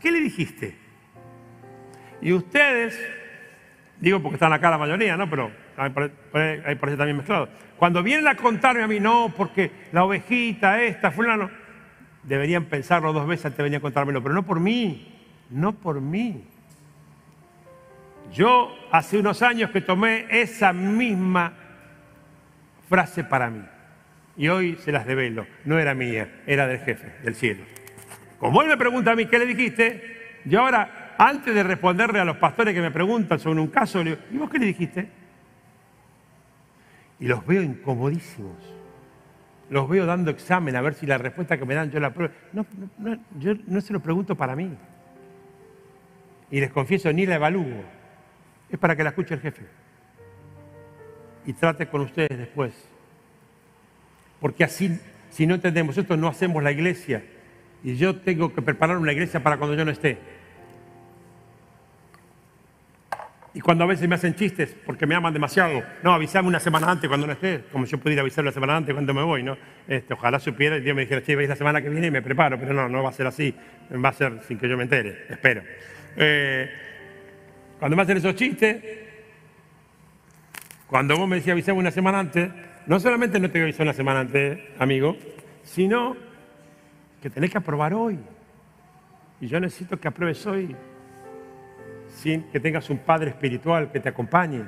¿qué 0.00 0.10
le 0.10 0.20
dijiste? 0.20 0.76
Y 2.20 2.32
ustedes, 2.32 2.98
digo 4.00 4.20
porque 4.20 4.36
están 4.36 4.52
acá 4.52 4.70
la 4.70 4.78
mayoría, 4.78 5.16
¿no? 5.16 5.28
Pero 5.28 5.50
por, 5.94 6.04
eso 6.88 6.96
también 6.96 7.16
mezclado. 7.16 7.48
Cuando 7.76 8.02
vienen 8.02 8.26
a 8.28 8.36
contarme 8.36 8.82
a 8.82 8.86
mí, 8.86 9.00
no, 9.00 9.32
porque 9.36 9.70
la 9.92 10.04
ovejita, 10.04 10.82
esta, 10.82 11.10
fulano, 11.10 11.50
deberían 12.22 12.64
pensarlo 12.64 13.12
dos 13.12 13.26
veces 13.26 13.46
antes 13.46 13.58
de 13.58 13.64
venir 13.64 13.78
a 13.78 13.82
contármelo, 13.82 14.22
pero 14.22 14.34
no 14.34 14.44
por 14.44 14.60
mí, 14.60 15.14
no 15.50 15.72
por 15.72 16.00
mí. 16.00 16.44
Yo 18.32 18.74
hace 18.90 19.18
unos 19.18 19.40
años 19.42 19.70
que 19.70 19.80
tomé 19.80 20.26
esa 20.30 20.72
misma 20.72 21.52
frase 22.88 23.24
para 23.24 23.50
mí 23.50 23.62
y 24.36 24.48
hoy 24.48 24.76
se 24.76 24.92
las 24.92 25.06
develo. 25.06 25.46
No 25.64 25.78
era 25.78 25.94
mía, 25.94 26.42
era 26.46 26.66
del 26.66 26.80
jefe, 26.80 27.12
del 27.22 27.34
cielo. 27.34 27.64
Como 28.38 28.62
él 28.62 28.68
me 28.68 28.76
pregunta 28.76 29.12
a 29.12 29.16
mí, 29.16 29.26
¿qué 29.26 29.38
le 29.38 29.46
dijiste? 29.46 30.40
Yo 30.44 30.60
ahora, 30.60 31.14
antes 31.18 31.54
de 31.54 31.62
responderle 31.62 32.20
a 32.20 32.24
los 32.24 32.36
pastores 32.36 32.74
que 32.74 32.82
me 32.82 32.90
preguntan 32.90 33.38
sobre 33.38 33.60
un 33.60 33.68
caso, 33.68 34.04
le 34.04 34.10
digo, 34.10 34.22
¿y 34.30 34.36
vos 34.36 34.50
qué 34.50 34.58
le 34.58 34.66
dijiste? 34.66 35.08
Y 37.18 37.26
los 37.26 37.46
veo 37.46 37.62
incomodísimos. 37.62 38.56
Los 39.70 39.88
veo 39.88 40.06
dando 40.06 40.30
examen 40.30 40.76
a 40.76 40.80
ver 40.80 40.94
si 40.94 41.06
la 41.06 41.18
respuesta 41.18 41.58
que 41.58 41.64
me 41.64 41.74
dan 41.74 41.90
yo 41.90 41.98
la 41.98 42.12
pruebo. 42.12 42.32
No, 42.52 42.66
yo 43.38 43.54
no 43.66 43.80
se 43.80 43.92
lo 43.92 44.00
pregunto 44.00 44.36
para 44.36 44.54
mí. 44.54 44.70
Y 46.50 46.60
les 46.60 46.70
confieso, 46.70 47.12
ni 47.12 47.26
la 47.26 47.36
evalúo. 47.36 47.82
Es 48.70 48.78
para 48.78 48.94
que 48.94 49.02
la 49.02 49.08
escuche 49.08 49.34
el 49.34 49.40
jefe. 49.40 49.62
Y 51.46 51.52
trate 51.54 51.86
con 51.86 52.02
ustedes 52.02 52.38
después 52.38 52.95
porque 54.40 54.64
así, 54.64 54.98
si 55.30 55.46
no 55.46 55.54
entendemos 55.54 55.96
esto, 55.96 56.16
no 56.16 56.28
hacemos 56.28 56.62
la 56.62 56.72
iglesia. 56.72 57.24
Y 57.82 57.96
yo 57.96 58.16
tengo 58.16 58.52
que 58.54 58.62
preparar 58.62 58.98
una 58.98 59.12
iglesia 59.12 59.42
para 59.42 59.56
cuando 59.58 59.76
yo 59.76 59.84
no 59.84 59.90
esté. 59.90 60.18
Y 63.56 63.60
cuando 63.60 63.84
a 63.84 63.86
veces 63.86 64.06
me 64.06 64.14
hacen 64.16 64.34
chistes 64.34 64.76
porque 64.84 65.06
me 65.06 65.14
aman 65.14 65.32
demasiado, 65.32 65.82
no, 66.02 66.12
avísame 66.12 66.46
una 66.46 66.60
semana 66.60 66.90
antes 66.90 67.08
cuando 67.08 67.26
no 67.26 67.32
esté, 67.32 67.64
como 67.72 67.86
yo 67.86 67.96
pudiera 67.96 68.20
avisar 68.20 68.44
una 68.44 68.52
semana 68.52 68.76
antes 68.76 68.92
cuando 68.92 69.14
me 69.14 69.22
voy, 69.22 69.42
¿no? 69.42 69.56
Este, 69.88 70.12
ojalá 70.12 70.38
supiera 70.38 70.76
y 70.76 70.82
Dios 70.82 70.94
me 70.94 71.00
dijera, 71.02 71.22
sí, 71.24 71.34
veis 71.34 71.48
la 71.48 71.56
semana 71.56 71.80
que 71.80 71.88
viene 71.88 72.08
y 72.08 72.10
me 72.10 72.20
preparo, 72.20 72.60
pero 72.60 72.74
no, 72.74 72.86
no 72.86 73.02
va 73.02 73.08
a 73.08 73.12
ser 73.14 73.26
así, 73.26 73.54
va 73.92 74.10
a 74.10 74.12
ser 74.12 74.42
sin 74.46 74.58
que 74.58 74.68
yo 74.68 74.76
me 74.76 74.82
entere, 74.82 75.24
espero. 75.30 75.62
Eh, 76.18 76.70
cuando 77.78 77.96
me 77.96 78.02
hacen 78.02 78.18
esos 78.18 78.34
chistes, 78.34 78.76
cuando 80.86 81.16
vos 81.16 81.26
me 81.26 81.36
decías 81.36 81.54
avísame 81.54 81.78
una 81.78 81.90
semana 81.90 82.18
antes, 82.18 82.50
no 82.86 83.00
solamente 83.00 83.40
no 83.40 83.50
te 83.50 83.62
avisar 83.62 83.82
una 83.82 83.92
semana 83.92 84.20
antes, 84.20 84.60
amigo, 84.78 85.16
sino 85.62 86.16
que 87.20 87.30
tenés 87.30 87.50
que 87.50 87.58
aprobar 87.58 87.92
hoy. 87.92 88.18
Y 89.40 89.48
yo 89.48 89.58
necesito 89.60 89.98
que 89.98 90.08
apruebes 90.08 90.46
hoy, 90.46 90.74
sin 92.08 92.44
que 92.44 92.60
tengas 92.60 92.88
un 92.88 92.98
padre 92.98 93.30
espiritual 93.30 93.90
que 93.90 94.00
te 94.00 94.08
acompañe. 94.08 94.64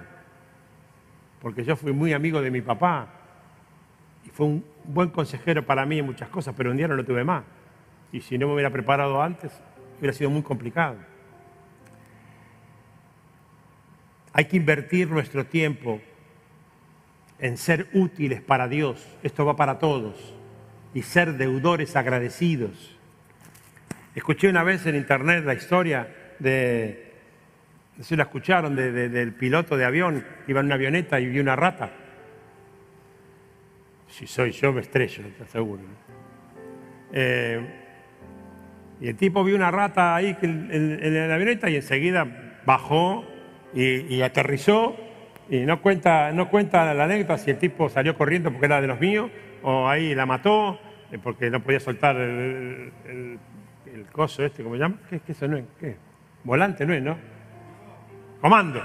Porque 1.40 1.62
yo 1.64 1.76
fui 1.76 1.92
muy 1.92 2.12
amigo 2.12 2.42
de 2.42 2.50
mi 2.50 2.60
papá 2.60 3.08
y 4.26 4.30
fue 4.30 4.46
un 4.46 4.64
buen 4.84 5.10
consejero 5.10 5.64
para 5.64 5.86
mí 5.86 6.00
en 6.00 6.06
muchas 6.06 6.28
cosas, 6.28 6.54
pero 6.56 6.72
un 6.72 6.76
día 6.76 6.88
no 6.88 6.96
lo 6.96 7.04
tuve 7.04 7.22
más. 7.22 7.44
Y 8.10 8.20
si 8.20 8.36
no 8.36 8.48
me 8.48 8.54
hubiera 8.54 8.70
preparado 8.70 9.22
antes, 9.22 9.52
hubiera 9.98 10.12
sido 10.12 10.30
muy 10.30 10.42
complicado. 10.42 10.96
Hay 14.32 14.46
que 14.46 14.56
invertir 14.56 15.08
nuestro 15.08 15.46
tiempo 15.46 16.00
en 17.41 17.57
ser 17.57 17.86
útiles 17.93 18.41
para 18.41 18.68
Dios, 18.68 19.07
esto 19.22 19.45
va 19.45 19.57
para 19.57 19.78
todos, 19.78 20.34
y 20.95 21.03
ser 21.03 21.34
deudores 21.34 21.95
agradecidos. 21.97 22.97
Escuché 24.14 24.49
una 24.49 24.64
vez 24.64 24.86
en 24.86 24.97
internet 24.97 25.45
la 25.45 25.55
historia 25.55 26.09
de, 26.39 27.12
no 27.97 28.03
sé 28.03 28.11
si 28.11 28.16
la 28.16 28.24
escucharon, 28.24 28.74
del 28.74 29.32
piloto 29.34 29.76
de 29.76 29.84
avión 29.84 30.24
iba 30.49 30.61
en 30.61 30.66
una 30.66 30.74
avioneta 30.74 31.20
y 31.20 31.26
vio 31.26 31.43
una 31.43 31.55
rata. 31.55 31.93
Si 34.09 34.26
soy 34.26 34.51
yo 34.51 34.72
me 34.72 34.80
estrello, 34.80 35.22
te 35.36 35.45
aseguro. 35.45 35.82
Eh, 37.12 37.61
y 39.01 39.09
el 39.09 39.16
tipo 39.16 39.45
vio 39.45 39.55
una 39.55 39.70
rata 39.70 40.16
ahí 40.16 40.36
en, 40.43 41.28
la 41.28 41.34
avioneta 41.34 41.70
y 41.70 41.76
enseguida 41.76 42.61
bajó 42.66 43.24
y 43.74 44.20
aterrizó 44.22 45.07
y 45.49 45.61
no 45.61 45.80
cuenta, 45.80 46.32
no 46.32 46.49
cuenta 46.51 46.92
la 46.94 47.05
anécdota 47.05 47.38
si 47.38 47.51
el 47.51 47.59
tipo 47.59 47.88
salió 47.88 48.16
corriendo 48.16 48.51
porque 48.51 48.66
era 48.66 48.80
de 48.80 48.86
los 48.86 49.01
míos, 49.01 49.30
o 49.62 49.88
ahí 49.88 50.14
la 50.14 50.26
mató 50.26 50.78
eh, 51.11 51.18
porque 51.22 51.51
no 51.51 51.61
podía 51.62 51.80
soltar 51.80 52.16
el, 52.16 52.90
coso 54.12 54.44
este, 54.44 54.62
¿cómo 54.62 54.74
se 54.74 54.80
llama? 54.80 54.96
¿Qué, 55.09 55.20
qué 55.20 55.32
eso 55.32 55.49
no 55.49 55.57
es? 55.57 55.64
¿Qué? 55.80 55.96
Volante 56.44 56.86
no 56.86 56.94
es, 56.94 57.03
¿no? 57.03 57.16
Comando. 58.40 58.82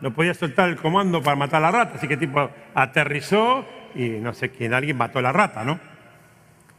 No 0.00 0.12
podía 0.12 0.34
soltar 0.34 0.68
el 0.68 0.76
comando 0.76 1.22
para 1.22 1.36
matar 1.36 1.58
a 1.62 1.70
la 1.70 1.70
rata, 1.70 1.94
así 1.96 2.06
que 2.06 2.14
el 2.14 2.20
tipo 2.20 2.50
aterrizó 2.74 3.64
y 3.94 4.08
no 4.20 4.34
sé 4.34 4.50
quién, 4.50 4.74
alguien 4.74 4.96
mató 4.96 5.18
a 5.18 5.22
la 5.22 5.32
rata, 5.32 5.64
¿no? 5.64 5.78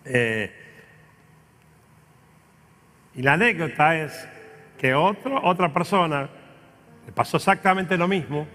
Eh, 0.04 0.54
y 3.16 3.22
la 3.22 3.34
anécdota 3.34 3.96
es 3.98 4.28
que 4.78 4.94
otro, 4.94 5.42
otra 5.44 5.74
persona 5.74 6.30
le 7.06 7.12
pasó 7.14 7.38
exactamente 7.38 7.98
lo 7.98 8.08
mismo, 8.08 8.46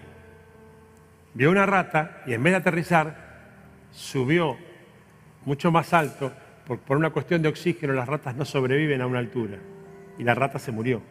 vio 1.35 1.51
una 1.51 1.67
rata 1.67 2.23
y 2.27 2.35
en 2.35 2.43
vez 2.43 2.53
de 2.53 2.59
aterrizar, 2.59 3.31
subió 3.93 4.57
mucho 5.45 5.71
más 5.71 5.93
alto, 5.93 6.33
porque 6.67 6.85
por 6.87 6.97
una 6.97 7.11
cuestión 7.11 7.43
de 7.43 7.49
oxígeno 7.49 7.93
las 7.93 8.09
ratas 8.09 8.37
no 8.37 8.45
sobreviven 8.45 9.01
a 9.01 9.07
una 9.07 9.19
altura. 9.19 9.59
Y 10.19 10.25
la 10.25 10.35
rata 10.35 10.59
se 10.59 10.73
murió, 10.73 11.03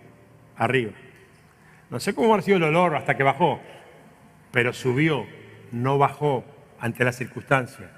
arriba. 0.56 0.92
No 1.90 2.00
sé 2.00 2.14
cómo 2.14 2.36
ha 2.36 2.42
sido 2.42 2.58
el 2.58 2.64
olor 2.64 2.96
hasta 2.96 3.18
que 3.18 3.24
bajó, 3.24 3.60
pero 4.52 4.74
subió, 4.74 5.26
no 5.72 5.98
bajó 5.98 6.46
ante 6.80 7.04
la 7.04 7.12
circunstancia. 7.12 7.90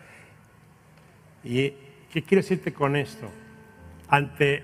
¿Y 1.43 1.73
qué 2.11 2.23
quiero 2.23 2.41
decirte 2.41 2.73
con 2.73 2.95
esto? 2.95 3.29
Ante 4.07 4.63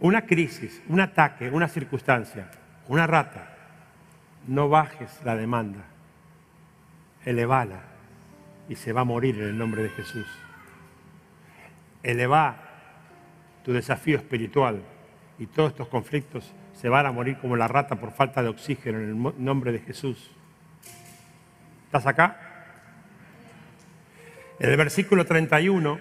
una 0.00 0.22
crisis, 0.22 0.82
un 0.88 1.00
ataque, 1.00 1.50
una 1.50 1.68
circunstancia, 1.68 2.50
una 2.88 3.06
rata, 3.06 3.53
no 4.46 4.68
bajes 4.68 5.20
la 5.24 5.36
demanda, 5.36 5.84
elevala 7.24 7.80
y 8.68 8.76
se 8.76 8.92
va 8.92 9.02
a 9.02 9.04
morir 9.04 9.36
en 9.36 9.48
el 9.48 9.58
nombre 9.58 9.82
de 9.82 9.90
Jesús. 9.90 10.26
Eleva 12.02 12.56
tu 13.64 13.72
desafío 13.72 14.18
espiritual 14.18 14.82
y 15.38 15.46
todos 15.46 15.72
estos 15.72 15.88
conflictos 15.88 16.52
se 16.74 16.88
van 16.88 17.06
a 17.06 17.12
morir 17.12 17.38
como 17.38 17.56
la 17.56 17.68
rata 17.68 17.96
por 17.96 18.12
falta 18.12 18.42
de 18.42 18.48
oxígeno 18.48 18.98
en 18.98 19.08
el 19.10 19.44
nombre 19.44 19.72
de 19.72 19.78
Jesús. 19.78 20.30
¿Estás 21.86 22.06
acá? 22.06 22.40
En 24.58 24.70
el 24.70 24.76
versículo 24.76 25.24
31 25.24 25.98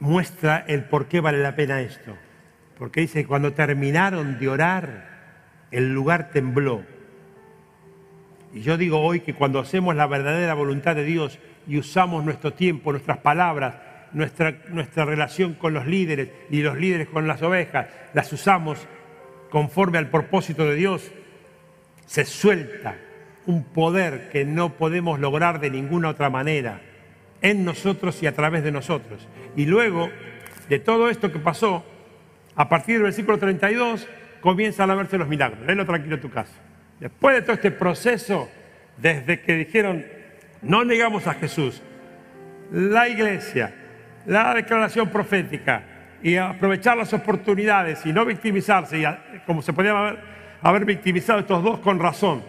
muestra 0.00 0.64
el 0.66 0.84
por 0.84 1.06
qué 1.06 1.20
vale 1.20 1.38
la 1.38 1.54
pena 1.54 1.80
esto. 1.80 2.16
Porque 2.82 3.02
dice 3.02 3.24
cuando 3.26 3.52
terminaron 3.52 4.40
de 4.40 4.48
orar, 4.48 5.04
el 5.70 5.94
lugar 5.94 6.30
tembló. 6.32 6.82
Y 8.52 8.62
yo 8.62 8.76
digo 8.76 8.98
hoy 8.98 9.20
que 9.20 9.34
cuando 9.34 9.60
hacemos 9.60 9.94
la 9.94 10.08
verdadera 10.08 10.54
voluntad 10.54 10.96
de 10.96 11.04
Dios 11.04 11.38
y 11.68 11.78
usamos 11.78 12.24
nuestro 12.24 12.54
tiempo, 12.54 12.90
nuestras 12.90 13.18
palabras, 13.18 13.76
nuestra, 14.12 14.62
nuestra 14.70 15.04
relación 15.04 15.54
con 15.54 15.74
los 15.74 15.86
líderes 15.86 16.30
y 16.50 16.62
los 16.62 16.76
líderes 16.76 17.06
con 17.06 17.28
las 17.28 17.40
ovejas, 17.42 17.86
las 18.14 18.32
usamos 18.32 18.80
conforme 19.48 19.98
al 19.98 20.10
propósito 20.10 20.64
de 20.64 20.74
Dios, 20.74 21.12
se 22.04 22.24
suelta 22.24 22.96
un 23.46 23.62
poder 23.62 24.28
que 24.32 24.44
no 24.44 24.70
podemos 24.70 25.20
lograr 25.20 25.60
de 25.60 25.70
ninguna 25.70 26.08
otra 26.08 26.30
manera 26.30 26.80
en 27.42 27.64
nosotros 27.64 28.20
y 28.24 28.26
a 28.26 28.34
través 28.34 28.64
de 28.64 28.72
nosotros. 28.72 29.28
Y 29.54 29.66
luego 29.66 30.10
de 30.68 30.80
todo 30.80 31.10
esto 31.10 31.30
que 31.30 31.38
pasó, 31.38 31.84
a 32.54 32.68
partir 32.68 32.96
del 32.96 33.04
versículo 33.04 33.38
32 33.38 34.06
comienzan 34.40 34.90
a 34.90 34.94
verse 34.94 35.18
los 35.18 35.28
milagros. 35.28 35.60
Léelo 35.66 35.86
tranquilo 35.86 36.16
en 36.16 36.20
tu 36.20 36.30
casa. 36.30 36.52
Después 37.00 37.36
de 37.36 37.42
todo 37.42 37.52
este 37.54 37.70
proceso, 37.70 38.48
desde 38.96 39.40
que 39.40 39.54
dijeron, 39.54 40.04
no 40.60 40.84
negamos 40.84 41.26
a 41.26 41.34
Jesús, 41.34 41.82
la 42.70 43.08
iglesia, 43.08 43.74
la 44.26 44.54
declaración 44.54 45.08
profética 45.08 45.82
y 46.22 46.36
aprovechar 46.36 46.96
las 46.96 47.12
oportunidades 47.12 48.06
y 48.06 48.12
no 48.12 48.24
victimizarse, 48.24 49.00
y 49.00 49.04
como 49.46 49.62
se 49.62 49.72
podían 49.72 49.96
haber, 49.96 50.18
haber 50.62 50.84
victimizado 50.84 51.40
estos 51.40 51.62
dos 51.62 51.80
con 51.80 51.98
razón, 51.98 52.44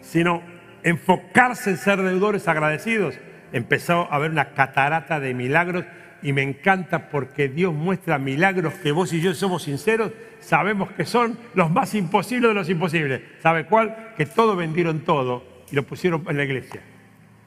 sino 0.00 0.42
enfocarse 0.82 1.70
en 1.70 1.76
ser 1.78 2.02
deudores 2.02 2.46
agradecidos, 2.48 3.18
empezó 3.52 4.10
a 4.10 4.16
haber 4.16 4.30
una 4.30 4.50
catarata 4.50 5.20
de 5.20 5.34
milagros 5.34 5.84
y 6.22 6.32
me 6.32 6.42
encanta 6.42 7.08
porque 7.10 7.48
Dios 7.48 7.72
muestra 7.72 8.18
milagros 8.18 8.74
que 8.74 8.92
vos 8.92 9.12
y 9.12 9.20
yo 9.20 9.34
somos 9.34 9.62
sinceros, 9.62 10.12
sabemos 10.40 10.90
que 10.92 11.04
son 11.04 11.38
los 11.54 11.70
más 11.70 11.94
imposibles 11.94 12.50
de 12.50 12.54
los 12.54 12.68
imposibles. 12.68 13.22
¿Sabe 13.40 13.66
cuál? 13.66 14.14
Que 14.16 14.26
todo 14.26 14.56
vendieron 14.56 15.00
todo 15.00 15.44
y 15.70 15.76
lo 15.76 15.82
pusieron 15.84 16.24
en 16.28 16.36
la 16.36 16.44
iglesia. 16.44 16.80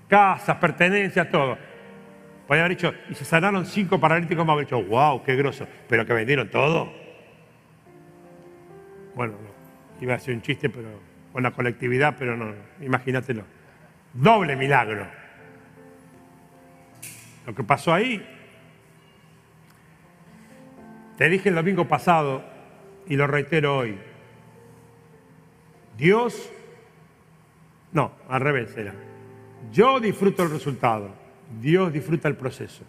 Casas, 0.07 0.57
pertenencias, 0.57 1.29
todo. 1.29 1.57
Podría 2.47 2.65
haber 2.65 2.77
dicho, 2.77 2.93
y 3.09 3.15
se 3.15 3.23
sanaron 3.23 3.65
cinco 3.65 3.99
paralíticos, 3.99 4.47
haber 4.47 4.65
dicho, 4.65 4.81
wow, 4.83 5.23
qué 5.23 5.35
groso, 5.35 5.67
pero 5.87 6.05
que 6.05 6.13
vendieron 6.13 6.49
todo. 6.49 6.91
Bueno, 9.15 9.33
iba 9.99 10.15
a 10.15 10.19
ser 10.19 10.33
un 10.33 10.41
chiste, 10.41 10.69
pero 10.69 10.89
con 11.31 11.43
la 11.43 11.51
colectividad, 11.51 12.15
pero 12.17 12.35
no, 12.35 12.53
imagínatelo. 12.81 13.43
Doble 14.13 14.55
milagro. 14.55 15.07
Lo 17.45 17.55
que 17.55 17.63
pasó 17.63 17.93
ahí 17.93 18.23
te 21.21 21.29
dije 21.29 21.49
el 21.49 21.55
domingo 21.55 21.87
pasado 21.87 22.43
y 23.07 23.15
lo 23.15 23.27
reitero 23.27 23.77
hoy. 23.77 23.95
Dios, 25.95 26.51
no, 27.91 28.13
al 28.27 28.41
revés 28.41 28.75
era. 28.75 28.95
Yo 29.71 29.99
disfruto 29.99 30.41
el 30.41 30.49
resultado, 30.49 31.13
Dios 31.61 31.93
disfruta 31.93 32.27
el 32.27 32.35
proceso. 32.35 32.83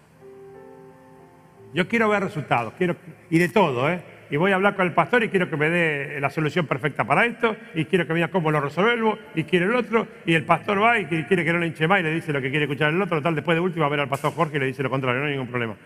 Yo 1.75 1.87
quiero 1.87 2.09
ver 2.09 2.23
resultados, 2.23 2.73
quiero, 2.79 2.97
y 3.29 3.39
de 3.39 3.51
todo, 3.51 3.91
¿eh? 3.91 4.03
Y 4.31 4.39
voy 4.39 4.53
a 4.53 4.55
hablar 4.55 4.77
con 4.77 4.87
el 4.87 4.95
pastor 4.95 5.23
y 5.25 5.29
quiero 5.29 5.51
que 5.51 5.59
me 5.59 5.69
dé 5.69 6.19
la 6.19 6.31
solución 6.31 6.67
perfecta 6.67 7.05
para 7.05 7.27
esto, 7.27 7.55
y 7.75 7.85
quiero 7.85 8.07
que 8.07 8.15
vea 8.15 8.31
cómo 8.31 8.51
lo 8.51 8.63
resuelvo, 8.63 9.19
y 9.35 9.45
quiere 9.45 9.67
el 9.67 9.75
otro, 9.75 10.09
y 10.25 10.33
el 10.33 10.47
pastor 10.47 10.83
va 10.83 10.99
y 10.99 11.05
quiere 11.05 11.45
que 11.45 11.53
no 11.53 11.59
le 11.59 11.67
hinche 11.67 11.87
más 11.87 12.01
y 12.01 12.05
le 12.05 12.15
dice 12.15 12.33
lo 12.33 12.41
que 12.41 12.49
quiere 12.49 12.65
escuchar 12.65 12.95
el 12.95 13.03
otro, 13.03 13.21
tal, 13.21 13.35
después 13.35 13.55
de 13.57 13.61
último 13.61 13.83
va 13.83 13.89
a 13.89 13.91
ver 13.91 14.01
al 14.01 14.09
pastor 14.09 14.33
Jorge 14.33 14.57
y 14.57 14.61
le 14.61 14.67
dice 14.69 14.83
lo 14.83 14.89
contrario, 14.89 15.21
no 15.21 15.27
hay 15.27 15.33
ningún 15.33 15.49
problema. 15.49 15.77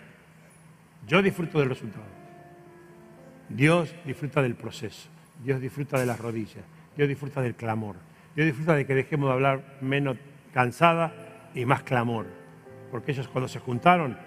Yo 1.09 1.21
disfruto 1.21 1.59
del 1.59 1.71
resultado. 1.71 2.26
Dios 3.49 3.95
disfruta 4.05 4.43
del 4.43 4.55
proceso, 4.55 5.09
Dios 5.45 5.61
disfruta 5.61 5.99
de 5.99 6.07
las 6.07 6.19
rodillas, 6.19 6.65
Dios 6.97 7.09
disfruta 7.09 7.41
del 7.41 7.55
clamor, 7.55 7.97
Dios 8.35 8.47
disfruta 8.47 8.75
de 8.75 8.87
que 8.87 8.95
dejemos 8.95 9.29
de 9.29 9.35
hablar 9.35 9.79
menos 9.81 10.17
cansada 10.53 11.13
y 11.55 11.65
más 11.65 11.83
clamor. 11.83 12.27
Porque 12.91 13.13
ellos 13.13 13.29
cuando 13.29 13.49
se 13.49 13.61
juntaron, 13.61 14.19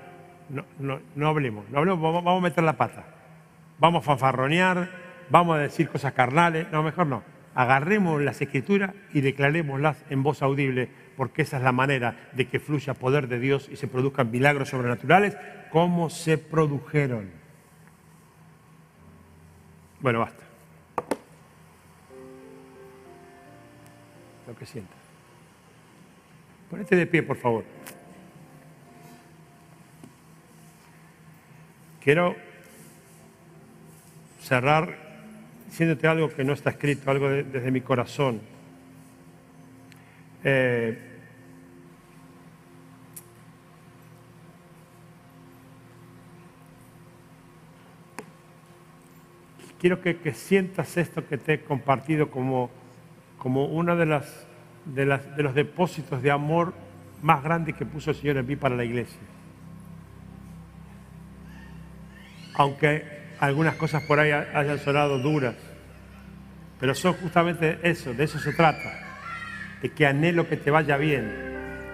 no, 0.49 0.99
no, 1.15 1.27
hablemos, 1.27 1.69
no 1.69 1.79
hablemos, 1.79 2.01
vamos, 2.01 2.37
a 2.37 2.41
meter 2.41 2.63
la 2.63 2.77
pata, 2.77 3.05
vamos 3.77 4.03
a 4.03 4.05
fanfarronear, 4.05 4.89
vamos 5.29 5.57
a 5.57 5.59
decir 5.59 5.89
cosas 5.89 6.13
carnales, 6.13 6.67
no, 6.71 6.83
mejor 6.83 7.07
no. 7.07 7.23
Agarremos 7.55 8.21
las 8.21 8.41
escrituras 8.41 8.93
y 9.13 9.21
declarémoslas 9.21 10.05
en 10.09 10.23
voz 10.23 10.41
audible, 10.41 10.89
porque 11.17 11.41
esa 11.41 11.57
es 11.57 11.63
la 11.63 11.71
manera 11.71 12.29
de 12.33 12.47
que 12.47 12.59
fluya 12.59 12.93
poder 12.93 13.27
de 13.27 13.39
Dios 13.39 13.67
y 13.71 13.75
se 13.75 13.87
produzcan 13.87 14.31
milagros 14.31 14.69
sobrenaturales 14.69 15.35
como 15.71 16.09
se 16.09 16.37
produjeron. 16.37 17.38
Bueno, 20.01 20.19
basta. 20.19 20.43
Lo 24.47 24.55
que 24.55 24.65
sientas. 24.65 24.97
Ponete 26.69 26.95
de 26.95 27.05
pie, 27.05 27.23
por 27.23 27.37
favor. 27.37 27.63
Quiero 32.01 32.35
cerrar 34.41 34.97
diciéndote 35.67 36.07
algo 36.07 36.29
que 36.29 36.43
no 36.43 36.53
está 36.53 36.71
escrito, 36.71 37.11
algo 37.11 37.29
desde 37.29 37.71
mi 37.71 37.81
corazón. 37.81 38.41
Eh, 40.43 41.08
quiero 49.79 50.01
que, 50.01 50.33
sientas 50.33 50.97
esto 50.97 51.25
que 51.27 51.37
te 51.37 51.53
he 51.53 51.61
compartido 51.61 52.29
como, 52.29 52.69
como 53.37 53.65
uno 53.65 53.95
de, 53.95 54.05
las, 54.05 54.47
de, 54.85 55.05
las, 55.05 55.35
de 55.35 55.43
los 55.43 55.55
depósitos 55.55 56.21
de 56.21 56.31
amor 56.31 56.73
más 57.21 57.43
grandes 57.43 57.75
que 57.75 57.85
puso 57.85 58.11
el 58.11 58.17
Señor 58.17 58.37
en 58.37 58.47
mí 58.47 58.55
para 58.55 58.75
la 58.75 58.83
iglesia. 58.83 59.19
Aunque 62.55 63.19
algunas 63.39 63.75
cosas 63.75 64.03
por 64.03 64.19
ahí 64.19 64.31
hayan 64.31 64.79
sonado 64.79 65.17
duras, 65.19 65.55
pero 66.79 66.93
son 66.93 67.13
justamente 67.13 67.79
eso, 67.83 68.13
de 68.13 68.25
eso 68.25 68.39
se 68.39 68.53
trata, 68.53 68.99
de 69.81 69.89
que 69.89 70.05
anhelo 70.05 70.47
que 70.47 70.57
te 70.57 70.71
vaya 70.71 70.97
bien, 70.97 71.31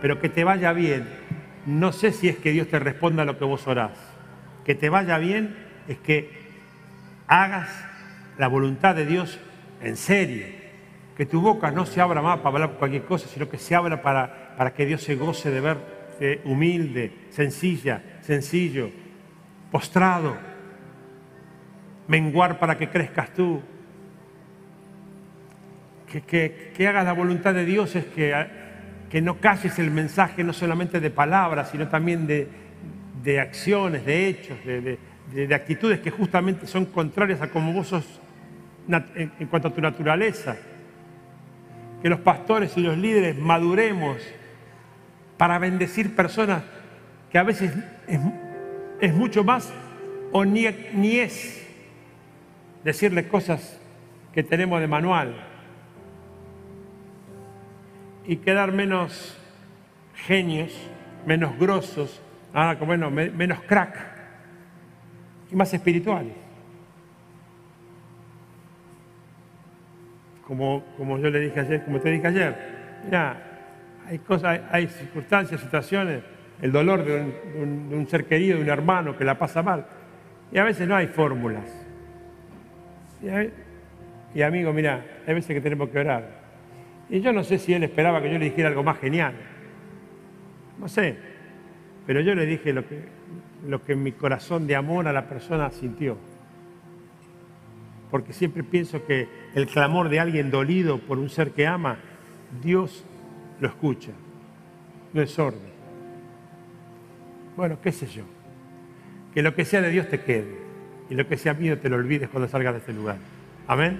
pero 0.01 0.19
que 0.19 0.29
te 0.29 0.43
vaya 0.43 0.73
bien, 0.73 1.07
no 1.67 1.91
sé 1.91 2.11
si 2.11 2.29
es 2.29 2.37
que 2.37 2.51
Dios 2.51 2.67
te 2.67 2.79
responda 2.79 3.23
a 3.23 3.25
lo 3.25 3.37
que 3.37 3.45
vos 3.45 3.67
orás, 3.67 3.97
que 4.63 4.73
te 4.73 4.89
vaya 4.89 5.19
bien 5.19 5.55
es 5.87 5.97
que 5.99 6.44
hagas 7.27 7.69
la 8.37 8.47
voluntad 8.47 8.95
de 8.95 9.05
Dios 9.05 9.39
en 9.81 9.97
serio. 9.97 10.45
Que 11.17 11.25
tu 11.25 11.39
boca 11.41 11.71
no 11.71 11.85
se 11.85 12.01
abra 12.01 12.21
más 12.21 12.39
para 12.39 12.49
hablar 12.49 12.71
cualquier 12.77 13.03
cosa, 13.05 13.27
sino 13.27 13.47
que 13.47 13.57
se 13.57 13.73
abra 13.73 14.01
para, 14.01 14.55
para 14.57 14.73
que 14.73 14.85
Dios 14.85 15.01
se 15.01 15.15
goce 15.15 15.49
de 15.49 15.61
ver 15.61 15.95
humilde, 16.45 17.11
sencilla, 17.29 18.01
sencillo, 18.21 18.89
postrado. 19.71 20.35
Menguar 22.07 22.59
para 22.59 22.77
que 22.77 22.89
crezcas 22.89 23.33
tú. 23.33 23.61
que, 26.07 26.71
que, 26.75 26.87
hagas 26.87 27.05
la 27.05 27.13
voluntad 27.13 27.53
de 27.53 27.65
Dios 27.65 27.95
es 27.95 28.05
que, 28.05 28.33
que 29.09 29.21
no 29.21 29.39
calles 29.39 29.79
el 29.79 29.91
mensaje 29.91 30.43
no 30.43 30.53
solamente 30.53 30.99
de 30.99 31.09
palabras, 31.09 31.69
sino 31.71 31.87
también 31.87 32.27
de, 32.27 32.47
de 33.23 33.39
acciones, 33.39 34.05
de 34.05 34.27
hechos, 34.27 34.63
de, 34.63 34.97
actitudes 35.51 35.99
que 35.99 36.11
justamente 36.11 36.67
son 36.67 36.85
contrarias 36.85 37.41
a 37.41 37.49
como 37.49 37.73
vos 37.73 37.87
sos 37.87 38.05
en, 38.87 39.47
cuanto 39.47 39.69
a 39.69 39.73
tu 39.73 39.81
naturaleza. 39.81 40.57
Que 42.01 42.09
los 42.09 42.19
pastores 42.19 42.77
y 42.77 42.81
los 42.81 42.97
líderes 42.97 43.37
maduremos 43.37 44.17
para 45.37 45.57
bendecir 45.59 46.15
personas 46.15 46.63
que 47.31 47.37
a 47.37 47.43
veces 47.43 47.73
es, 49.01 49.13
mucho 49.13 49.43
más 49.43 49.73
o 50.31 50.45
ni, 50.45 50.65
es 50.65 51.67
decirle 52.83 53.27
cosas 53.27 53.79
que 54.33 54.43
tenemos 54.43 54.79
de 54.79 54.87
manual 54.87 55.35
y 58.25 58.37
quedar 58.37 58.71
menos 58.71 59.37
genios, 60.27 60.71
menos 61.25 61.57
grosos, 61.57 62.21
bueno, 62.85 63.11
menos 63.11 63.61
crack 63.63 64.14
y 65.55 65.57
más 65.57 65.73
espirituales. 65.73 66.33
Como, 70.45 70.83
como 70.97 71.17
yo 71.17 71.29
le 71.29 71.39
dije 71.39 71.61
ayer, 71.61 71.85
como 71.85 72.01
te 72.01 72.11
dije 72.11 72.27
ayer, 72.27 72.55
mira, 73.05 73.37
hay 74.05 74.19
cosas, 74.19 74.59
hay 74.69 74.87
circunstancias, 74.87 75.61
situaciones, 75.61 76.23
el 76.61 76.73
dolor 76.73 77.05
de 77.05 77.33
un, 77.61 77.89
de 77.89 77.95
un 77.95 78.05
ser 78.07 78.25
querido, 78.25 78.57
de 78.57 78.63
un 78.63 78.69
hermano 78.69 79.17
que 79.17 79.23
la 79.23 79.39
pasa 79.39 79.63
mal. 79.63 79.85
Y 80.51 80.57
a 80.57 80.65
veces 80.65 80.89
no 80.89 80.95
hay 80.95 81.07
fórmulas. 81.07 81.63
Y, 84.33 84.41
amigo, 84.41 84.73
mira, 84.73 85.05
hay 85.25 85.33
veces 85.33 85.55
que 85.55 85.61
tenemos 85.61 85.89
que 85.89 85.99
orar. 85.99 86.43
Y 87.09 87.21
yo 87.21 87.31
no 87.31 87.43
sé 87.43 87.57
si 87.57 87.73
él 87.73 87.83
esperaba 87.83 88.21
que 88.21 88.29
yo 88.29 88.37
le 88.37 88.45
dijera 88.45 88.67
algo 88.67 88.83
más 88.83 88.99
genial. 88.99 89.33
No 90.77 90.89
sé. 90.89 91.15
Pero 92.05 92.19
yo 92.19 92.35
le 92.35 92.45
dije 92.45 92.73
lo 92.73 92.85
que, 92.85 93.14
lo 93.67 93.83
que 93.83 93.95
mi 93.95 94.11
corazón 94.11 94.67
de 94.67 94.75
amor 94.75 95.07
a 95.07 95.13
la 95.13 95.27
persona 95.27 95.69
sintió. 95.71 96.17
Porque 98.11 98.33
siempre 98.33 98.63
pienso 98.63 99.05
que 99.05 99.27
el 99.55 99.67
clamor 99.67 100.09
de 100.09 100.19
alguien 100.19 100.51
dolido 100.51 100.99
por 100.99 101.17
un 101.17 101.29
ser 101.29 101.51
que 101.51 101.67
ama, 101.67 101.97
Dios 102.63 103.03
lo 103.59 103.67
escucha. 103.67 104.11
No 105.13 105.21
es 105.21 105.31
sordo. 105.31 105.59
Bueno, 107.57 107.77
qué 107.81 107.91
sé 107.91 108.07
yo. 108.07 108.23
Que 109.33 109.41
lo 109.41 109.55
que 109.55 109.65
sea 109.65 109.81
de 109.81 109.89
Dios 109.89 110.09
te 110.09 110.21
quede. 110.21 110.65
Y 111.09 111.15
lo 111.15 111.27
que 111.27 111.37
sea 111.37 111.53
mío 111.53 111.79
te 111.79 111.89
lo 111.89 111.97
olvides 111.97 112.29
cuando 112.29 112.47
salgas 112.47 112.73
de 112.73 112.79
este 112.79 112.93
lugar. 112.93 113.17
Amén. 113.67 113.99